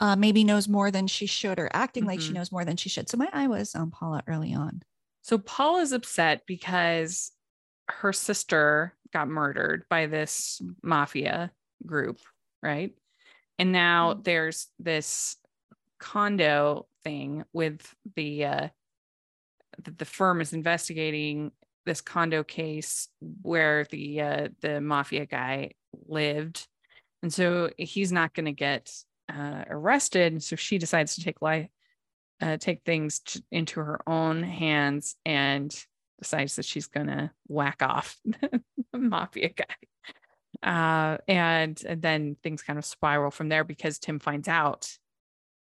uh, 0.00 0.16
maybe 0.16 0.44
knows 0.44 0.68
more 0.68 0.90
than 0.90 1.06
she 1.06 1.26
should 1.26 1.58
or 1.58 1.70
acting 1.72 2.02
mm-hmm. 2.02 2.10
like 2.10 2.20
she 2.20 2.28
mm-hmm. 2.28 2.36
knows 2.36 2.52
more 2.52 2.64
than 2.64 2.76
she 2.76 2.88
should. 2.88 3.08
So 3.08 3.16
my 3.16 3.28
eye 3.32 3.48
was 3.48 3.74
on 3.74 3.90
Paula 3.90 4.22
early 4.26 4.54
on. 4.54 4.82
So 5.22 5.38
Paula's 5.38 5.92
upset 5.92 6.42
because 6.46 7.32
her 7.88 8.12
sister 8.12 8.94
got 9.12 9.28
murdered 9.28 9.84
by 9.88 10.06
this 10.06 10.60
mafia 10.82 11.50
group, 11.86 12.18
right? 12.62 12.92
And 13.58 13.72
now 13.72 14.12
mm-hmm. 14.12 14.22
there's 14.22 14.66
this 14.78 15.36
condo 16.04 16.86
thing 17.02 17.44
with 17.54 17.94
the 18.14 18.44
uh 18.44 18.68
the, 19.82 19.90
the 19.90 20.04
firm 20.04 20.42
is 20.42 20.52
investigating 20.52 21.50
this 21.86 22.02
condo 22.02 22.44
case 22.44 23.08
where 23.42 23.86
the 23.90 24.20
uh, 24.20 24.48
the 24.60 24.80
mafia 24.80 25.26
guy 25.26 25.72
lived, 26.06 26.66
and 27.22 27.32
so 27.32 27.70
he's 27.78 28.12
not 28.12 28.34
going 28.34 28.46
to 28.46 28.52
get 28.52 28.92
uh, 29.32 29.64
arrested. 29.68 30.42
So 30.42 30.56
she 30.56 30.78
decides 30.78 31.14
to 31.14 31.24
take 31.24 31.42
life, 31.42 31.68
uh, 32.40 32.56
take 32.58 32.84
things 32.84 33.20
to, 33.20 33.42
into 33.50 33.80
her 33.80 34.00
own 34.06 34.42
hands, 34.42 35.16
and 35.24 35.74
decides 36.20 36.56
that 36.56 36.64
she's 36.64 36.86
going 36.86 37.08
to 37.08 37.30
whack 37.48 37.82
off 37.82 38.16
the 38.24 38.62
mafia 38.98 39.50
guy. 39.50 39.64
Uh, 40.62 41.18
and, 41.28 41.82
and 41.86 42.00
then 42.00 42.36
things 42.42 42.62
kind 42.62 42.78
of 42.78 42.84
spiral 42.86 43.30
from 43.30 43.50
there 43.50 43.64
because 43.64 43.98
Tim 43.98 44.18
finds 44.18 44.48
out 44.48 44.96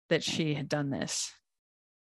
that 0.10 0.24
she 0.24 0.53
had 0.53 0.70
done 0.70 0.89
this. 0.89 1.34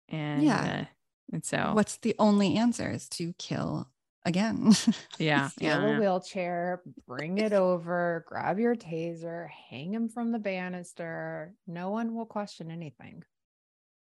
And 0.08 0.42
yeah. 0.42 0.82
Uh, 0.82 0.84
and 1.32 1.44
so 1.44 1.70
what's 1.74 1.96
the 1.98 2.14
only 2.18 2.56
answer 2.56 2.90
is 2.90 3.08
to 3.10 3.32
kill 3.38 3.88
again. 4.24 4.72
Yeah. 5.18 5.48
Steal 5.48 5.68
yeah, 5.68 5.96
a 5.96 6.00
wheelchair, 6.00 6.82
bring 7.06 7.38
it 7.38 7.52
over, 7.52 8.24
grab 8.26 8.58
your 8.58 8.74
taser, 8.74 9.48
hang 9.70 9.94
him 9.94 10.08
from 10.08 10.32
the 10.32 10.38
banister. 10.38 11.54
No 11.66 11.90
one 11.90 12.14
will 12.14 12.26
question 12.26 12.70
anything. 12.70 13.22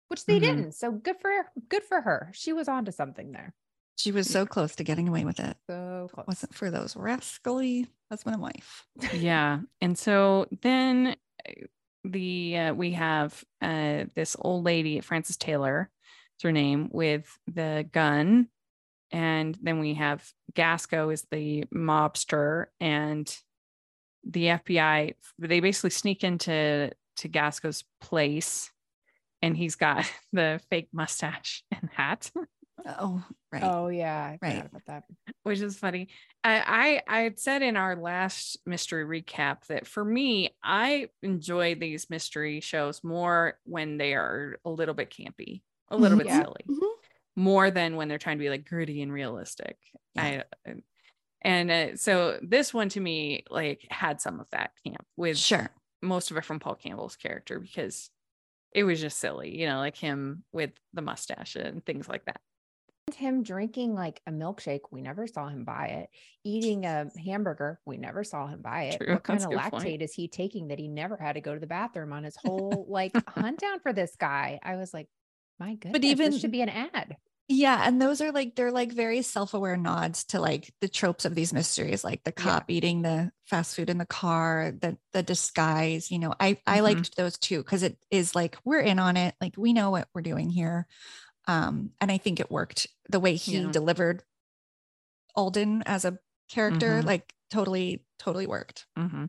Which 0.08 0.24
they 0.24 0.38
mm-hmm. 0.38 0.56
didn't. 0.56 0.72
So 0.72 0.92
good 0.92 1.16
for 1.20 1.30
good 1.68 1.84
for 1.84 2.00
her. 2.00 2.30
She 2.34 2.52
was 2.52 2.68
onto 2.68 2.92
something 2.92 3.32
there. 3.32 3.54
She 3.96 4.10
was 4.10 4.28
so 4.28 4.46
close 4.46 4.74
to 4.76 4.84
getting 4.84 5.08
away 5.08 5.24
with 5.24 5.38
it. 5.38 5.56
So 5.68 6.08
close. 6.12 6.26
Wasn't 6.26 6.54
for 6.54 6.70
those 6.70 6.96
rascally 6.96 7.88
husband 8.10 8.34
and 8.34 8.42
wife. 8.42 8.86
yeah. 9.12 9.60
And 9.80 9.98
so 9.98 10.46
then 10.62 11.16
the 12.04 12.56
uh, 12.58 12.74
we 12.74 12.92
have 12.92 13.42
uh, 13.60 14.04
this 14.14 14.36
old 14.38 14.64
lady, 14.64 15.00
Frances 15.00 15.36
Taylor, 15.36 15.90
it's 16.36 16.42
her 16.42 16.52
name, 16.52 16.88
with 16.90 17.26
the 17.46 17.88
gun. 17.92 18.48
And 19.10 19.56
then 19.62 19.78
we 19.78 19.94
have 19.94 20.26
Gasco 20.54 21.12
is 21.12 21.26
the 21.30 21.64
mobster 21.74 22.66
and 22.80 23.34
the 24.24 24.44
FBI, 24.46 25.14
they 25.38 25.60
basically 25.60 25.90
sneak 25.90 26.24
into 26.24 26.90
to 27.16 27.28
Gasco's 27.28 27.84
place 28.00 28.70
and 29.42 29.56
he's 29.56 29.74
got 29.74 30.10
the 30.32 30.60
fake 30.70 30.88
mustache 30.92 31.64
and 31.70 31.90
hat. 31.94 32.30
Oh, 32.86 33.22
right. 33.52 33.62
Oh 33.62 33.88
yeah, 33.88 34.16
I 34.16 34.38
right. 34.40 34.66
About 34.66 34.86
that. 34.86 35.04
Which 35.42 35.60
is 35.60 35.78
funny. 35.78 36.08
I, 36.42 37.02
I 37.08 37.18
I 37.18 37.20
had 37.22 37.38
said 37.38 37.62
in 37.62 37.76
our 37.76 37.96
last 37.96 38.58
mystery 38.66 39.04
recap 39.04 39.66
that 39.66 39.86
for 39.86 40.04
me, 40.04 40.54
I 40.62 41.08
enjoy 41.22 41.74
these 41.74 42.10
mystery 42.10 42.60
shows 42.60 43.02
more 43.04 43.58
when 43.64 43.98
they 43.98 44.14
are 44.14 44.58
a 44.64 44.70
little 44.70 44.94
bit 44.94 45.10
campy, 45.10 45.62
a 45.90 45.96
little 45.96 46.18
mm-hmm. 46.18 46.26
bit 46.26 46.34
yeah. 46.34 46.42
silly, 46.42 46.64
mm-hmm. 46.68 47.42
more 47.42 47.70
than 47.70 47.96
when 47.96 48.08
they're 48.08 48.18
trying 48.18 48.38
to 48.38 48.42
be 48.42 48.50
like 48.50 48.68
gritty 48.68 49.02
and 49.02 49.12
realistic. 49.12 49.76
Yeah. 50.14 50.42
I 50.66 50.74
and 51.42 51.70
uh, 51.70 51.96
so 51.96 52.38
this 52.42 52.72
one 52.72 52.88
to 52.90 53.00
me 53.00 53.44
like 53.50 53.86
had 53.90 54.20
some 54.20 54.40
of 54.40 54.46
that 54.50 54.72
camp 54.84 55.04
with 55.16 55.38
sure 55.38 55.70
most 56.00 56.30
of 56.30 56.36
it 56.36 56.44
from 56.44 56.58
Paul 56.58 56.74
Campbell's 56.74 57.16
character 57.16 57.60
because 57.60 58.10
it 58.74 58.84
was 58.84 59.00
just 59.00 59.18
silly, 59.18 59.56
you 59.56 59.66
know, 59.66 59.78
like 59.78 59.96
him 59.96 60.44
with 60.52 60.70
the 60.94 61.02
mustache 61.02 61.56
and 61.56 61.84
things 61.84 62.08
like 62.08 62.24
that 62.24 62.40
him 63.14 63.42
drinking 63.42 63.94
like 63.94 64.20
a 64.26 64.30
milkshake. 64.30 64.80
We 64.90 65.02
never 65.02 65.26
saw 65.26 65.48
him 65.48 65.64
buy 65.64 65.86
it. 65.86 66.10
Eating 66.44 66.84
a 66.84 67.10
hamburger. 67.24 67.80
We 67.84 67.96
never 67.96 68.24
saw 68.24 68.46
him 68.46 68.62
buy 68.62 68.84
it. 68.84 68.98
True. 68.98 69.14
What 69.14 69.22
kind 69.22 69.40
That's 69.40 69.52
of 69.52 69.58
lactate 69.58 69.82
point. 69.82 70.02
is 70.02 70.14
he 70.14 70.28
taking 70.28 70.68
that 70.68 70.78
he 70.78 70.88
never 70.88 71.16
had 71.16 71.34
to 71.34 71.40
go 71.40 71.54
to 71.54 71.60
the 71.60 71.66
bathroom 71.66 72.12
on 72.12 72.24
his 72.24 72.36
whole 72.36 72.86
like 72.88 73.12
hunt 73.28 73.60
down 73.60 73.80
for 73.80 73.92
this 73.92 74.14
guy? 74.16 74.60
I 74.62 74.76
was 74.76 74.92
like, 74.92 75.08
my 75.58 75.74
goodness, 75.74 75.92
but 75.92 76.04
even 76.04 76.36
should 76.38 76.50
be 76.50 76.62
an 76.62 76.68
ad. 76.68 77.16
Yeah. 77.48 77.82
And 77.84 78.00
those 78.00 78.20
are 78.20 78.32
like, 78.32 78.54
they're 78.54 78.72
like 78.72 78.92
very 78.92 79.22
self 79.22 79.52
aware 79.52 79.76
nods 79.76 80.24
to 80.26 80.40
like 80.40 80.72
the 80.80 80.88
tropes 80.88 81.24
of 81.24 81.34
these 81.34 81.52
mysteries, 81.52 82.04
like 82.04 82.22
the 82.24 82.32
cop 82.32 82.64
yeah. 82.68 82.76
eating 82.76 83.02
the 83.02 83.30
fast 83.46 83.76
food 83.76 83.90
in 83.90 83.98
the 83.98 84.06
car, 84.06 84.72
the, 84.80 84.96
the 85.12 85.22
disguise, 85.22 86.10
you 86.10 86.18
know, 86.18 86.34
I, 86.38 86.58
I 86.66 86.76
mm-hmm. 86.76 86.84
liked 86.84 87.16
those 87.16 87.38
too. 87.38 87.62
Cause 87.62 87.82
it 87.82 87.98
is 88.10 88.34
like, 88.34 88.56
we're 88.64 88.80
in 88.80 88.98
on 88.98 89.16
it. 89.16 89.34
Like 89.40 89.54
we 89.58 89.72
know 89.72 89.90
what 89.90 90.08
we're 90.14 90.22
doing 90.22 90.50
here. 90.50 90.86
Um, 91.46 91.90
and 92.00 92.10
I 92.10 92.18
think 92.18 92.40
it 92.40 92.50
worked 92.50 92.86
the 93.08 93.20
way 93.20 93.34
he 93.34 93.58
yeah. 93.58 93.70
delivered 93.70 94.22
Alden 95.34 95.82
as 95.86 96.04
a 96.04 96.18
character, 96.48 96.98
mm-hmm. 96.98 97.06
like 97.06 97.34
totally, 97.50 98.04
totally 98.18 98.46
worked. 98.46 98.86
Mm-hmm. 98.98 99.26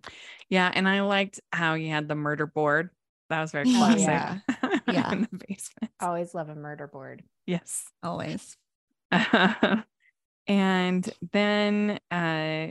Yeah. 0.49 0.71
And 0.73 0.87
I 0.87 1.01
liked 1.01 1.39
how 1.51 1.75
he 1.75 1.87
had 1.87 2.07
the 2.07 2.15
murder 2.15 2.45
board. 2.45 2.89
That 3.29 3.41
was 3.41 3.51
very 3.51 3.65
classic. 3.75 4.07
yeah. 4.07 4.39
yeah. 4.87 5.11
in 5.11 5.27
the 5.31 5.45
basement. 5.47 5.91
Always 5.99 6.33
love 6.33 6.49
a 6.49 6.55
murder 6.55 6.87
board. 6.87 7.23
Yes. 7.45 7.85
Always. 8.01 8.57
and 10.47 11.09
then 11.31 11.99
uh 12.09 12.67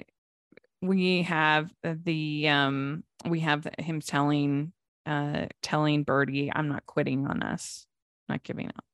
we 0.80 1.22
have 1.22 1.70
the 1.82 2.48
um 2.48 3.04
we 3.24 3.40
have 3.40 3.68
him 3.78 4.00
telling 4.00 4.72
uh 5.06 5.46
telling 5.62 6.02
Birdie, 6.02 6.50
I'm 6.52 6.68
not 6.68 6.86
quitting 6.86 7.26
on 7.26 7.42
us, 7.42 7.86
not 8.28 8.42
giving 8.42 8.68
up 8.68 8.84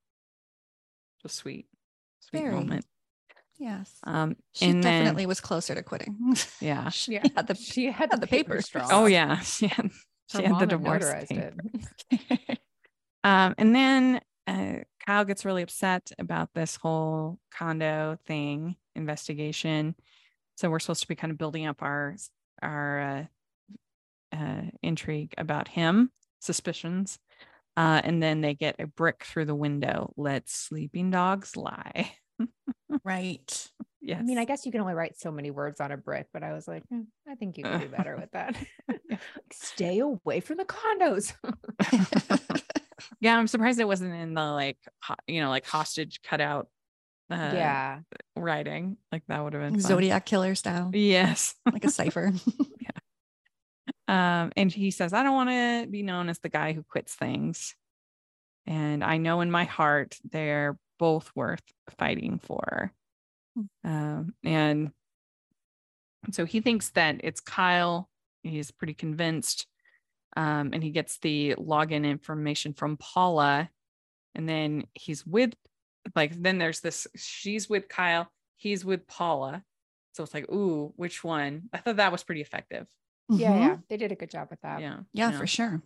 a 1.24 1.28
sweet, 1.28 1.66
sweet 2.20 2.42
Very. 2.42 2.54
moment. 2.54 2.84
Yes. 3.58 3.92
Um, 4.04 4.36
she 4.52 4.72
definitely 4.72 5.22
then, 5.22 5.28
was 5.28 5.40
closer 5.40 5.74
to 5.74 5.82
quitting. 5.82 6.16
Yeah. 6.60 6.90
she 6.90 7.14
yeah. 7.14 7.24
had 7.34 7.48
the 7.48 7.54
she 7.54 7.86
had, 7.86 8.10
had 8.10 8.20
the 8.20 8.26
papers. 8.26 8.68
papers 8.68 8.88
oh 8.92 9.06
yeah. 9.06 9.40
She 9.42 9.66
had, 9.66 9.90
she 10.30 10.42
had 10.42 10.58
the 10.60 10.66
divorce 10.66 11.04
um, 13.24 13.54
and 13.56 13.74
then 13.74 14.20
uh, 14.46 14.74
Kyle 15.04 15.24
gets 15.24 15.44
really 15.44 15.62
upset 15.62 16.12
about 16.18 16.50
this 16.54 16.76
whole 16.76 17.38
condo 17.50 18.18
thing 18.26 18.76
investigation. 18.94 19.94
So 20.56 20.70
we're 20.70 20.80
supposed 20.80 21.02
to 21.02 21.08
be 21.08 21.14
kind 21.14 21.30
of 21.30 21.38
building 21.38 21.66
up 21.66 21.82
our 21.82 22.14
our 22.62 23.00
uh, 23.00 24.36
uh, 24.36 24.62
intrigue 24.82 25.34
about 25.38 25.68
him, 25.68 26.10
suspicions. 26.40 27.18
Uh, 27.78 28.00
and 28.02 28.20
then 28.20 28.40
they 28.40 28.54
get 28.54 28.74
a 28.80 28.88
brick 28.88 29.22
through 29.22 29.44
the 29.44 29.54
window. 29.54 30.12
Let 30.16 30.48
sleeping 30.48 31.12
dogs 31.12 31.56
lie. 31.56 32.10
right. 33.04 33.70
Yes. 34.00 34.18
I 34.18 34.22
mean, 34.24 34.36
I 34.36 34.44
guess 34.46 34.66
you 34.66 34.72
can 34.72 34.80
only 34.80 34.94
write 34.94 35.16
so 35.16 35.30
many 35.30 35.52
words 35.52 35.80
on 35.80 35.92
a 35.92 35.96
brick, 35.96 36.26
but 36.32 36.42
I 36.42 36.54
was 36.54 36.66
like, 36.66 36.82
hmm, 36.88 37.02
I 37.28 37.36
think 37.36 37.56
you 37.56 37.62
can 37.62 37.78
do 37.78 37.86
better 37.86 38.16
with 38.16 38.32
that. 38.32 38.56
Stay 39.52 40.00
away 40.00 40.40
from 40.40 40.56
the 40.56 40.64
condos. 40.64 41.34
yeah, 43.20 43.38
I'm 43.38 43.46
surprised 43.46 43.78
it 43.78 43.86
wasn't 43.86 44.12
in 44.12 44.34
the 44.34 44.44
like, 44.44 44.78
you 45.28 45.40
know, 45.40 45.48
like 45.48 45.64
hostage 45.64 46.20
cutout. 46.24 46.66
Uh, 47.30 47.52
yeah, 47.54 47.98
writing 48.34 48.96
like 49.12 49.22
that 49.28 49.44
would 49.44 49.52
have 49.52 49.60
been 49.60 49.78
Zodiac 49.80 50.24
killer 50.24 50.54
style. 50.54 50.90
Yes, 50.94 51.54
like 51.70 51.84
a 51.84 51.90
cipher. 51.90 52.32
Um, 54.08 54.52
and 54.56 54.72
he 54.72 54.90
says, 54.90 55.12
I 55.12 55.22
don't 55.22 55.34
want 55.34 55.50
to 55.50 55.86
be 55.90 56.02
known 56.02 56.30
as 56.30 56.38
the 56.38 56.48
guy 56.48 56.72
who 56.72 56.82
quits 56.82 57.14
things. 57.14 57.76
And 58.66 59.04
I 59.04 59.18
know 59.18 59.42
in 59.42 59.50
my 59.50 59.64
heart 59.64 60.18
they're 60.24 60.78
both 60.98 61.30
worth 61.34 61.62
fighting 61.98 62.40
for. 62.42 62.92
Hmm. 63.54 63.90
Um, 63.90 64.34
and 64.42 64.90
so 66.32 66.46
he 66.46 66.60
thinks 66.60 66.90
that 66.90 67.20
it's 67.22 67.40
Kyle. 67.40 68.08
He's 68.42 68.70
pretty 68.70 68.94
convinced. 68.94 69.66
Um, 70.36 70.70
and 70.72 70.82
he 70.82 70.90
gets 70.90 71.18
the 71.18 71.54
login 71.56 72.04
information 72.04 72.72
from 72.72 72.96
Paula. 72.96 73.68
And 74.34 74.48
then 74.48 74.84
he's 74.94 75.26
with, 75.26 75.54
like, 76.14 76.40
then 76.40 76.58
there's 76.58 76.80
this 76.80 77.06
she's 77.14 77.68
with 77.68 77.88
Kyle, 77.88 78.30
he's 78.56 78.84
with 78.84 79.06
Paula. 79.06 79.64
So 80.14 80.22
it's 80.24 80.34
like, 80.34 80.50
ooh, 80.50 80.92
which 80.96 81.22
one? 81.22 81.68
I 81.72 81.78
thought 81.78 81.96
that 81.96 82.12
was 82.12 82.24
pretty 82.24 82.40
effective. 82.40 82.86
Yeah, 83.28 83.50
mm-hmm. 83.50 83.62
yeah, 83.62 83.76
they 83.88 83.96
did 83.96 84.12
a 84.12 84.14
good 84.14 84.30
job 84.30 84.48
with 84.50 84.60
that. 84.62 84.80
Yeah, 84.80 85.00
yeah, 85.12 85.32
for 85.32 85.46
sure. 85.46 85.82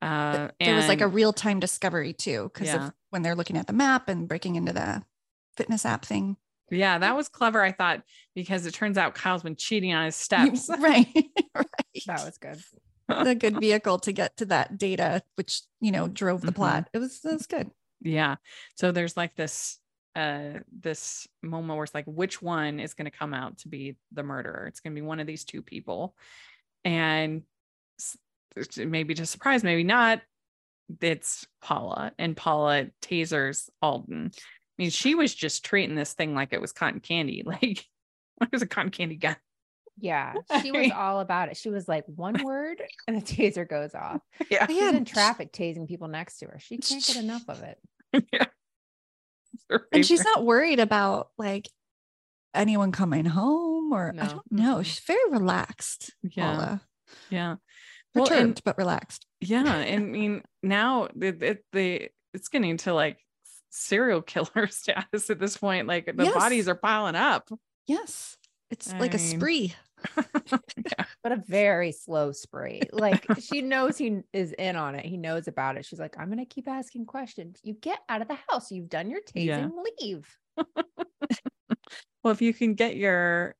Uh, 0.00 0.48
there 0.58 0.74
was 0.74 0.88
like 0.88 1.00
a 1.00 1.06
real 1.06 1.32
time 1.32 1.60
discovery 1.60 2.12
too, 2.12 2.50
because 2.52 2.68
yeah. 2.68 2.90
when 3.10 3.22
they're 3.22 3.36
looking 3.36 3.56
at 3.56 3.68
the 3.68 3.72
map 3.72 4.08
and 4.08 4.26
breaking 4.26 4.56
into 4.56 4.72
the 4.72 5.02
fitness 5.56 5.86
app 5.86 6.04
thing. 6.04 6.36
Yeah, 6.70 6.98
that 6.98 7.16
was 7.16 7.28
clever. 7.28 7.62
I 7.62 7.70
thought 7.70 8.02
because 8.34 8.66
it 8.66 8.74
turns 8.74 8.98
out 8.98 9.14
Kyle's 9.14 9.42
been 9.42 9.56
cheating 9.56 9.92
on 9.92 10.06
his 10.06 10.16
steps. 10.16 10.68
right, 10.68 11.06
right. 11.54 11.66
That 12.06 12.24
was 12.24 12.38
good. 12.38 12.58
a 13.08 13.34
good 13.34 13.60
vehicle 13.60 13.98
to 14.00 14.12
get 14.12 14.36
to 14.38 14.46
that 14.46 14.78
data, 14.78 15.22
which 15.36 15.62
you 15.80 15.92
know 15.92 16.08
drove 16.08 16.40
the 16.40 16.48
mm-hmm. 16.48 16.56
plot. 16.56 16.88
It 16.92 16.98
was 16.98 17.20
it 17.24 17.32
was 17.32 17.46
good. 17.46 17.70
Yeah. 18.00 18.36
So 18.74 18.90
there's 18.90 19.16
like 19.16 19.36
this 19.36 19.78
uh 20.14 20.58
this 20.80 21.26
moment 21.42 21.76
where 21.76 21.84
it's 21.84 21.94
like 21.94 22.04
which 22.06 22.42
one 22.42 22.80
is 22.80 22.94
going 22.94 23.10
to 23.10 23.16
come 23.16 23.32
out 23.32 23.58
to 23.58 23.68
be 23.68 23.96
the 24.12 24.22
murderer 24.22 24.66
it's 24.66 24.80
going 24.80 24.94
to 24.94 25.00
be 25.00 25.06
one 25.06 25.20
of 25.20 25.26
these 25.26 25.44
two 25.44 25.62
people 25.62 26.14
and 26.84 27.42
maybe 28.76 29.14
to 29.14 29.24
surprise 29.24 29.64
maybe 29.64 29.84
not 29.84 30.20
it's 31.00 31.46
paula 31.62 32.12
and 32.18 32.36
paula 32.36 32.86
tasers 33.00 33.70
alden 33.80 34.30
i 34.34 34.38
mean 34.76 34.90
she 34.90 35.14
was 35.14 35.34
just 35.34 35.64
treating 35.64 35.96
this 35.96 36.12
thing 36.12 36.34
like 36.34 36.52
it 36.52 36.60
was 36.60 36.72
cotton 36.72 37.00
candy 37.00 37.42
like 37.46 37.62
it 38.42 38.52
was 38.52 38.62
a 38.62 38.66
cotton 38.66 38.90
candy 38.90 39.16
gun 39.16 39.36
yeah, 39.98 40.32
she 40.62 40.72
was 40.72 40.90
all 40.90 41.20
about 41.20 41.50
it. 41.50 41.56
She 41.58 41.68
was 41.68 41.86
like 41.86 42.04
one 42.06 42.42
word 42.42 42.82
and 43.06 43.14
the 43.14 43.20
taser 43.20 43.68
goes 43.68 43.94
off. 43.94 44.22
Yeah. 44.50 44.66
She's 44.66 44.94
in 44.94 45.04
traffic 45.04 45.52
tasing 45.52 45.86
people 45.86 46.08
next 46.08 46.38
to 46.38 46.46
her. 46.46 46.58
She 46.58 46.78
can't 46.78 47.04
get 47.04 47.16
enough 47.16 47.44
of 47.46 47.62
it. 47.62 47.78
Yeah 48.32 48.46
and 49.92 50.04
she's 50.04 50.24
not 50.24 50.44
worried 50.44 50.80
about 50.80 51.28
like 51.38 51.68
anyone 52.54 52.92
coming 52.92 53.24
home 53.24 53.92
or 53.92 54.12
no. 54.12 54.22
I 54.22 54.26
don't 54.26 54.52
know. 54.52 54.82
She's 54.82 55.00
very 55.00 55.30
relaxed. 55.30 56.12
Yeah. 56.22 56.54
Paula. 56.54 56.80
Yeah. 57.30 57.56
Perturbed, 58.14 58.30
well, 58.30 58.40
and, 58.40 58.60
but 58.64 58.78
relaxed. 58.78 59.26
Yeah. 59.40 59.64
I 59.64 59.96
mean, 59.98 60.42
now 60.62 61.08
it, 61.20 61.42
it, 61.42 61.64
the, 61.72 62.08
it's 62.34 62.48
getting 62.48 62.76
to 62.78 62.94
like 62.94 63.18
serial 63.70 64.22
killer 64.22 64.66
status 64.68 65.30
at 65.30 65.38
this 65.38 65.56
point. 65.56 65.86
Like 65.86 66.06
the 66.16 66.24
yes. 66.24 66.34
bodies 66.34 66.68
are 66.68 66.74
piling 66.74 67.16
up. 67.16 67.48
Yes. 67.86 68.36
It's 68.70 68.92
I 68.92 68.98
like 68.98 69.12
mean, 69.12 69.20
a 69.20 69.24
spree. 69.24 69.74
Yeah. 70.16 71.04
But 71.22 71.32
a 71.32 71.36
very 71.36 71.92
slow 71.92 72.32
spree. 72.32 72.82
Like 72.92 73.26
she 73.40 73.62
knows 73.62 73.98
he 73.98 74.20
is 74.32 74.52
in 74.52 74.76
on 74.76 74.94
it. 74.94 75.04
He 75.04 75.16
knows 75.16 75.48
about 75.48 75.76
it. 75.76 75.84
She's 75.84 75.98
like, 75.98 76.18
I'm 76.18 76.28
gonna 76.28 76.46
keep 76.46 76.68
asking 76.68 77.06
questions. 77.06 77.60
You 77.62 77.74
get 77.74 77.98
out 78.08 78.22
of 78.22 78.28
the 78.28 78.38
house. 78.48 78.70
You've 78.70 78.88
done 78.88 79.10
your 79.10 79.20
tasing. 79.20 79.46
Yeah. 79.46 79.68
Leave. 80.00 80.36
well, 82.22 82.32
if 82.32 82.42
you 82.42 82.52
can 82.52 82.74
get 82.74 82.96
your 82.96 83.54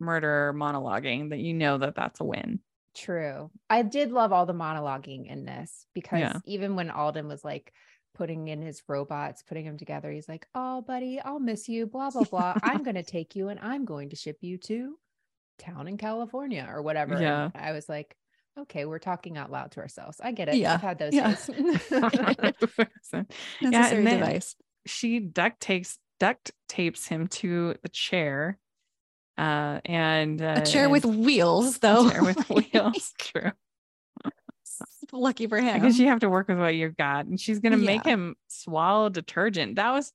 murder 0.00 0.52
monologuing, 0.56 1.30
that 1.30 1.38
you 1.38 1.54
know 1.54 1.78
that 1.78 1.94
that's 1.94 2.20
a 2.20 2.24
win. 2.24 2.60
True. 2.94 3.50
I 3.68 3.82
did 3.82 4.12
love 4.12 4.32
all 4.32 4.46
the 4.46 4.54
monologuing 4.54 5.26
in 5.30 5.44
this 5.44 5.86
because 5.94 6.20
yeah. 6.20 6.38
even 6.46 6.76
when 6.76 6.90
Alden 6.90 7.26
was 7.26 7.44
like 7.44 7.72
putting 8.14 8.48
in 8.48 8.62
his 8.62 8.82
robots, 8.86 9.42
putting 9.42 9.64
them 9.64 9.76
together, 9.76 10.10
he's 10.10 10.28
like, 10.28 10.46
Oh, 10.54 10.82
buddy, 10.82 11.20
I'll 11.20 11.40
miss 11.40 11.68
you, 11.68 11.86
blah, 11.86 12.10
blah, 12.10 12.24
blah. 12.24 12.54
I'm 12.62 12.84
going 12.84 12.94
to 12.94 13.02
take 13.02 13.34
you 13.34 13.48
and 13.48 13.58
I'm 13.60 13.84
going 13.84 14.10
to 14.10 14.16
ship 14.16 14.38
you 14.40 14.58
to 14.58 14.96
town 15.58 15.88
in 15.88 15.96
California 15.96 16.66
or 16.70 16.82
whatever. 16.82 17.20
Yeah. 17.20 17.50
And 17.54 17.64
I 17.64 17.72
was 17.72 17.88
like, 17.88 18.16
okay, 18.58 18.84
we're 18.84 18.98
talking 18.98 19.36
out 19.36 19.50
loud 19.50 19.72
to 19.72 19.80
ourselves. 19.80 20.20
I 20.22 20.32
get 20.32 20.48
it. 20.48 20.56
Yeah. 20.56 20.74
I've 20.74 20.80
had 20.80 20.98
those 20.98 21.14
yeah. 21.14 21.36
yeah, 23.60 23.88
and 23.90 24.06
device. 24.06 24.56
She 24.86 25.20
duct 25.20 25.60
tapes 25.60 25.98
duct 26.20 26.52
tapes 26.68 27.06
him 27.06 27.28
to 27.28 27.74
the 27.82 27.88
chair. 27.88 28.58
Uh 29.36 29.80
and 29.84 30.40
uh, 30.40 30.60
a 30.62 30.66
chair 30.66 30.88
with 30.88 31.04
wheels 31.04 31.78
though. 31.78 32.08
chair 32.08 32.22
with 32.22 32.48
wheels. 32.50 33.12
True. 33.18 33.50
Lucky 35.12 35.46
for 35.46 35.58
him. 35.60 35.80
Because 35.80 35.98
you 35.98 36.06
have 36.08 36.20
to 36.20 36.30
work 36.30 36.48
with 36.48 36.58
what 36.58 36.74
you've 36.74 36.96
got. 36.96 37.26
And 37.26 37.40
she's 37.40 37.58
gonna 37.58 37.78
yeah. 37.78 37.86
make 37.86 38.04
him 38.04 38.36
swallow 38.48 39.08
detergent. 39.08 39.76
That 39.76 39.92
was 39.92 40.12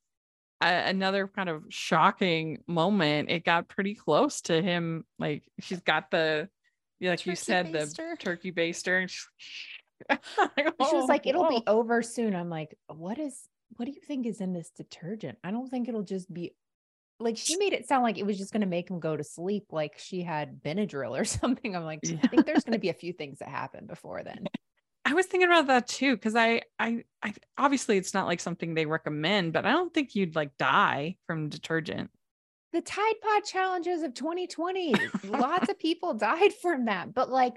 another 0.62 1.28
kind 1.28 1.50
of 1.50 1.64
shocking 1.70 2.60
moment. 2.68 3.30
It 3.30 3.46
got 3.46 3.68
pretty 3.68 3.96
close 3.96 4.42
to 4.42 4.62
him. 4.62 5.06
Like 5.18 5.44
she's 5.60 5.82
got 5.82 6.12
the, 6.12 6.50
like 7.02 7.20
turkey 7.20 7.30
you 7.32 7.36
said, 7.36 7.68
baster. 7.68 8.12
the 8.12 8.18
turkey 8.20 8.52
baster. 8.52 9.02
And 9.02 10.20
like, 10.58 10.74
oh, 10.80 10.90
she 10.90 10.96
was 10.96 11.08
like, 11.08 11.28
"It'll 11.28 11.44
whoa. 11.44 11.50
be 11.50 11.64
oh. 11.68 11.80
over 11.80 12.02
soon." 12.02 12.36
I'm 12.36 12.50
like, 12.50 12.78
"What 12.88 13.20
is? 13.20 13.48
What 13.78 13.86
do 13.86 13.92
you 13.92 14.02
think 14.02 14.26
is 14.26 14.42
in 14.42 14.54
this 14.54 14.72
detergent? 14.72 15.38
I 15.44 15.52
don't 15.52 15.70
think 15.70 15.88
it'll 15.88 16.04
just 16.04 16.34
be." 16.34 16.54
Like 17.22 17.36
she 17.36 17.58
made 17.58 17.74
it 17.74 17.86
sound 17.86 18.04
like 18.04 18.18
it 18.18 18.26
was 18.26 18.38
just 18.38 18.54
going 18.54 18.62
to 18.62 18.68
make 18.68 18.90
him 18.90 19.02
go 19.02 19.18
to 19.18 19.26
sleep, 19.26 19.66
like 19.72 19.98
she 19.98 20.22
had 20.24 20.64
Benadryl 20.64 21.20
or 21.20 21.26
something. 21.26 21.76
I'm 21.76 21.84
like, 21.84 22.00
yeah. 22.04 22.18
I 22.24 22.28
think 22.28 22.46
there's 22.46 22.64
going 22.64 22.74
to 22.78 22.80
be 22.80 22.90
a 22.90 22.94
few 22.94 23.12
things 23.12 23.40
that 23.40 23.50
happen 23.50 23.88
before 23.88 24.24
then. 24.24 24.46
I 25.06 25.14
was 25.14 25.26
thinking 25.26 25.50
about 25.50 25.68
that 25.68 25.88
too 25.88 26.16
because 26.16 26.36
I, 26.36 26.62
I, 26.78 27.04
I 27.24 27.34
obviously 27.58 27.98
it's 27.98 28.14
not 28.14 28.28
like 28.28 28.40
something 28.40 28.74
they 28.74 28.86
recommend, 28.86 29.54
but 29.54 29.66
I 29.66 29.72
don't 29.72 29.94
think 29.94 30.16
you'd 30.16 30.36
like 30.36 30.58
die 30.58 31.16
from 31.26 31.50
detergent. 31.50 32.12
The 32.74 32.82
Tide 32.82 33.16
Pod 33.22 33.44
challenges 33.46 34.04
of 34.04 34.14
2020, 34.14 34.94
lots 35.28 35.70
of 35.70 35.80
people 35.80 36.14
died 36.14 36.54
from 36.62 36.86
that, 36.86 37.14
but 37.14 37.30
like, 37.30 37.56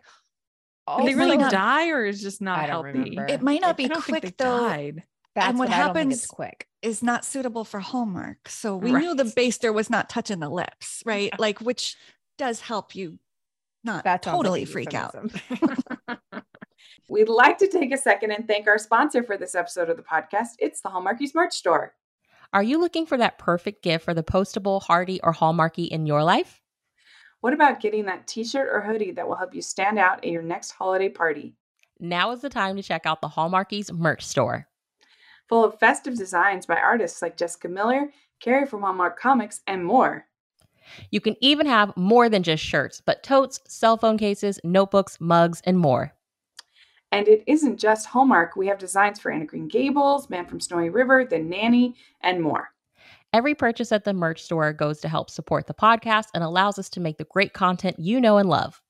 also, 0.86 1.06
they 1.06 1.14
really 1.14 1.36
not, 1.36 1.52
die 1.52 1.90
or 1.90 2.04
is 2.04 2.22
just 2.22 2.40
not 2.40 2.68
healthy? 2.68 2.92
Remember. 2.92 3.26
It 3.26 3.42
might 3.42 3.60
not 3.60 3.76
be 3.76 3.88
quick 3.88 4.36
though. 4.36 4.60
Died. 4.60 5.04
That's 5.34 5.48
and 5.48 5.58
what, 5.58 5.68
what 5.68 5.74
happens 5.74 6.26
quick 6.26 6.66
is 6.82 7.02
not 7.02 7.24
suitable 7.24 7.64
for 7.64 7.80
Hallmark. 7.80 8.48
So 8.48 8.76
we 8.76 8.90
right. 8.90 9.02
knew 9.02 9.14
the 9.14 9.24
baster 9.24 9.72
was 9.72 9.88
not 9.88 10.08
touching 10.08 10.40
the 10.40 10.48
lips, 10.48 11.02
right? 11.06 11.38
like, 11.38 11.60
which 11.60 11.96
does 12.36 12.60
help 12.60 12.94
you 12.94 13.18
not 13.84 14.04
that 14.04 14.22
totally 14.22 14.64
freak 14.64 14.94
out. 14.94 15.14
We'd 17.08 17.28
like 17.28 17.58
to 17.58 17.68
take 17.68 17.92
a 17.92 17.96
second 17.96 18.30
and 18.30 18.46
thank 18.46 18.66
our 18.66 18.78
sponsor 18.78 19.22
for 19.22 19.36
this 19.36 19.54
episode 19.54 19.90
of 19.90 19.96
the 19.96 20.02
podcast. 20.02 20.50
It's 20.58 20.80
the 20.80 20.88
Hallmarkies 20.88 21.34
merch 21.34 21.54
store. 21.54 21.94
Are 22.52 22.62
you 22.62 22.78
looking 22.78 23.06
for 23.06 23.16
that 23.16 23.38
perfect 23.38 23.82
gift 23.82 24.04
for 24.04 24.14
the 24.14 24.22
postable, 24.22 24.82
hardy, 24.82 25.20
or 25.22 25.32
Hallmarky 25.32 25.88
in 25.88 26.06
your 26.06 26.22
life? 26.22 26.60
What 27.40 27.52
about 27.52 27.80
getting 27.80 28.04
that 28.06 28.26
t 28.26 28.44
shirt 28.44 28.68
or 28.70 28.80
hoodie 28.80 29.12
that 29.12 29.26
will 29.26 29.36
help 29.36 29.54
you 29.54 29.62
stand 29.62 29.98
out 29.98 30.18
at 30.18 30.30
your 30.30 30.42
next 30.42 30.72
holiday 30.72 31.08
party? 31.08 31.56
Now 31.98 32.30
is 32.32 32.40
the 32.40 32.50
time 32.50 32.76
to 32.76 32.82
check 32.82 33.06
out 33.06 33.20
the 33.20 33.28
Hallmarkies 33.28 33.92
merch 33.92 34.24
store. 34.24 34.68
Full 35.48 35.64
of 35.64 35.78
festive 35.78 36.16
designs 36.16 36.66
by 36.66 36.76
artists 36.76 37.20
like 37.20 37.36
Jessica 37.36 37.68
Miller, 37.68 38.10
Carrie 38.40 38.66
from 38.66 38.82
Hallmark 38.82 39.18
Comics, 39.18 39.60
and 39.66 39.84
more. 39.84 40.26
You 41.10 41.20
can 41.20 41.36
even 41.40 41.66
have 41.66 41.96
more 41.96 42.28
than 42.28 42.42
just 42.42 42.62
shirts, 42.62 43.00
but 43.04 43.22
totes, 43.22 43.60
cell 43.66 43.96
phone 43.96 44.18
cases, 44.18 44.60
notebooks, 44.64 45.18
mugs, 45.20 45.62
and 45.64 45.78
more. 45.78 46.14
And 47.12 47.28
it 47.28 47.44
isn't 47.46 47.78
just 47.78 48.06
Hallmark. 48.06 48.56
We 48.56 48.66
have 48.68 48.78
designs 48.78 49.20
for 49.20 49.30
Anne 49.30 49.42
of 49.42 49.48
Green 49.48 49.68
Gables, 49.68 50.30
Man 50.30 50.46
from 50.46 50.60
Snowy 50.60 50.88
River, 50.88 51.24
The 51.24 51.38
Nanny, 51.38 51.94
and 52.22 52.40
more. 52.40 52.70
Every 53.34 53.54
purchase 53.54 53.92
at 53.92 54.04
the 54.04 54.12
merch 54.12 54.42
store 54.42 54.72
goes 54.72 55.00
to 55.00 55.08
help 55.08 55.30
support 55.30 55.66
the 55.66 55.74
podcast 55.74 56.26
and 56.34 56.42
allows 56.42 56.78
us 56.78 56.88
to 56.90 57.00
make 57.00 57.18
the 57.18 57.24
great 57.24 57.52
content 57.52 57.98
you 57.98 58.20
know 58.20 58.38
and 58.38 58.48
love. 58.48 58.80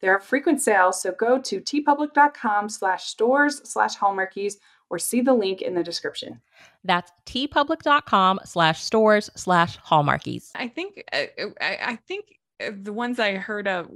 There 0.00 0.14
are 0.14 0.20
frequent 0.20 0.62
sales, 0.62 1.02
so 1.02 1.12
go 1.12 1.40
to 1.40 1.60
teepublic.com 1.60 2.68
slash 2.68 3.04
stores 3.06 3.60
slash 3.64 3.96
hallmarkies 3.96 4.54
or 4.90 4.98
see 4.98 5.20
the 5.20 5.34
link 5.34 5.60
in 5.60 5.74
the 5.74 5.82
description. 5.82 6.40
That's 6.84 7.10
teepublic.com 7.26 8.40
slash 8.44 8.82
stores 8.82 9.30
slash 9.36 9.78
hallmarkies. 9.80 10.50
I 10.54 10.68
think 10.68 11.02
uh, 11.12 11.24
I, 11.60 11.78
I 11.82 11.96
think 11.96 12.38
uh, 12.64 12.70
the 12.80 12.92
ones 12.92 13.18
I 13.18 13.34
heard 13.34 13.68
of 13.68 13.90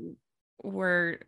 were 0.63 1.21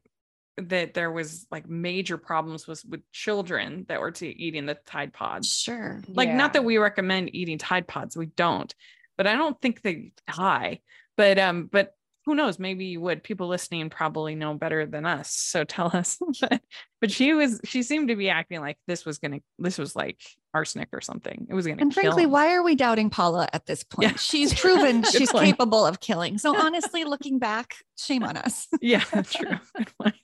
that 0.56 0.94
there 0.94 1.10
was 1.10 1.46
like 1.50 1.68
major 1.68 2.16
problems 2.16 2.66
was 2.66 2.84
with 2.84 3.00
children 3.12 3.86
that 3.88 4.00
were 4.00 4.12
to 4.12 4.26
eating 4.26 4.66
the 4.66 4.74
Tide 4.86 5.12
Pods. 5.12 5.52
Sure. 5.52 6.00
Like 6.08 6.28
yeah. 6.28 6.36
not 6.36 6.52
that 6.52 6.64
we 6.64 6.78
recommend 6.78 7.34
eating 7.34 7.58
Tide 7.58 7.88
Pods, 7.88 8.16
we 8.16 8.26
don't, 8.26 8.72
but 9.16 9.26
I 9.26 9.34
don't 9.34 9.60
think 9.60 9.82
they 9.82 10.12
die. 10.28 10.80
But 11.16 11.38
um, 11.38 11.68
but 11.70 11.94
who 12.26 12.34
knows? 12.34 12.58
Maybe 12.58 12.86
you 12.86 13.00
would. 13.02 13.22
People 13.22 13.48
listening 13.48 13.90
probably 13.90 14.34
know 14.34 14.54
better 14.54 14.86
than 14.86 15.04
us. 15.04 15.30
So 15.30 15.64
tell 15.64 15.94
us. 15.94 16.18
but, 16.40 16.60
but 17.00 17.10
she 17.10 17.34
was 17.34 17.60
she 17.64 17.82
seemed 17.82 18.08
to 18.08 18.16
be 18.16 18.30
acting 18.30 18.60
like 18.60 18.78
this 18.86 19.04
was 19.04 19.18
gonna 19.18 19.40
this 19.58 19.78
was 19.78 19.94
like 19.94 20.20
arsenic 20.54 20.88
or 20.92 21.00
something. 21.00 21.46
It 21.50 21.54
was 21.54 21.66
gonna 21.66 21.82
And 21.82 21.92
frankly, 21.92 22.24
him. 22.24 22.30
why 22.30 22.54
are 22.54 22.62
we 22.62 22.74
doubting 22.74 23.10
Paula 23.10 23.48
at 23.52 23.66
this 23.66 23.84
point? 23.84 24.10
Yeah. 24.10 24.16
She's 24.16 24.54
proven 24.54 25.02
she's 25.10 25.30
point. 25.30 25.46
capable 25.46 25.84
of 25.84 26.00
killing. 26.00 26.38
So 26.38 26.58
honestly, 26.58 27.04
looking 27.04 27.38
back, 27.38 27.74
shame 27.98 28.22
on 28.24 28.36
us. 28.36 28.68
yeah, 28.80 29.00
true. 29.00 29.58
Good 29.76 29.92
point. 30.00 30.14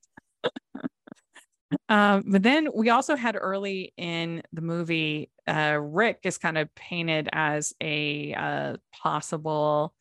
Um, 1.89 2.25
but 2.27 2.43
then 2.43 2.69
we 2.75 2.91
also 2.91 3.17
had 3.17 3.37
early 3.41 3.93
in 3.97 4.43
the 4.53 4.61
movie, 4.61 5.31
uh, 5.47 5.79
Rick 5.81 6.21
is 6.25 6.39
kind 6.39 6.59
of 6.59 6.75
painted 6.75 7.29
as 7.33 7.75
a 7.81 8.35
uh, 8.35 8.77
possible 8.93 9.95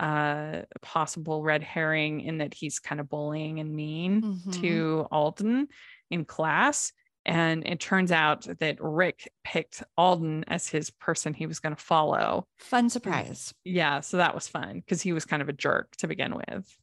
uh 0.00 0.62
possible 0.80 1.42
red 1.42 1.62
herring 1.62 2.22
in 2.22 2.38
that 2.38 2.54
he's 2.54 2.78
kind 2.78 2.98
of 2.98 3.10
bullying 3.10 3.60
and 3.60 3.74
mean 3.74 4.22
mm-hmm. 4.22 4.50
to 4.50 5.06
Alden 5.12 5.68
in 6.10 6.24
class. 6.24 6.92
And 7.24 7.64
it 7.66 7.78
turns 7.78 8.10
out 8.10 8.46
that 8.58 8.78
Rick 8.80 9.30
picked 9.44 9.82
Alden 9.96 10.44
as 10.48 10.66
his 10.66 10.90
person 10.90 11.34
he 11.34 11.46
was 11.46 11.60
going 11.60 11.76
to 11.76 11.80
follow. 11.82 12.48
Fun 12.58 12.90
surprise. 12.90 13.54
Yeah. 13.64 14.00
So 14.00 14.16
that 14.16 14.34
was 14.34 14.48
fun 14.48 14.80
because 14.80 15.02
he 15.02 15.12
was 15.12 15.24
kind 15.24 15.42
of 15.42 15.48
a 15.48 15.52
jerk 15.52 15.94
to 15.98 16.08
begin 16.08 16.34
with 16.34 16.76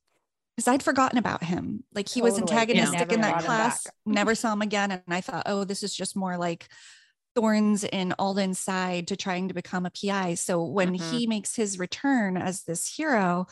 because 0.60 0.74
I'd 0.74 0.84
forgotten 0.84 1.18
about 1.18 1.42
him. 1.42 1.86
Like 1.96 2.10
he 2.10 2.20
totally. 2.20 2.42
was 2.42 2.42
antagonistic 2.42 3.08
yeah. 3.08 3.16
in 3.16 3.22
that 3.22 3.46
class, 3.46 3.88
never 4.06 4.36
saw 4.36 4.52
him 4.52 4.62
again. 4.62 4.92
And 4.92 5.02
I 5.08 5.22
thought, 5.22 5.44
oh, 5.46 5.64
this 5.64 5.84
is 5.84 5.96
just 5.96 6.18
more 6.18 6.36
like 6.36 6.68
thorns 7.34 7.86
in 7.86 8.14
Alden's 8.20 8.60
side 8.60 9.08
to 9.08 9.16
trying 9.16 9.48
to 9.48 9.54
become 9.54 9.86
a 9.86 9.92
PI. 9.92 10.34
So 10.34 10.66
when 10.66 10.98
mm-hmm. 10.98 11.16
he 11.16 11.28
makes 11.28 11.56
his 11.56 11.80
return 11.80 12.36
as 12.36 12.64
this 12.64 12.94
hero, 12.94 13.48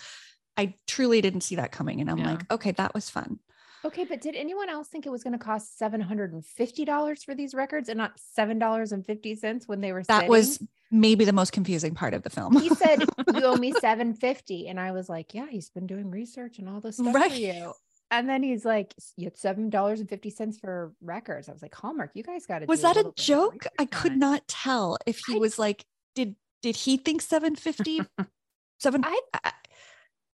I 0.57 0.73
truly 0.85 1.21
didn't 1.21 1.41
see 1.41 1.55
that 1.55 1.71
coming. 1.71 2.01
And 2.01 2.11
I'm 2.11 2.17
yeah. 2.17 2.31
like, 2.31 2.51
okay, 2.51 2.71
that 2.71 2.93
was 2.93 3.09
fun. 3.09 3.39
Okay, 3.85 4.05
but 4.05 4.21
did 4.21 4.35
anyone 4.35 4.69
else 4.69 4.87
think 4.87 5.05
it 5.05 5.11
was 5.11 5.23
going 5.23 5.33
to 5.33 5.43
cost 5.43 5.77
seven 5.77 6.01
hundred 6.01 6.33
and 6.33 6.45
fifty 6.45 6.83
dollars 6.83 7.23
for 7.23 7.35
these 7.35 7.53
records 7.53 7.89
and 7.89 7.97
not 7.97 8.13
seven 8.15 8.57
dollars 8.57 8.91
and 8.91 9.05
fifty 9.05 9.35
cents 9.35 9.67
when 9.67 9.81
they 9.81 9.93
were? 9.93 10.03
That 10.03 10.21
sitting? 10.21 10.29
was 10.29 10.59
maybe 10.91 11.25
the 11.25 11.33
most 11.33 11.51
confusing 11.51 11.93
part 11.93 12.13
of 12.13 12.23
the 12.23 12.29
film. 12.29 12.59
He 12.59 12.69
said, 12.69 13.03
"You 13.33 13.43
owe 13.43 13.55
me 13.55 13.71
seven 13.79 14.13
fifty, 14.13 14.67
and 14.67 14.79
I 14.79 14.91
was 14.91 15.09
like, 15.09 15.33
"Yeah, 15.33 15.47
he's 15.47 15.69
been 15.69 15.87
doing 15.87 16.09
research 16.09 16.59
and 16.59 16.67
all 16.67 16.81
this 16.81 16.97
stuff 16.97 17.13
right. 17.13 17.31
for 17.31 17.37
you." 17.37 17.73
And 18.09 18.27
then 18.27 18.41
he's 18.41 18.65
like, 18.65 18.93
"You 19.15 19.25
had 19.25 19.37
seven 19.37 19.69
dollars 19.69 19.99
and 19.99 20.09
fifty 20.09 20.31
cents 20.31 20.57
for 20.57 20.93
records." 21.01 21.47
I 21.47 21.51
was 21.51 21.61
like, 21.61 21.75
"Hallmark, 21.75 22.11
you 22.15 22.23
guys 22.23 22.45
got 22.45 22.63
it." 22.63 22.67
Was 22.67 22.81
that 22.81 22.97
a, 22.97 23.07
a 23.07 23.13
joke? 23.15 23.65
I 23.77 23.85
could 23.85 24.17
not 24.17 24.47
tell 24.47 24.97
if 25.05 25.21
he 25.27 25.35
I, 25.35 25.37
was 25.37 25.59
like, 25.59 25.85
"Did 26.15 26.35
did 26.63 26.75
he 26.75 26.97
think 26.97 27.21
seven 27.21 27.55
fifty? 27.55 28.01
Seven? 28.79 29.03
I, 29.03 29.19
I 29.43 29.53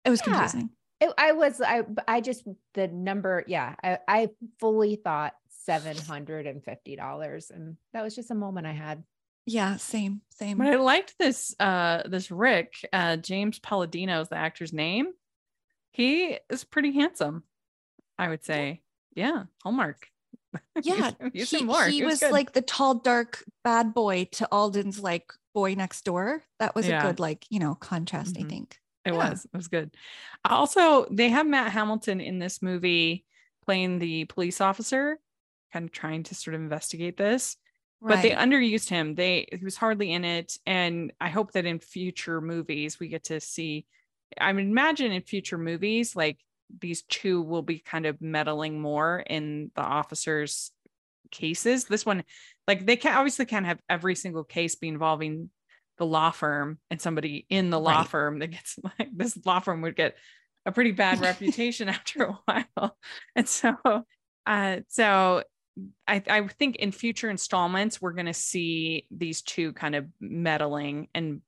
it 0.05 0.11
was 0.11 0.21
yeah. 0.21 0.33
confusing. 0.33 0.69
It, 1.00 1.14
I 1.18 1.34
was 1.34 1.62
I 1.62 1.84
I 2.08 2.22
just 2.22 2.43
the 2.74 2.88
number 2.88 3.43
yeah 3.48 3.76
I 3.84 4.00
I 4.08 4.30
fully 4.60 4.95
thought 4.95 5.34
seven 5.50 5.98
hundred 5.98 6.48
and 6.48 6.64
fifty 6.64 6.95
dollars 6.95 7.52
and 7.54 7.78
that 7.93 8.04
was 8.04 8.16
just 8.16 8.32
a 8.32 8.36
moment 8.36 8.68
I 8.68 8.74
had. 8.74 9.04
Yeah, 9.45 9.78
same, 9.78 10.22
same. 10.30 10.58
But 10.58 10.68
I 10.68 10.76
liked 10.76 11.16
this 11.20 11.56
uh 11.60 12.04
this 12.06 12.32
Rick, 12.32 12.74
uh 12.91 13.18
James 13.18 13.60
Palladino 13.60 14.22
is 14.22 14.30
the 14.30 14.38
actor's 14.38 14.74
name. 14.74 15.08
He 15.91 16.38
is 16.50 16.64
pretty 16.64 16.91
handsome, 16.91 17.43
I 18.18 18.30
would 18.30 18.43
say. 18.43 18.82
Yeah, 19.14 19.26
yeah 19.34 19.43
Hallmark. 19.64 20.08
Yeah, 20.82 21.12
use, 21.34 21.52
he, 21.52 21.64
more. 21.64 21.86
he, 21.86 21.98
he 21.98 22.04
was, 22.04 22.22
was 22.22 22.32
like 22.32 22.54
the 22.54 22.62
tall, 22.62 22.95
dark 22.95 23.43
bad 23.64 23.93
boy 23.93 24.28
to 24.34 24.48
Alden's 24.52 25.00
like 25.00 25.32
boy 25.54 25.76
next 25.76 26.04
door. 26.04 26.43
That 26.60 26.74
was 26.76 26.88
yeah. 26.88 27.04
a 27.04 27.08
good 27.08 27.20
like 27.20 27.45
you 27.50 27.60
know 27.60 27.76
contrast. 27.76 28.36
Mm-hmm. 28.36 28.45
I 28.45 28.50
think 28.50 28.80
it 29.08 29.14
yeah. 29.14 29.30
was. 29.30 29.45
It 29.45 29.58
was 29.58 29.68
good. 29.68 29.95
Also, 30.45 31.05
they 31.10 31.30
have 31.30 31.47
Matt 31.47 31.72
Hamilton 31.72 32.22
in 32.22 32.39
this 32.39 32.62
movie 32.62 33.26
playing 33.66 33.99
the 33.99 34.26
police 34.26 34.62
officer, 34.62 35.20
kind 35.74 35.86
of 35.86 35.91
trying 35.91 36.24
to 36.24 36.36
sort 36.36 36.55
of 36.55 36.62
investigate 36.62 37.18
this. 37.18 37.58
Right. 37.99 38.16
But 38.16 38.22
they 38.22 38.32
underused 38.32 38.89
him. 38.89 39.16
They 39.16 39.47
he 39.51 39.64
was 39.64 39.76
hardly 39.76 40.14
in 40.14 40.24
it, 40.24 40.58
and 40.68 41.12
I 41.20 41.30
hope 41.30 41.53
that 41.53 41.66
in 41.66 41.80
future 41.80 42.41
movies 42.41 42.99
we 42.99 43.08
get 43.08 43.26
to 43.26 43.39
see. 43.39 43.86
I 44.39 44.53
mean, 44.53 44.70
imagine 44.70 45.12
in 45.12 45.22
future 45.24 45.58
movies, 45.58 46.16
like 46.16 46.38
these 46.80 47.01
two 47.03 47.41
will 47.41 47.64
be 47.64 47.80
kind 47.80 48.05
of 48.05 48.22
meddling 48.22 48.80
more 48.80 49.20
in 49.20 49.72
the 49.76 49.82
officers' 49.82 50.72
cases. 51.32 51.86
This 51.86 52.05
one, 52.05 52.24
like 52.68 52.86
they 52.86 52.97
can 52.97 53.16
obviously 53.16 53.45
can't 53.45 53.66
have 53.66 53.80
every 53.89 54.16
single 54.16 54.43
case 54.43 54.76
be 54.76 54.89
involving 54.89 55.49
the 55.98 56.06
law 56.06 56.32
firm 56.32 56.80
and 56.89 57.02
somebody 57.02 57.45
in 57.50 57.70
the 57.70 57.80
law 57.80 58.00
right. 58.00 58.08
firm 58.08 58.39
that 58.39 58.48
gets 58.48 58.78
like 59.00 59.10
this 59.14 59.38
law 59.45 59.60
firm 59.60 59.82
would 59.82 59.95
get 59.95 60.16
a 60.66 60.72
pretty 60.72 60.91
bad 60.91 61.20
reputation 61.22 61.89
after 61.89 62.24
a 62.24 62.39
while. 62.45 62.98
And 63.36 63.48
so 63.48 63.76
uh 64.45 64.78
so 64.88 65.43
I, 66.08 66.24
I 66.28 66.48
think 66.48 66.78
in 66.78 66.91
future 66.91 67.30
installments 67.30 68.02
we're 68.02 68.14
going 68.14 68.26
to 68.26 68.34
see 68.34 69.06
these 69.12 69.43
two 69.43 69.74
kind 69.74 69.93
of 69.93 70.08
meddling 70.20 71.08
and 71.14 71.41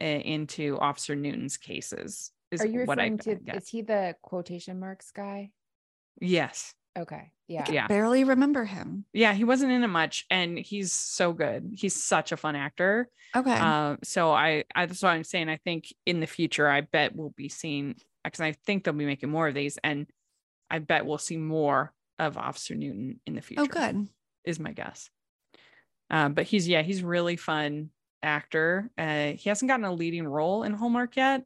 uh, 0.00 0.04
into 0.04 0.78
Officer 0.78 1.14
Newton's 1.14 1.56
cases. 1.56 2.30
Are 2.58 2.66
you 2.66 2.80
referring 2.80 3.18
to? 3.18 3.38
Is 3.48 3.68
he 3.68 3.82
the 3.82 4.14
quotation 4.22 4.80
marks 4.80 5.10
guy? 5.10 5.50
Yes. 6.20 6.72
Okay. 6.96 7.32
Yeah. 7.48 7.70
Yeah. 7.70 7.86
Barely 7.86 8.24
remember 8.24 8.64
him. 8.64 9.04
Yeah, 9.12 9.32
he 9.32 9.44
wasn't 9.44 9.72
in 9.72 9.82
it 9.82 9.88
much, 9.88 10.26
and 10.30 10.58
he's 10.58 10.92
so 10.92 11.32
good. 11.32 11.72
He's 11.76 12.02
such 12.02 12.32
a 12.32 12.36
fun 12.36 12.56
actor. 12.56 13.08
Okay. 13.34 13.56
Uh, 13.56 13.96
so 14.02 14.30
I, 14.30 14.64
I 14.74 14.86
that's 14.86 15.02
what 15.02 15.10
I'm 15.10 15.24
saying. 15.24 15.48
I 15.48 15.56
think 15.56 15.92
in 16.06 16.20
the 16.20 16.26
future, 16.26 16.68
I 16.68 16.82
bet 16.82 17.14
we'll 17.14 17.34
be 17.36 17.48
seeing 17.48 17.96
because 18.24 18.40
I 18.40 18.52
think 18.52 18.84
they'll 18.84 18.94
be 18.94 19.06
making 19.06 19.30
more 19.30 19.48
of 19.48 19.54
these, 19.54 19.78
and 19.82 20.06
I 20.70 20.78
bet 20.78 21.06
we'll 21.06 21.18
see 21.18 21.36
more 21.36 21.92
of 22.18 22.36
Officer 22.36 22.74
Newton 22.74 23.20
in 23.26 23.34
the 23.34 23.40
oh, 23.40 23.42
future. 23.42 23.62
Oh, 23.62 23.66
good. 23.66 24.08
Is 24.44 24.60
my 24.60 24.72
guess. 24.72 25.10
Um, 26.10 26.34
but 26.34 26.44
he's 26.44 26.68
yeah, 26.68 26.82
he's 26.82 27.02
really 27.02 27.36
fun 27.36 27.90
actor. 28.22 28.90
Uh, 28.96 29.32
he 29.32 29.48
hasn't 29.48 29.68
gotten 29.68 29.84
a 29.84 29.92
leading 29.92 30.26
role 30.26 30.62
in 30.62 30.72
Hallmark 30.72 31.16
yet, 31.16 31.44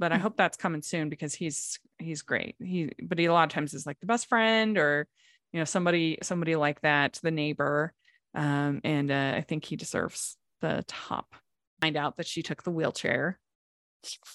but 0.00 0.12
I 0.12 0.16
hope 0.16 0.36
that's 0.36 0.56
coming 0.56 0.80
soon 0.80 1.10
because 1.10 1.34
he's 1.34 1.78
he's 1.98 2.22
great. 2.22 2.56
He 2.58 2.90
but 3.02 3.18
he 3.18 3.26
a 3.26 3.32
lot 3.32 3.44
of 3.44 3.50
times 3.50 3.74
is 3.74 3.86
like 3.86 4.00
the 4.00 4.06
best 4.06 4.28
friend 4.28 4.78
or 4.78 5.06
you 5.52 5.60
know 5.60 5.64
somebody 5.64 6.18
somebody 6.22 6.56
like 6.56 6.80
that, 6.80 7.20
the 7.22 7.30
neighbor. 7.30 7.92
Um, 8.34 8.80
and 8.82 9.10
uh, 9.10 9.34
I 9.36 9.42
think 9.42 9.64
he 9.64 9.76
deserves 9.76 10.36
the 10.62 10.84
top. 10.88 11.34
Find 11.82 11.96
out 11.96 12.16
that 12.16 12.26
she 12.26 12.42
took 12.42 12.62
the 12.62 12.70
wheelchair. 12.70 13.38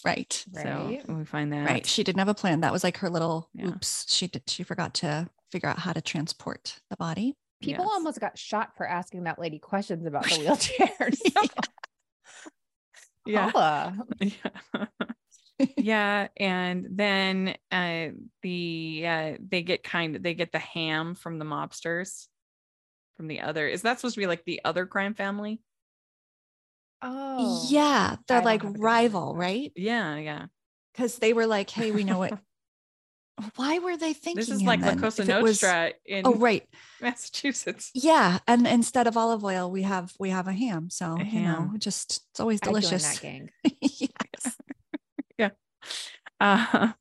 Right. 0.06 0.46
So 0.54 1.00
we 1.08 1.26
find 1.26 1.52
that 1.52 1.68
right. 1.68 1.86
She 1.86 2.04
didn't 2.04 2.20
have 2.20 2.28
a 2.28 2.36
plan. 2.36 2.62
That 2.62 2.72
was 2.72 2.84
like 2.84 2.98
her 2.98 3.10
little 3.10 3.50
yeah. 3.56 3.70
oops. 3.70 4.06
She 4.14 4.28
did. 4.28 4.44
She 4.48 4.62
forgot 4.62 4.94
to 4.96 5.28
figure 5.52 5.68
out 5.68 5.80
how 5.80 5.94
to 5.94 6.02
transport 6.02 6.80
the 6.92 6.98
body. 6.98 7.36
People 7.62 7.86
yes. 7.86 7.94
almost 7.94 8.20
got 8.20 8.38
shot 8.38 8.78
for 8.78 8.88
asking 8.88 9.24
that 9.24 9.40
lady 9.40 9.58
questions 9.58 10.06
about 10.06 10.26
the 10.26 10.30
wheelchairs. 10.30 11.20
yeah. 13.26 13.92
yeah. 14.20 14.86
Yeah. 15.78 16.28
And 16.38 16.88
then 16.92 17.56
uh, 17.72 18.08
the 18.42 19.04
uh, 19.08 19.32
they 19.40 19.64
get 19.64 19.84
kind 19.84 20.16
of 20.16 20.24
they 20.24 20.34
get 20.34 20.52
the 20.52 20.60
ham 20.60 21.16
from 21.16 21.40
the 21.40 21.46
mobsters 21.46 22.28
from 23.18 23.28
the 23.28 23.42
other. 23.42 23.68
Is 23.68 23.84
that 23.84 24.00
supposed 24.00 24.16
to 24.16 24.22
be 24.22 24.28
like 24.28 24.46
the 24.46 24.62
other 24.66 24.86
crime 24.86 25.14
family? 25.14 25.62
Oh. 27.02 27.68
Yeah. 27.70 28.16
They're 28.28 28.42
like 28.42 28.62
rival, 28.64 29.36
right? 29.36 29.72
Yeah, 29.76 30.18
yeah. 30.18 30.46
Because 30.94 31.18
they 31.18 31.34
were 31.34 31.46
like, 31.46 31.70
hey, 31.70 31.92
we 31.92 32.04
know 32.04 32.18
what 32.18 32.38
why 33.56 33.80
were 33.80 33.98
they 33.98 34.14
thinking 34.14 34.38
this 34.38 34.50
is 34.50 34.64
like 34.64 34.82
La 34.82 34.96
Cosa 34.96 35.26
Nostra 35.26 35.92
in 36.06 36.26
oh 36.26 36.36
right 36.36 36.64
Massachusetts 37.02 37.92
yeah 37.94 38.40
and 38.48 38.66
instead 38.66 39.08
of 39.08 39.18
olive 39.18 39.44
oil 39.44 39.70
we 39.70 39.82
have 39.82 40.14
we 40.20 40.30
have 40.30 40.48
a 40.48 40.54
ham 40.54 40.90
so 40.90 41.18
a 41.20 41.24
you 41.24 41.42
know 41.42 41.72
just 41.78 42.22
it's 42.32 42.40
always 42.40 42.62
delicious 42.62 43.20
gang. 43.20 43.50
yes. 43.82 44.58
uh 46.40 46.92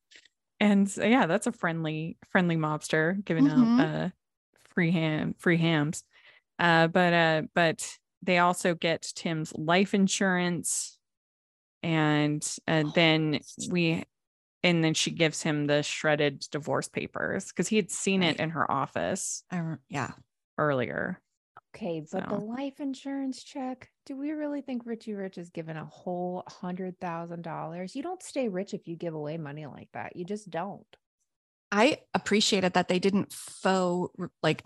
and 0.61 0.97
yeah 0.97 1.27
that's 1.27 1.47
a 1.47 1.53
friendly 1.53 2.17
friendly 2.31 2.57
mobster 2.57 3.23
giving 3.25 3.47
mm-hmm. 3.47 3.81
out 3.81 3.87
uh 3.87 4.09
free 4.75 4.91
ham 4.91 5.35
free 5.39 5.57
hams 5.57 6.05
uh 6.59 6.87
but 6.87 7.13
uh 7.13 7.43
but 7.55 7.99
they 8.23 8.39
also 8.39 8.75
get 8.75 9.03
Tim's 9.15 9.53
life 9.55 9.95
insurance 9.95 10.99
and 11.83 12.43
uh, 12.67 12.85
then 12.95 13.41
we 13.69 14.05
and 14.63 14.83
then 14.83 14.95
she 14.95 15.11
gives 15.11 15.43
him 15.43 15.67
the 15.67 15.83
shredded 15.83 16.41
divorce 16.51 16.89
papers 16.89 17.49
because 17.49 17.69
he 17.69 17.77
had 17.77 17.91
seen 17.91 18.23
right. 18.23 18.31
it 18.31 18.41
in 18.41 18.51
her 18.51 18.69
office. 18.71 19.45
I, 19.51 19.75
yeah, 19.91 20.13
earlier. 20.57 21.21
Okay, 21.75 22.01
but 22.01 22.31
so. 22.31 22.37
the 22.37 22.45
life 22.45 22.79
insurance 22.79 23.43
check. 23.43 23.91
Do 24.07 24.17
we 24.17 24.31
really 24.31 24.61
think 24.61 24.83
Richie 24.87 25.15
Rich 25.15 25.39
is 25.39 25.51
given 25.51 25.77
a 25.77 25.85
whole 25.85 26.45
hundred 26.47 27.01
thousand 27.01 27.43
dollars? 27.43 27.97
You 27.97 28.03
don't 28.03 28.23
stay 28.23 28.49
rich 28.49 28.75
if 28.75 28.87
you 28.87 28.95
give 28.95 29.15
away 29.15 29.39
money 29.39 29.67
like 29.67 29.89
that. 29.93 30.15
You 30.15 30.25
just 30.25 30.51
don't. 30.51 30.87
I 31.73 31.99
appreciated 32.15 32.75
that 32.75 32.87
they 32.87 33.01
didn't 33.01 33.33
faux 33.33 34.15
like 34.41 34.63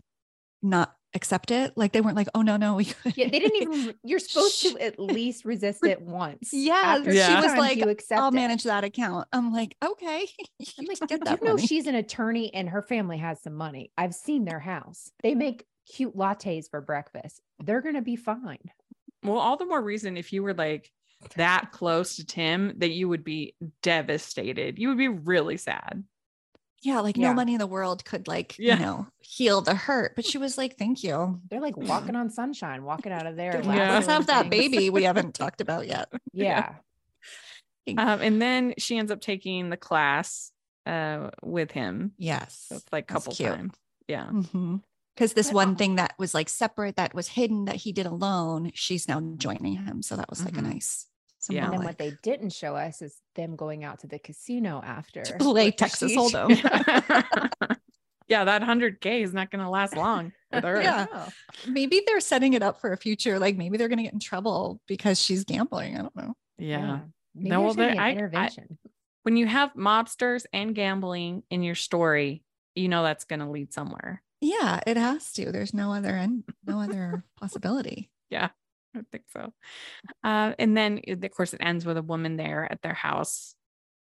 not 0.62 0.94
accept 1.14 1.50
it. 1.50 1.72
Like 1.76 1.92
they 1.92 2.02
weren't 2.02 2.16
like, 2.16 2.28
oh 2.34 2.42
no, 2.42 2.58
no, 2.58 2.74
we. 2.74 2.92
Yeah, 3.16 3.28
they 3.28 3.38
didn't 3.38 3.62
even. 3.62 3.94
You're 4.04 4.18
supposed 4.18 4.60
to 4.62 4.78
at 4.78 4.98
least 4.98 5.46
resist 5.46 5.86
it 5.86 6.02
once. 6.02 6.50
Yeah, 6.52 6.98
yeah. 6.98 7.28
she 7.28 7.48
was 7.48 7.56
like, 7.56 8.02
I'll 8.12 8.28
it. 8.28 8.34
manage 8.34 8.64
that 8.64 8.84
account. 8.84 9.28
I'm 9.32 9.50
like, 9.50 9.76
okay. 9.82 10.26
I'm 10.78 10.84
like, 10.84 10.98
get 11.08 11.24
that. 11.24 11.40
You 11.40 11.48
know, 11.48 11.56
she's 11.56 11.86
an 11.86 11.94
attorney 11.94 12.52
and 12.52 12.68
her 12.68 12.82
family 12.82 13.16
has 13.16 13.42
some 13.42 13.54
money. 13.54 13.92
I've 13.96 14.14
seen 14.14 14.44
their 14.44 14.60
house. 14.60 15.10
They 15.22 15.34
make 15.34 15.64
cute 15.92 16.16
lattes 16.16 16.70
for 16.70 16.80
breakfast. 16.80 17.40
They're 17.62 17.80
gonna 17.80 18.02
be 18.02 18.16
fine. 18.16 18.70
Well, 19.22 19.38
all 19.38 19.56
the 19.56 19.66
more 19.66 19.82
reason 19.82 20.16
if 20.16 20.32
you 20.32 20.42
were 20.42 20.54
like 20.54 20.90
that 21.36 21.72
close 21.72 22.16
to 22.16 22.24
Tim 22.24 22.74
that 22.78 22.90
you 22.90 23.08
would 23.08 23.24
be 23.24 23.54
devastated. 23.82 24.78
You 24.78 24.88
would 24.88 24.98
be 24.98 25.08
really 25.08 25.56
sad 25.56 26.04
yeah, 26.82 27.00
like 27.00 27.16
yeah. 27.16 27.28
no 27.28 27.34
money 27.34 27.54
in 27.54 27.58
the 27.58 27.66
world 27.66 28.04
could 28.04 28.28
like, 28.28 28.56
yeah. 28.58 28.74
you 28.74 28.80
know, 28.80 29.06
heal 29.18 29.60
the 29.60 29.74
hurt. 29.74 30.14
But 30.14 30.24
she 30.24 30.38
was 30.38 30.56
like, 30.56 30.76
thank 30.76 31.02
you. 31.02 31.40
They're 31.50 31.60
like 31.60 31.76
walking 31.76 32.14
on 32.14 32.30
sunshine, 32.30 32.84
walking 32.84 33.12
out 33.12 33.26
of 33.26 33.36
there. 33.36 33.60
Yeah. 33.62 33.94
Let's 33.94 34.06
have 34.06 34.26
that 34.26 34.48
baby 34.48 34.90
we 34.90 35.02
haven't 35.04 35.34
talked 35.34 35.60
about 35.60 35.88
yet. 35.88 36.08
Yeah. 36.32 36.74
Um, 37.88 38.20
and 38.20 38.40
then 38.40 38.74
she 38.78 38.98
ends 38.98 39.10
up 39.10 39.20
taking 39.20 39.70
the 39.70 39.76
class 39.76 40.52
uh, 40.86 41.30
with 41.42 41.70
him. 41.70 42.12
Yes. 42.16 42.66
So 42.68 42.78
like 42.92 43.10
a 43.10 43.14
couple 43.14 43.32
times. 43.32 43.74
Yeah. 44.06 44.26
Mm-hmm 44.26 44.76
because 45.18 45.32
this 45.32 45.52
one 45.52 45.74
thing 45.74 45.96
that 45.96 46.14
was 46.16 46.32
like 46.32 46.48
separate 46.48 46.94
that 46.94 47.12
was 47.12 47.26
hidden 47.26 47.64
that 47.64 47.74
he 47.74 47.90
did 47.90 48.06
alone 48.06 48.70
she's 48.72 49.08
now 49.08 49.20
joining 49.36 49.76
him 49.76 50.00
so 50.00 50.14
that 50.14 50.30
was 50.30 50.44
like 50.44 50.54
mm-hmm. 50.54 50.66
a 50.66 50.74
nice 50.74 51.08
yeah. 51.48 51.66
And 51.66 51.74
then 51.74 51.84
what 51.84 51.98
they 51.98 52.12
didn't 52.22 52.52
show 52.52 52.74
us 52.74 53.00
is 53.00 53.16
them 53.34 53.56
going 53.56 53.84
out 53.84 54.00
to 54.00 54.06
the 54.06 54.18
casino 54.18 54.82
after 54.84 55.22
to 55.22 55.34
play 55.34 55.70
Texas 55.70 56.14
Hold'em. 56.14 56.50
yeah, 58.28 58.44
that 58.44 58.62
100K 58.62 59.22
is 59.22 59.32
not 59.32 59.50
going 59.50 59.64
to 59.64 59.70
last 59.70 59.96
long. 59.96 60.32
yeah. 60.52 61.06
Maybe 61.66 62.02
they're 62.06 62.20
setting 62.20 62.54
it 62.54 62.62
up 62.62 62.80
for 62.80 62.92
a 62.92 62.96
future. 62.96 63.38
Like 63.38 63.56
maybe 63.56 63.76
they're 63.78 63.88
going 63.88 63.98
to 63.98 64.04
get 64.04 64.12
in 64.12 64.20
trouble 64.20 64.80
because 64.88 65.20
she's 65.20 65.44
gambling. 65.44 65.96
I 65.96 66.02
don't 66.02 66.16
know. 66.16 66.34
Yeah. 66.58 66.78
yeah. 66.78 67.48
No, 67.48 67.62
well, 67.62 67.80
I, 67.80 68.12
intervention. 68.12 68.78
I, 68.84 68.90
when 69.22 69.36
you 69.36 69.46
have 69.46 69.72
mobsters 69.74 70.44
and 70.52 70.74
gambling 70.74 71.44
in 71.50 71.62
your 71.62 71.76
story, 71.76 72.42
you 72.74 72.88
know 72.88 73.02
that's 73.02 73.24
going 73.24 73.40
to 73.40 73.48
lead 73.48 73.72
somewhere. 73.72 74.22
Yeah, 74.40 74.80
it 74.86 74.96
has 74.96 75.32
to. 75.32 75.50
There's 75.50 75.74
no 75.74 75.92
other 75.92 76.16
end, 76.16 76.44
no 76.66 76.80
other 76.80 77.24
possibility. 77.36 78.10
Yeah. 78.30 78.50
I 78.96 79.02
think 79.12 79.24
so. 79.32 79.52
Uh, 80.24 80.54
and 80.58 80.76
then, 80.76 81.00
of 81.06 81.30
course, 81.30 81.52
it 81.52 81.60
ends 81.62 81.84
with 81.84 81.98
a 81.98 82.02
woman 82.02 82.36
there 82.36 82.66
at 82.70 82.80
their 82.82 82.94
house 82.94 83.54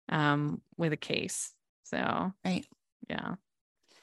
um, 0.09 0.61
with 0.77 0.93
a 0.93 0.97
case. 0.97 1.53
So, 1.83 2.31
right. 2.45 2.65
Yeah. 3.09 3.35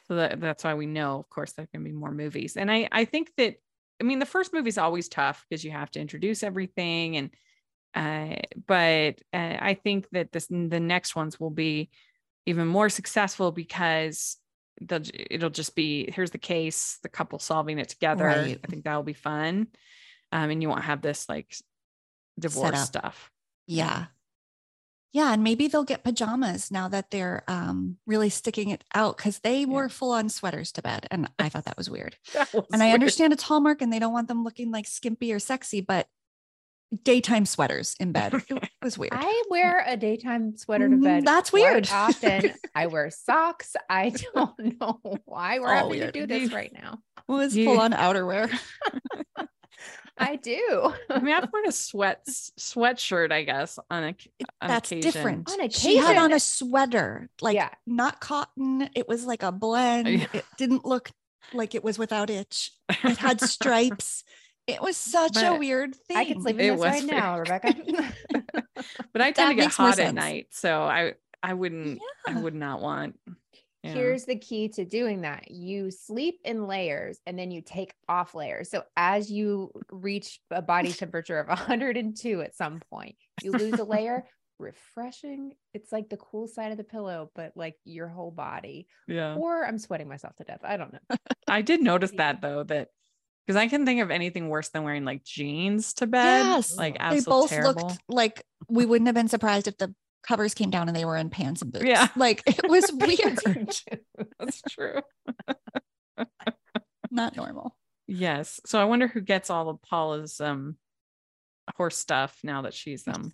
So 0.07 0.17
that, 0.17 0.41
that's 0.41 0.65
why 0.65 0.75
we 0.75 0.87
know, 0.87 1.19
of 1.19 1.29
course, 1.31 1.53
there 1.53 1.69
can 1.73 1.85
be 1.85 1.93
more 1.93 2.13
movies. 2.13 2.57
And 2.57 2.71
I, 2.71 2.89
I 2.93 3.07
think 3.07 3.31
that, 3.39 3.57
I 4.01 4.05
mean, 4.05 4.19
the 4.19 4.27
first 4.27 4.53
movie 4.53 4.69
is 4.69 4.79
always 4.79 5.09
tough 5.09 5.45
because 5.49 5.65
you 5.65 5.71
have 5.71 5.91
to 5.93 6.01
introduce 6.01 6.43
everything. 6.43 7.17
And, 7.17 7.31
uh, 7.95 8.37
but 8.67 9.21
uh, 9.33 9.57
I 9.61 9.75
think 9.83 10.09
that 10.13 10.33
this, 10.33 10.47
the 10.47 10.81
next 10.81 11.17
ones 11.17 11.41
will 11.41 11.51
be 11.51 11.91
even 12.47 12.69
more 12.69 12.89
successful 12.89 13.53
because 13.53 14.37
it'll 14.81 15.51
just 15.51 15.75
be 15.75 16.11
here's 16.11 16.31
the 16.31 16.39
case, 16.39 16.99
the 17.03 17.09
couple 17.09 17.39
solving 17.39 17.79
it 17.79 17.89
together. 17.89 18.25
Right. 18.25 18.61
I 18.63 18.67
think 18.67 18.85
that'll 18.85 19.03
be 19.03 19.13
fun. 19.13 19.69
Um, 20.33 20.51
and 20.51 20.63
you 20.63 20.69
won't 20.69 20.85
have 20.85 21.03
this 21.03 21.29
like 21.29 21.55
divorce 22.39 22.81
stuff. 22.81 23.31
Yeah. 23.67 24.07
Yeah, 25.13 25.33
and 25.33 25.43
maybe 25.43 25.69
they'll 25.69 25.85
get 25.85 26.05
pajamas 26.05 26.71
now 26.71 26.89
that 26.89 27.11
they're 27.11 27.43
um, 27.49 27.97
really 28.07 28.29
sticking 28.29 28.69
it 28.69 28.85
out 28.95 29.17
because 29.17 29.39
they 29.39 29.61
yeah. 29.61 29.67
wore 29.67 29.89
full 29.89 30.13
on 30.13 30.29
sweaters 30.29 30.71
to 30.73 30.83
bed, 30.83 31.07
and 31.11 31.31
I 31.39 31.49
thought 31.49 31.65
that 31.65 31.79
was 31.79 31.89
weird. 31.89 32.17
that 32.35 32.53
was 32.53 32.67
and 32.73 32.83
I 32.83 32.91
understand 32.91 33.33
it's 33.33 33.43
Hallmark, 33.43 33.81
and 33.81 33.91
they 33.91 33.99
don't 33.99 34.13
want 34.13 34.29
them 34.29 34.45
looking 34.45 34.71
like 34.71 34.87
skimpy 34.87 35.33
or 35.33 35.39
sexy, 35.39 35.81
but 35.81 36.09
daytime 37.05 37.45
sweaters 37.45 37.95
in 38.01 38.13
bed 38.13 38.35
it 38.49 38.71
was 38.83 38.97
weird. 38.97 39.13
I 39.15 39.43
wear 39.51 39.85
a 39.87 39.97
daytime 39.97 40.57
sweater 40.57 40.89
to 40.89 40.95
mm-hmm, 40.95 41.05
bed. 41.05 41.25
That's 41.27 41.53
weird. 41.53 41.89
Often 41.93 42.55
I 42.75 42.87
wear 42.87 43.11
socks. 43.11 43.77
I 43.89 44.13
don't 44.35 44.81
know 44.81 45.01
why 45.25 45.59
we're 45.59 45.75
having 45.75 45.91
weird. 45.91 46.15
to 46.15 46.21
do 46.21 46.27
this 46.27 46.53
right 46.53 46.73
now. 46.73 47.01
It 47.29 47.33
was 47.33 47.55
full 47.55 47.81
on 47.81 47.93
outerwear. 47.93 48.51
I 50.21 50.37
do. 50.37 50.93
I 51.09 51.21
mean, 51.21 51.35
I've 51.35 51.49
worn 51.53 51.69
a 51.69 51.73
sweat 51.73 52.27
sweatshirt, 52.27 53.31
I 53.31 53.45
guess, 53.45 53.79
on 53.91 54.03
a 54.03 54.17
on 54.61 54.69
that's 54.69 54.91
occasion. 54.91 55.13
different. 55.13 55.51
On 55.51 55.61
occasion, 55.61 55.81
she 55.81 55.97
had 55.97 56.17
on 56.17 56.33
a 56.33 56.41
sweater, 56.41 57.29
like 57.41 57.55
yeah. 57.55 57.71
not 57.87 58.21
cotton. 58.21 58.89
It 58.97 59.07
was 59.07 59.27
like 59.27 59.43
a 59.43 59.53
blend. 59.53 60.09
Yeah. 60.09 60.27
It 60.33 60.45
didn't 60.57 60.85
look 60.85 61.11
like 61.53 61.75
it 61.75 61.85
was 61.85 61.99
without 61.99 62.31
itch. 62.31 62.73
It 62.89 63.19
had 63.19 63.41
stripes. 63.41 64.25
It 64.69 64.81
was 64.83 64.97
such 64.97 65.35
but 65.35 65.45
a 65.45 65.59
weird 65.59 65.95
thing. 65.95 66.17
I 66.17 66.25
could 66.25 66.43
sleep 66.43 66.61
in 66.61 66.77
this 66.77 66.81
right 66.81 67.05
now, 67.05 67.39
Rebekah. 67.39 67.75
but 69.13 69.23
I 69.23 69.33
tend 69.33 69.51
to 69.51 69.55
get 69.55 69.73
hot 69.73 69.99
at 69.99 70.15
night, 70.15 70.49
so 70.51 70.83
I 70.83 71.15
I 71.43 71.55
wouldn't 71.55 72.01
yeah. 72.27 72.35
I 72.37 72.41
would 72.41 72.55
not 72.55 72.81
want 72.81 73.17
yeah. 73.83 73.93
Here's 73.93 74.25
the 74.25 74.37
key 74.37 74.69
to 74.71 74.85
doing 74.85 75.21
that. 75.21 75.51
You 75.51 75.91
sleep 75.91 76.41
in 76.45 76.67
layers 76.67 77.21
and 77.27 77.39
then 77.39 77.51
you 77.51 77.63
take 77.63 77.95
off 78.09 78.35
layers. 78.35 78.71
So 78.71 78.83
as 78.97 79.31
you 79.31 79.71
reach 79.91 80.41
a 80.51 80.63
body 80.63 80.93
temperature 80.93 81.39
of 81.39 81.49
102 81.49 82.41
at 82.41 82.57
some 82.57 82.81
point, 82.91 83.17
you 83.43 83.53
lose 83.53 83.79
a 83.79 83.85
layer. 83.85 84.25
Refreshing. 84.59 85.53
It's 85.73 85.93
like 85.93 86.09
the 86.09 86.17
cool 86.17 86.49
side 86.49 86.73
of 86.73 86.79
the 86.79 86.85
pillow, 86.85 87.31
but 87.37 87.53
like 87.55 87.77
your 87.85 88.09
whole 88.09 88.33
body. 88.33 88.89
Yeah. 89.07 89.37
Or 89.37 89.65
I'm 89.65 89.79
sweating 89.79 90.09
myself 90.09 90.35
to 90.37 90.45
death. 90.45 90.61
I 90.65 90.77
don't 90.77 90.93
know. 90.93 91.17
I 91.47 91.63
did 91.63 91.81
notice 91.81 92.11
that 92.17 92.41
though, 92.41 92.65
that 92.65 92.89
because 93.49 93.57
I 93.57 93.67
can 93.69 93.87
think 93.87 94.03
of 94.03 94.11
anything 94.11 94.51
worse 94.51 94.69
than 94.69 94.83
wearing 94.83 95.07
like 95.07 95.25
jeans 95.25 95.95
to 95.95 96.07
bed. 96.07 96.45
Yes. 96.45 96.77
Like 96.77 96.99
absolutely 97.01 97.21
they 97.21 97.31
both 97.31 97.49
terrible. 97.49 97.89
looked 97.89 98.03
like 98.07 98.45
we 98.69 98.85
wouldn't 98.85 99.09
have 99.09 99.15
been 99.15 99.29
surprised 99.29 99.67
if 99.67 99.79
the 99.79 99.95
covers 100.23 100.53
came 100.53 100.69
down 100.69 100.87
and 100.87 100.95
they 100.95 101.07
were 101.07 101.17
in 101.17 101.31
pants 101.31 101.63
and 101.63 101.73
boots. 101.73 101.87
Yeah. 101.87 102.09
Like 102.17 102.43
it 102.47 102.69
was 102.69 102.93
weird. 102.93 103.39
That's 104.39 104.61
true. 104.69 105.01
Not 107.11 107.37
normal. 107.37 107.75
Yes. 108.07 108.61
So 108.67 108.79
I 108.79 108.85
wonder 108.85 109.09
who 109.09 109.23
gets 109.23 109.49
all 109.49 109.71
of 109.71 109.81
Paula's 109.81 110.43
um 110.43 110.77
horse 111.75 111.97
stuff 111.97 112.39
now 112.45 112.63
that 112.63 112.75
she's 112.75 113.09
um 113.09 113.33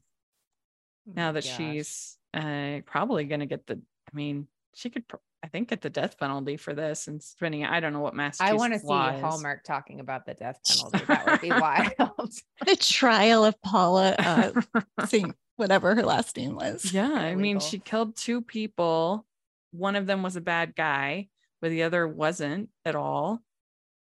now 1.07 1.33
that 1.33 1.43
gosh. 1.43 1.57
she's 1.57 2.19
uh 2.33 2.83
probably 2.87 3.25
gonna 3.25 3.47
get 3.47 3.67
the 3.67 3.75
I 3.75 4.17
mean 4.17 4.47
she 4.77 4.91
could 4.91 5.09
I 5.45 5.49
think 5.49 5.69
get 5.69 5.83
the 5.83 5.91
death 5.91 6.19
penalty 6.19 6.57
for 6.57 6.73
this 6.73 7.07
and 7.07 7.23
spending 7.23 7.67
I 7.67 7.79
don't 7.79 7.93
know 7.93 8.01
what 8.01 8.15
Massachusetts 8.15 8.51
I 8.51 8.55
want 8.55 8.73
to 8.73 8.79
see 8.79 8.87
Hallmark 8.87 9.63
talking 9.63 10.01
about 10.01 10.25
the 10.25 10.33
death 10.33 10.59
penalty. 10.67 11.05
That 11.07 11.27
would 11.27 11.41
be 11.43 11.51
wild. 11.51 12.33
the 12.67 12.77
trial 12.77 13.45
of 13.45 13.61
Paula 13.61 14.15
uh 14.19 14.53
seeing 15.07 15.35
whatever 15.57 15.95
her 15.95 16.03
last 16.03 16.39
name 16.39 16.55
was. 16.55 16.95
Yeah. 16.95 17.13
I 17.13 17.35
mean, 17.35 17.61
she 17.61 17.79
killed 17.79 18.17
two 18.17 18.41
people. 18.41 19.27
One 19.73 19.97
of 19.97 20.07
them 20.07 20.23
was 20.23 20.37
a 20.37 20.41
bad 20.41 20.75
guy, 20.75 21.29
but 21.61 21.71
the 21.71 21.83
other 21.83 22.09
wasn't 22.09 22.71
at 22.87 22.97
all. 22.97 23.43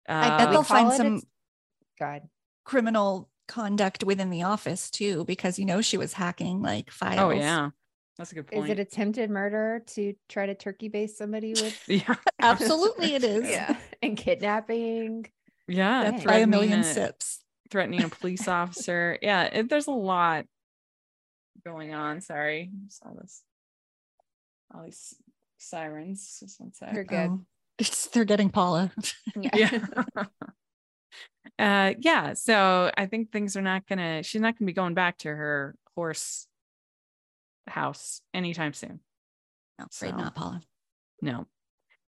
Uh, 0.08 0.14
I 0.14 0.38
bet 0.38 0.52
they'll 0.52 0.64
find 0.64 0.94
some 0.94 1.22
God. 2.00 2.22
criminal 2.64 3.30
conduct 3.50 4.06
within 4.06 4.30
the 4.30 4.44
office 4.44 4.90
too, 4.90 5.26
because 5.26 5.60
you 5.60 5.66
know 5.66 5.82
she 5.82 5.98
was 5.98 6.14
hacking 6.14 6.62
like 6.62 6.92
files. 6.92 7.20
Oh 7.20 7.32
yeah. 7.32 7.72
That's 8.18 8.32
a 8.32 8.36
good 8.36 8.47
point. 8.47 8.66
Is 8.66 8.72
it 8.72 8.80
attempted 8.80 9.30
murder 9.30 9.84
to 9.88 10.13
try 10.30 10.45
to 10.45 10.55
turkey 10.55 10.88
base 10.88 11.18
somebody 11.18 11.49
with? 11.53 11.84
yeah, 11.88 12.16
absolutely 12.39 13.16
it 13.16 13.24
is. 13.24 13.49
yeah, 13.49 13.78
and 14.01 14.16
kidnapping. 14.16 15.26
Yeah, 15.68 16.11
that's 16.11 16.24
by 16.24 16.38
a 16.38 16.47
million 16.47 16.80
a, 16.80 16.84
sips. 16.84 17.41
Threatening 17.70 18.03
a 18.03 18.09
police 18.09 18.47
officer. 18.47 19.18
yeah, 19.22 19.43
it, 19.43 19.70
there's 19.70 19.88
a 19.88 19.91
lot 19.91 20.45
going 21.66 21.93
on. 21.93 22.22
Sorry, 22.22 22.70
I 22.72 22.89
saw 22.89 23.11
this. 23.20 23.43
All 24.74 24.84
these 24.84 25.16
sirens. 25.57 26.38
Just 26.39 26.61
one 26.61 26.72
sec. 26.74 26.93
You're 26.93 27.03
good. 27.03 27.30
Oh, 27.32 27.41
it's, 27.80 28.07
they're 28.07 28.24
getting 28.24 28.49
Paula. 28.49 28.91
yeah. 29.36 29.49
yeah. 29.53 30.24
uh, 31.59 31.93
yeah. 31.99 32.34
So 32.34 32.91
I 32.97 33.07
think 33.07 33.32
things 33.32 33.57
are 33.57 33.61
not 33.61 33.88
gonna. 33.88 34.24
She's 34.24 34.41
not 34.41 34.57
gonna 34.57 34.68
be 34.68 34.74
going 34.74 34.93
back 34.93 35.18
to 35.20 35.30
her 35.30 35.76
horse 35.95 36.47
house 37.68 38.22
anytime 38.34 38.74
soon. 38.74 38.99
No, 39.80 39.86
afraid 39.86 40.11
so, 40.11 40.18
not, 40.18 40.36
Paula. 40.36 40.61
No. 41.22 41.47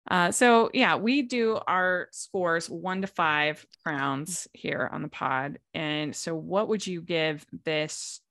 Uh, 0.09 0.31
so 0.31 0.69
yeah, 0.73 0.95
we 0.95 1.21
do 1.21 1.59
our 1.67 2.07
scores 2.11 2.69
one 2.69 3.01
to 3.01 3.07
five 3.07 3.65
crowns 3.83 4.47
here 4.53 4.89
on 4.91 5.01
the 5.01 5.09
pod. 5.09 5.59
And 5.73 6.15
so 6.15 6.35
what 6.35 6.69
would 6.69 6.85
you 6.87 7.01
give 7.01 7.45
this 7.65 8.21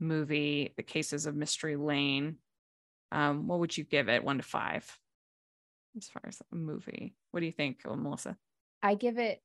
movie, 0.00 0.74
The 0.76 0.82
Cases 0.82 1.26
of 1.26 1.34
Mystery 1.34 1.76
Lane, 1.76 2.36
um, 3.10 3.46
what 3.46 3.60
would 3.60 3.76
you 3.76 3.84
give 3.84 4.08
it 4.08 4.24
one 4.24 4.38
to 4.38 4.42
five 4.42 4.98
as 5.96 6.08
far 6.08 6.22
as 6.26 6.42
a 6.52 6.54
movie? 6.54 7.14
What 7.30 7.40
do 7.40 7.46
you 7.46 7.52
think, 7.52 7.78
Melissa? 7.84 8.36
I 8.82 8.94
give 8.96 9.18
it 9.18 9.40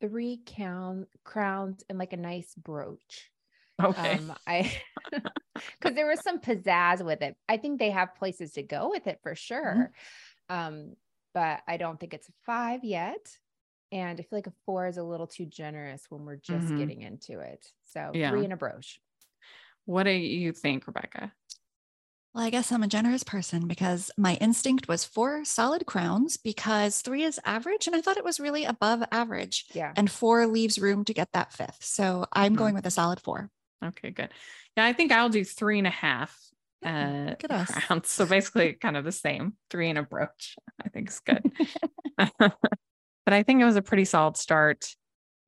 three 0.00 0.40
count 0.46 1.08
crowns 1.24 1.82
and 1.88 1.98
like 1.98 2.12
a 2.12 2.18
nice 2.18 2.54
brooch. 2.54 3.30
Okay. 3.82 4.14
Um, 4.14 4.34
I 4.46 4.72
because 5.12 5.94
there 5.94 6.06
was 6.06 6.20
some 6.20 6.40
pizzazz 6.40 7.04
with 7.04 7.22
it. 7.22 7.36
I 7.48 7.56
think 7.56 7.78
they 7.78 7.90
have 7.90 8.14
places 8.14 8.52
to 8.52 8.62
go 8.62 8.90
with 8.90 9.06
it 9.06 9.20
for 9.22 9.34
sure. 9.34 9.92
Mm-hmm. 10.50 10.56
Um, 10.56 10.96
but 11.34 11.60
I 11.68 11.76
don't 11.76 12.00
think 12.00 12.14
it's 12.14 12.28
a 12.28 12.32
five 12.44 12.84
yet. 12.84 13.36
And 13.92 14.18
I 14.18 14.22
feel 14.22 14.38
like 14.38 14.46
a 14.46 14.52
four 14.64 14.86
is 14.86 14.96
a 14.96 15.02
little 15.02 15.26
too 15.26 15.46
generous 15.46 16.04
when 16.08 16.24
we're 16.24 16.36
just 16.36 16.66
mm-hmm. 16.66 16.78
getting 16.78 17.02
into 17.02 17.40
it. 17.40 17.66
So 17.84 18.10
yeah. 18.14 18.30
three 18.30 18.44
and 18.44 18.52
a 18.52 18.56
brooch. 18.56 19.00
What 19.84 20.04
do 20.04 20.10
you 20.10 20.52
think, 20.52 20.86
Rebekah? 20.86 21.32
Well, 22.34 22.44
I 22.44 22.50
guess 22.50 22.72
I'm 22.72 22.82
a 22.82 22.88
generous 22.88 23.22
person 23.22 23.66
because 23.66 24.10
my 24.18 24.34
instinct 24.34 24.88
was 24.88 25.04
four 25.04 25.44
solid 25.44 25.86
crowns 25.86 26.36
because 26.36 27.00
three 27.00 27.22
is 27.22 27.40
average. 27.44 27.86
And 27.86 27.96
I 27.96 28.02
thought 28.02 28.18
it 28.18 28.24
was 28.24 28.40
really 28.40 28.64
above 28.64 29.02
average. 29.12 29.66
Yeah. 29.72 29.92
And 29.96 30.10
four 30.10 30.46
leaves 30.46 30.78
room 30.78 31.04
to 31.04 31.14
get 31.14 31.32
that 31.32 31.52
fifth. 31.52 31.78
So 31.80 32.26
I'm 32.32 32.52
mm-hmm. 32.52 32.58
going 32.58 32.74
with 32.74 32.86
a 32.86 32.90
solid 32.90 33.20
four. 33.20 33.50
Okay, 33.84 34.10
good. 34.10 34.30
Yeah, 34.76 34.84
I 34.84 34.92
think 34.92 35.12
I'll 35.12 35.28
do 35.28 35.44
three 35.44 35.78
and 35.78 35.86
a 35.86 35.90
half 35.90 36.36
uh 36.84 37.34
crowns. 37.42 38.10
So 38.10 38.26
basically 38.26 38.74
kind 38.74 38.96
of 38.96 39.04
the 39.04 39.12
same. 39.12 39.54
Three 39.70 39.88
and 39.90 39.98
a 39.98 40.02
brooch. 40.02 40.56
I 40.84 40.88
think 40.88 41.08
is 41.08 41.20
good. 41.20 41.50
but 42.38 42.54
I 43.26 43.42
think 43.42 43.60
it 43.60 43.64
was 43.64 43.76
a 43.76 43.82
pretty 43.82 44.04
solid 44.04 44.36
start 44.36 44.94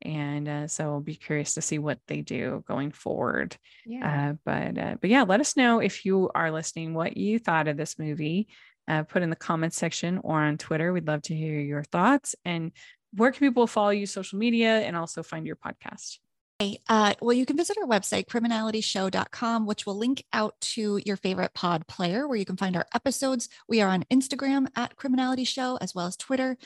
and 0.02 0.48
uh, 0.48 0.66
so 0.68 0.84
I'll 0.84 1.00
be 1.00 1.16
curious 1.16 1.54
to 1.54 1.62
see 1.62 1.78
what 1.78 1.98
they 2.06 2.20
do 2.20 2.62
going 2.68 2.92
forward. 2.92 3.56
Yeah. 3.84 4.30
Uh, 4.30 4.34
but 4.44 4.78
uh, 4.78 4.96
but 5.00 5.10
yeah, 5.10 5.24
let 5.24 5.40
us 5.40 5.56
know 5.56 5.80
if 5.80 6.04
you 6.04 6.30
are 6.34 6.50
listening 6.50 6.94
what 6.94 7.16
you 7.16 7.38
thought 7.38 7.68
of 7.68 7.76
this 7.76 7.98
movie. 7.98 8.48
Uh, 8.86 9.02
put 9.02 9.22
in 9.22 9.28
the 9.28 9.36
comments 9.36 9.76
section 9.76 10.18
or 10.24 10.40
on 10.40 10.56
Twitter. 10.56 10.92
We'd 10.94 11.06
love 11.06 11.20
to 11.22 11.34
hear 11.34 11.60
your 11.60 11.84
thoughts. 11.84 12.34
And 12.46 12.72
where 13.12 13.30
can 13.30 13.40
people 13.40 13.66
follow 13.66 13.90
you 13.90 14.06
social 14.06 14.38
media 14.38 14.78
and 14.78 14.96
also 14.96 15.22
find 15.22 15.46
your 15.46 15.56
podcast? 15.56 16.18
Uh, 16.60 17.14
well, 17.20 17.34
you 17.34 17.46
can 17.46 17.56
visit 17.56 17.76
our 17.78 17.86
website, 17.86 18.26
criminalityshow.com, 18.26 19.64
which 19.66 19.86
will 19.86 19.96
link 19.96 20.24
out 20.32 20.60
to 20.60 21.00
your 21.06 21.16
favorite 21.16 21.54
pod 21.54 21.86
player 21.86 22.26
where 22.26 22.36
you 22.36 22.44
can 22.44 22.56
find 22.56 22.76
our 22.76 22.86
episodes. 22.94 23.48
We 23.68 23.80
are 23.80 23.88
on 23.88 24.04
Instagram 24.10 24.66
at 24.74 24.96
Criminality 24.96 25.44
Show 25.44 25.78
as 25.80 25.94
well 25.94 26.06
as 26.06 26.16
Twitter 26.16 26.56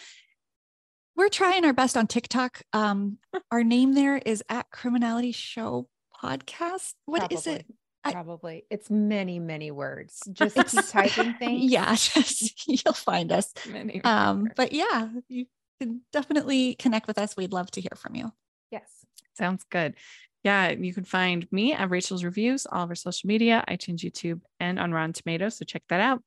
we're 1.16 1.28
trying 1.28 1.64
our 1.64 1.72
best 1.72 1.96
on 1.96 2.06
TikTok. 2.06 2.62
Um, 2.72 3.18
our 3.50 3.64
name 3.64 3.94
there 3.94 4.16
is 4.16 4.42
at 4.48 4.70
Criminality 4.70 5.32
Show 5.32 5.88
Podcast. 6.22 6.94
What 7.06 7.20
Probably. 7.20 7.36
is 7.36 7.46
it? 7.46 7.66
Probably. 8.04 8.64
it's 8.68 8.90
many, 8.90 9.38
many 9.38 9.70
words. 9.70 10.20
Just 10.32 10.56
keep 10.56 10.88
typing 10.88 11.34
things. 11.38 11.70
Yeah, 11.70 11.94
just, 11.94 12.66
you'll 12.66 12.94
find 12.94 13.30
us. 13.30 13.52
Many. 13.70 14.02
Um, 14.02 14.48
but 14.56 14.72
yeah, 14.72 15.08
you 15.28 15.46
can 15.80 16.00
definitely 16.12 16.74
connect 16.74 17.06
with 17.06 17.16
us. 17.16 17.36
We'd 17.36 17.52
love 17.52 17.70
to 17.72 17.80
hear 17.80 17.92
from 17.96 18.16
you. 18.16 18.32
Yes. 18.72 19.01
Sounds 19.34 19.64
good. 19.70 19.94
Yeah, 20.42 20.70
you 20.70 20.92
can 20.92 21.04
find 21.04 21.46
me 21.52 21.72
at 21.72 21.90
Rachel's 21.90 22.24
Reviews, 22.24 22.66
all 22.66 22.82
of 22.82 22.90
our 22.90 22.96
social 22.96 23.28
media, 23.28 23.64
iTunes, 23.68 24.00
YouTube, 24.00 24.40
and 24.58 24.78
on 24.78 24.92
Rotten 24.92 25.12
Tomatoes. 25.12 25.56
So 25.56 25.64
check 25.64 25.82
that 25.88 26.00
out. 26.00 26.22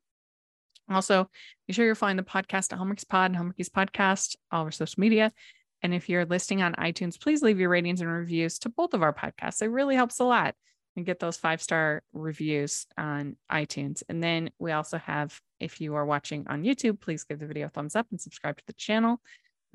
Also, 0.90 1.30
be 1.68 1.74
sure 1.74 1.86
you're 1.86 1.96
following 1.96 2.18
the 2.18 2.24
podcast 2.24 2.72
at 2.72 2.80
Homeworks 2.80 3.08
Pod 3.08 3.32
and 3.32 3.40
Hallmarkies 3.40 3.70
Podcast, 3.70 4.36
all 4.52 4.62
of 4.62 4.68
our 4.68 4.72
social 4.72 5.02
media. 5.02 5.34
And 5.82 5.94
if 5.94 6.10
you're 6.10 6.26
listing 6.26 6.62
on 6.62 6.74
iTunes, 6.76 7.20
please 7.20 7.42
leave 7.42 7.60
your 7.60 7.70
ratings 7.70 8.02
and 8.02 8.10
reviews 8.10 8.60
to 8.60 8.70
both 8.70 8.94
of 8.94 9.02
our 9.04 9.14
podcasts. 9.14 9.62
It 9.62 9.68
really 9.68 9.96
helps 9.96 10.20
a 10.20 10.24
lot 10.24 10.56
and 10.96 11.06
get 11.06 11.20
those 11.20 11.38
five 11.38 11.62
star 11.62 12.02
reviews 12.14 12.88
on 12.98 13.36
iTunes. 13.52 14.04
And 14.08 14.24
then 14.24 14.52
we 14.60 14.72
also 14.72 14.98
have, 14.98 15.40
if 15.60 15.82
you 15.82 15.96
are 15.96 16.06
watching 16.06 16.46
on 16.48 16.64
YouTube, 16.64 17.02
please 17.02 17.24
give 17.24 17.40
the 17.40 17.48
video 17.48 17.68
a 17.68 17.70
thumbs 17.70 17.96
up 17.96 18.08
and 18.12 18.22
subscribe 18.22 18.58
to 18.58 18.64
the 18.66 18.74
channel. 18.74 19.22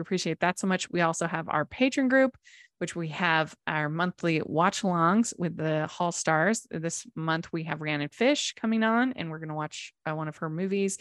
We 0.01 0.03
appreciate 0.03 0.41
that 0.41 0.59
so 0.59 0.67
much. 0.67 0.91
We 0.91 1.03
also 1.03 1.27
have 1.27 1.51
our 1.51 1.67
Patreon 1.67 2.09
group. 2.09 2.35
which 2.81 2.97
we 2.97 3.09
have 3.09 3.55
our 3.67 3.91
monthly 3.91 4.41
watch 4.43 4.81
alongs 4.81 5.35
with 5.39 5.55
the 5.55 5.87
Hall 5.87 6.13
Stars. 6.13 6.67
This 6.71 7.07
month 7.15 7.53
we 7.53 7.65
have 7.65 7.83
Rhiannon 7.83 8.09
Fish 8.09 8.55
coming 8.55 8.83
on, 8.83 9.13
and 9.17 9.31
we're 9.31 9.39
going 9.39 9.51
to 9.51 9.55
watch 9.55 9.93
uh, 10.07 10.15
one 10.15 10.29
of 10.29 10.39
her 10.39 10.49
movies, 10.49 10.97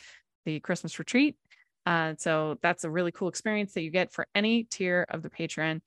The 0.45 0.60
Christmas 0.60 1.00
Retreat. 1.00 1.38
Uh, 1.86 2.16
so 2.18 2.58
that's 2.62 2.84
a 2.84 2.89
really 2.89 3.14
cool 3.14 3.30
experience 3.30 3.74
that 3.74 3.84
you 3.84 3.91
get 3.91 4.12
for 4.12 4.28
any 4.36 4.66
tier 4.66 5.06
of 5.10 5.22
the 5.22 5.30
Patreon, 5.30 5.78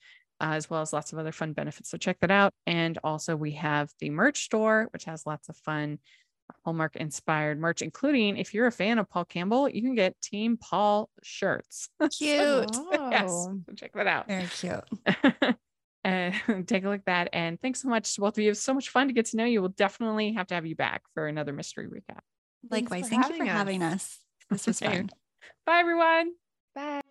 uh, 0.41 0.55
as 0.55 0.71
well 0.71 0.81
as 0.81 0.95
lots 0.95 1.13
of 1.13 1.19
other 1.19 1.31
fun 1.31 1.53
benefits. 1.53 1.91
So 1.91 1.99
check 1.99 2.17
that 2.21 2.31
out. 2.31 2.55
And 2.67 2.99
also, 3.05 3.37
we 3.37 3.53
have 3.53 3.91
the 4.01 4.09
merch 4.09 4.45
store, 4.45 4.89
which 4.95 5.05
has 5.05 5.27
lots 5.27 5.51
of 5.51 5.57
fun 5.59 5.99
Hallmark 6.65 6.97
inspired 6.97 7.59
merch, 7.59 7.83
including 7.83 8.37
if 8.37 8.55
you're 8.55 8.67
a 8.67 8.73
fan 8.73 8.99
of 8.99 9.09
Paul 9.09 9.25
Campbell, 9.25 9.69
you 9.69 9.83
can 9.83 9.95
get 9.95 10.21
Team 10.21 10.57
Paul 10.57 11.11
shirts. 11.23 11.89
Cute. 12.19 12.77
yes. 12.93 13.31
Oh. 13.31 13.61
Check 13.77 13.93
that 13.95 14.07
out. 14.07 14.29
Very 14.29 14.47
cute. 14.47 14.85
and 16.05 16.67
take 16.67 16.85
a 16.85 16.89
look 16.89 17.01
at 17.01 17.07
that. 17.07 17.29
And 17.33 17.61
thanks 17.61 17.83
so 17.83 17.89
much 17.89 18.15
to 18.15 18.21
both 18.21 18.35
of 18.35 18.39
you. 18.39 18.49
It 18.49 18.53
was 18.53 18.63
so 18.63 18.75
much 18.75 18.91
fun 18.91 19.09
to 19.09 19.13
get 19.13 19.27
to 19.27 19.37
know 19.37 19.45
you. 19.45 19.61
We'll 19.61 19.71
definitely 19.71 20.33
have 20.33 20.47
to 20.49 20.55
have 20.55 20.67
you 20.67 20.77
back 20.77 21.03
for 21.15 21.27
another 21.27 21.53
mystery 21.53 21.87
recap. 21.87 22.21
Likewise. 22.71 23.09
Thank 23.09 23.29
you 23.29 23.37
for 23.37 23.43
us. 23.45 23.49
having 23.49 23.83
us. 23.83 24.19
This 24.51 24.67
was 24.67 24.81
fun. 24.81 25.11
Bye, 25.67 25.79
everyone. 25.79 26.33
Bye. 26.75 27.02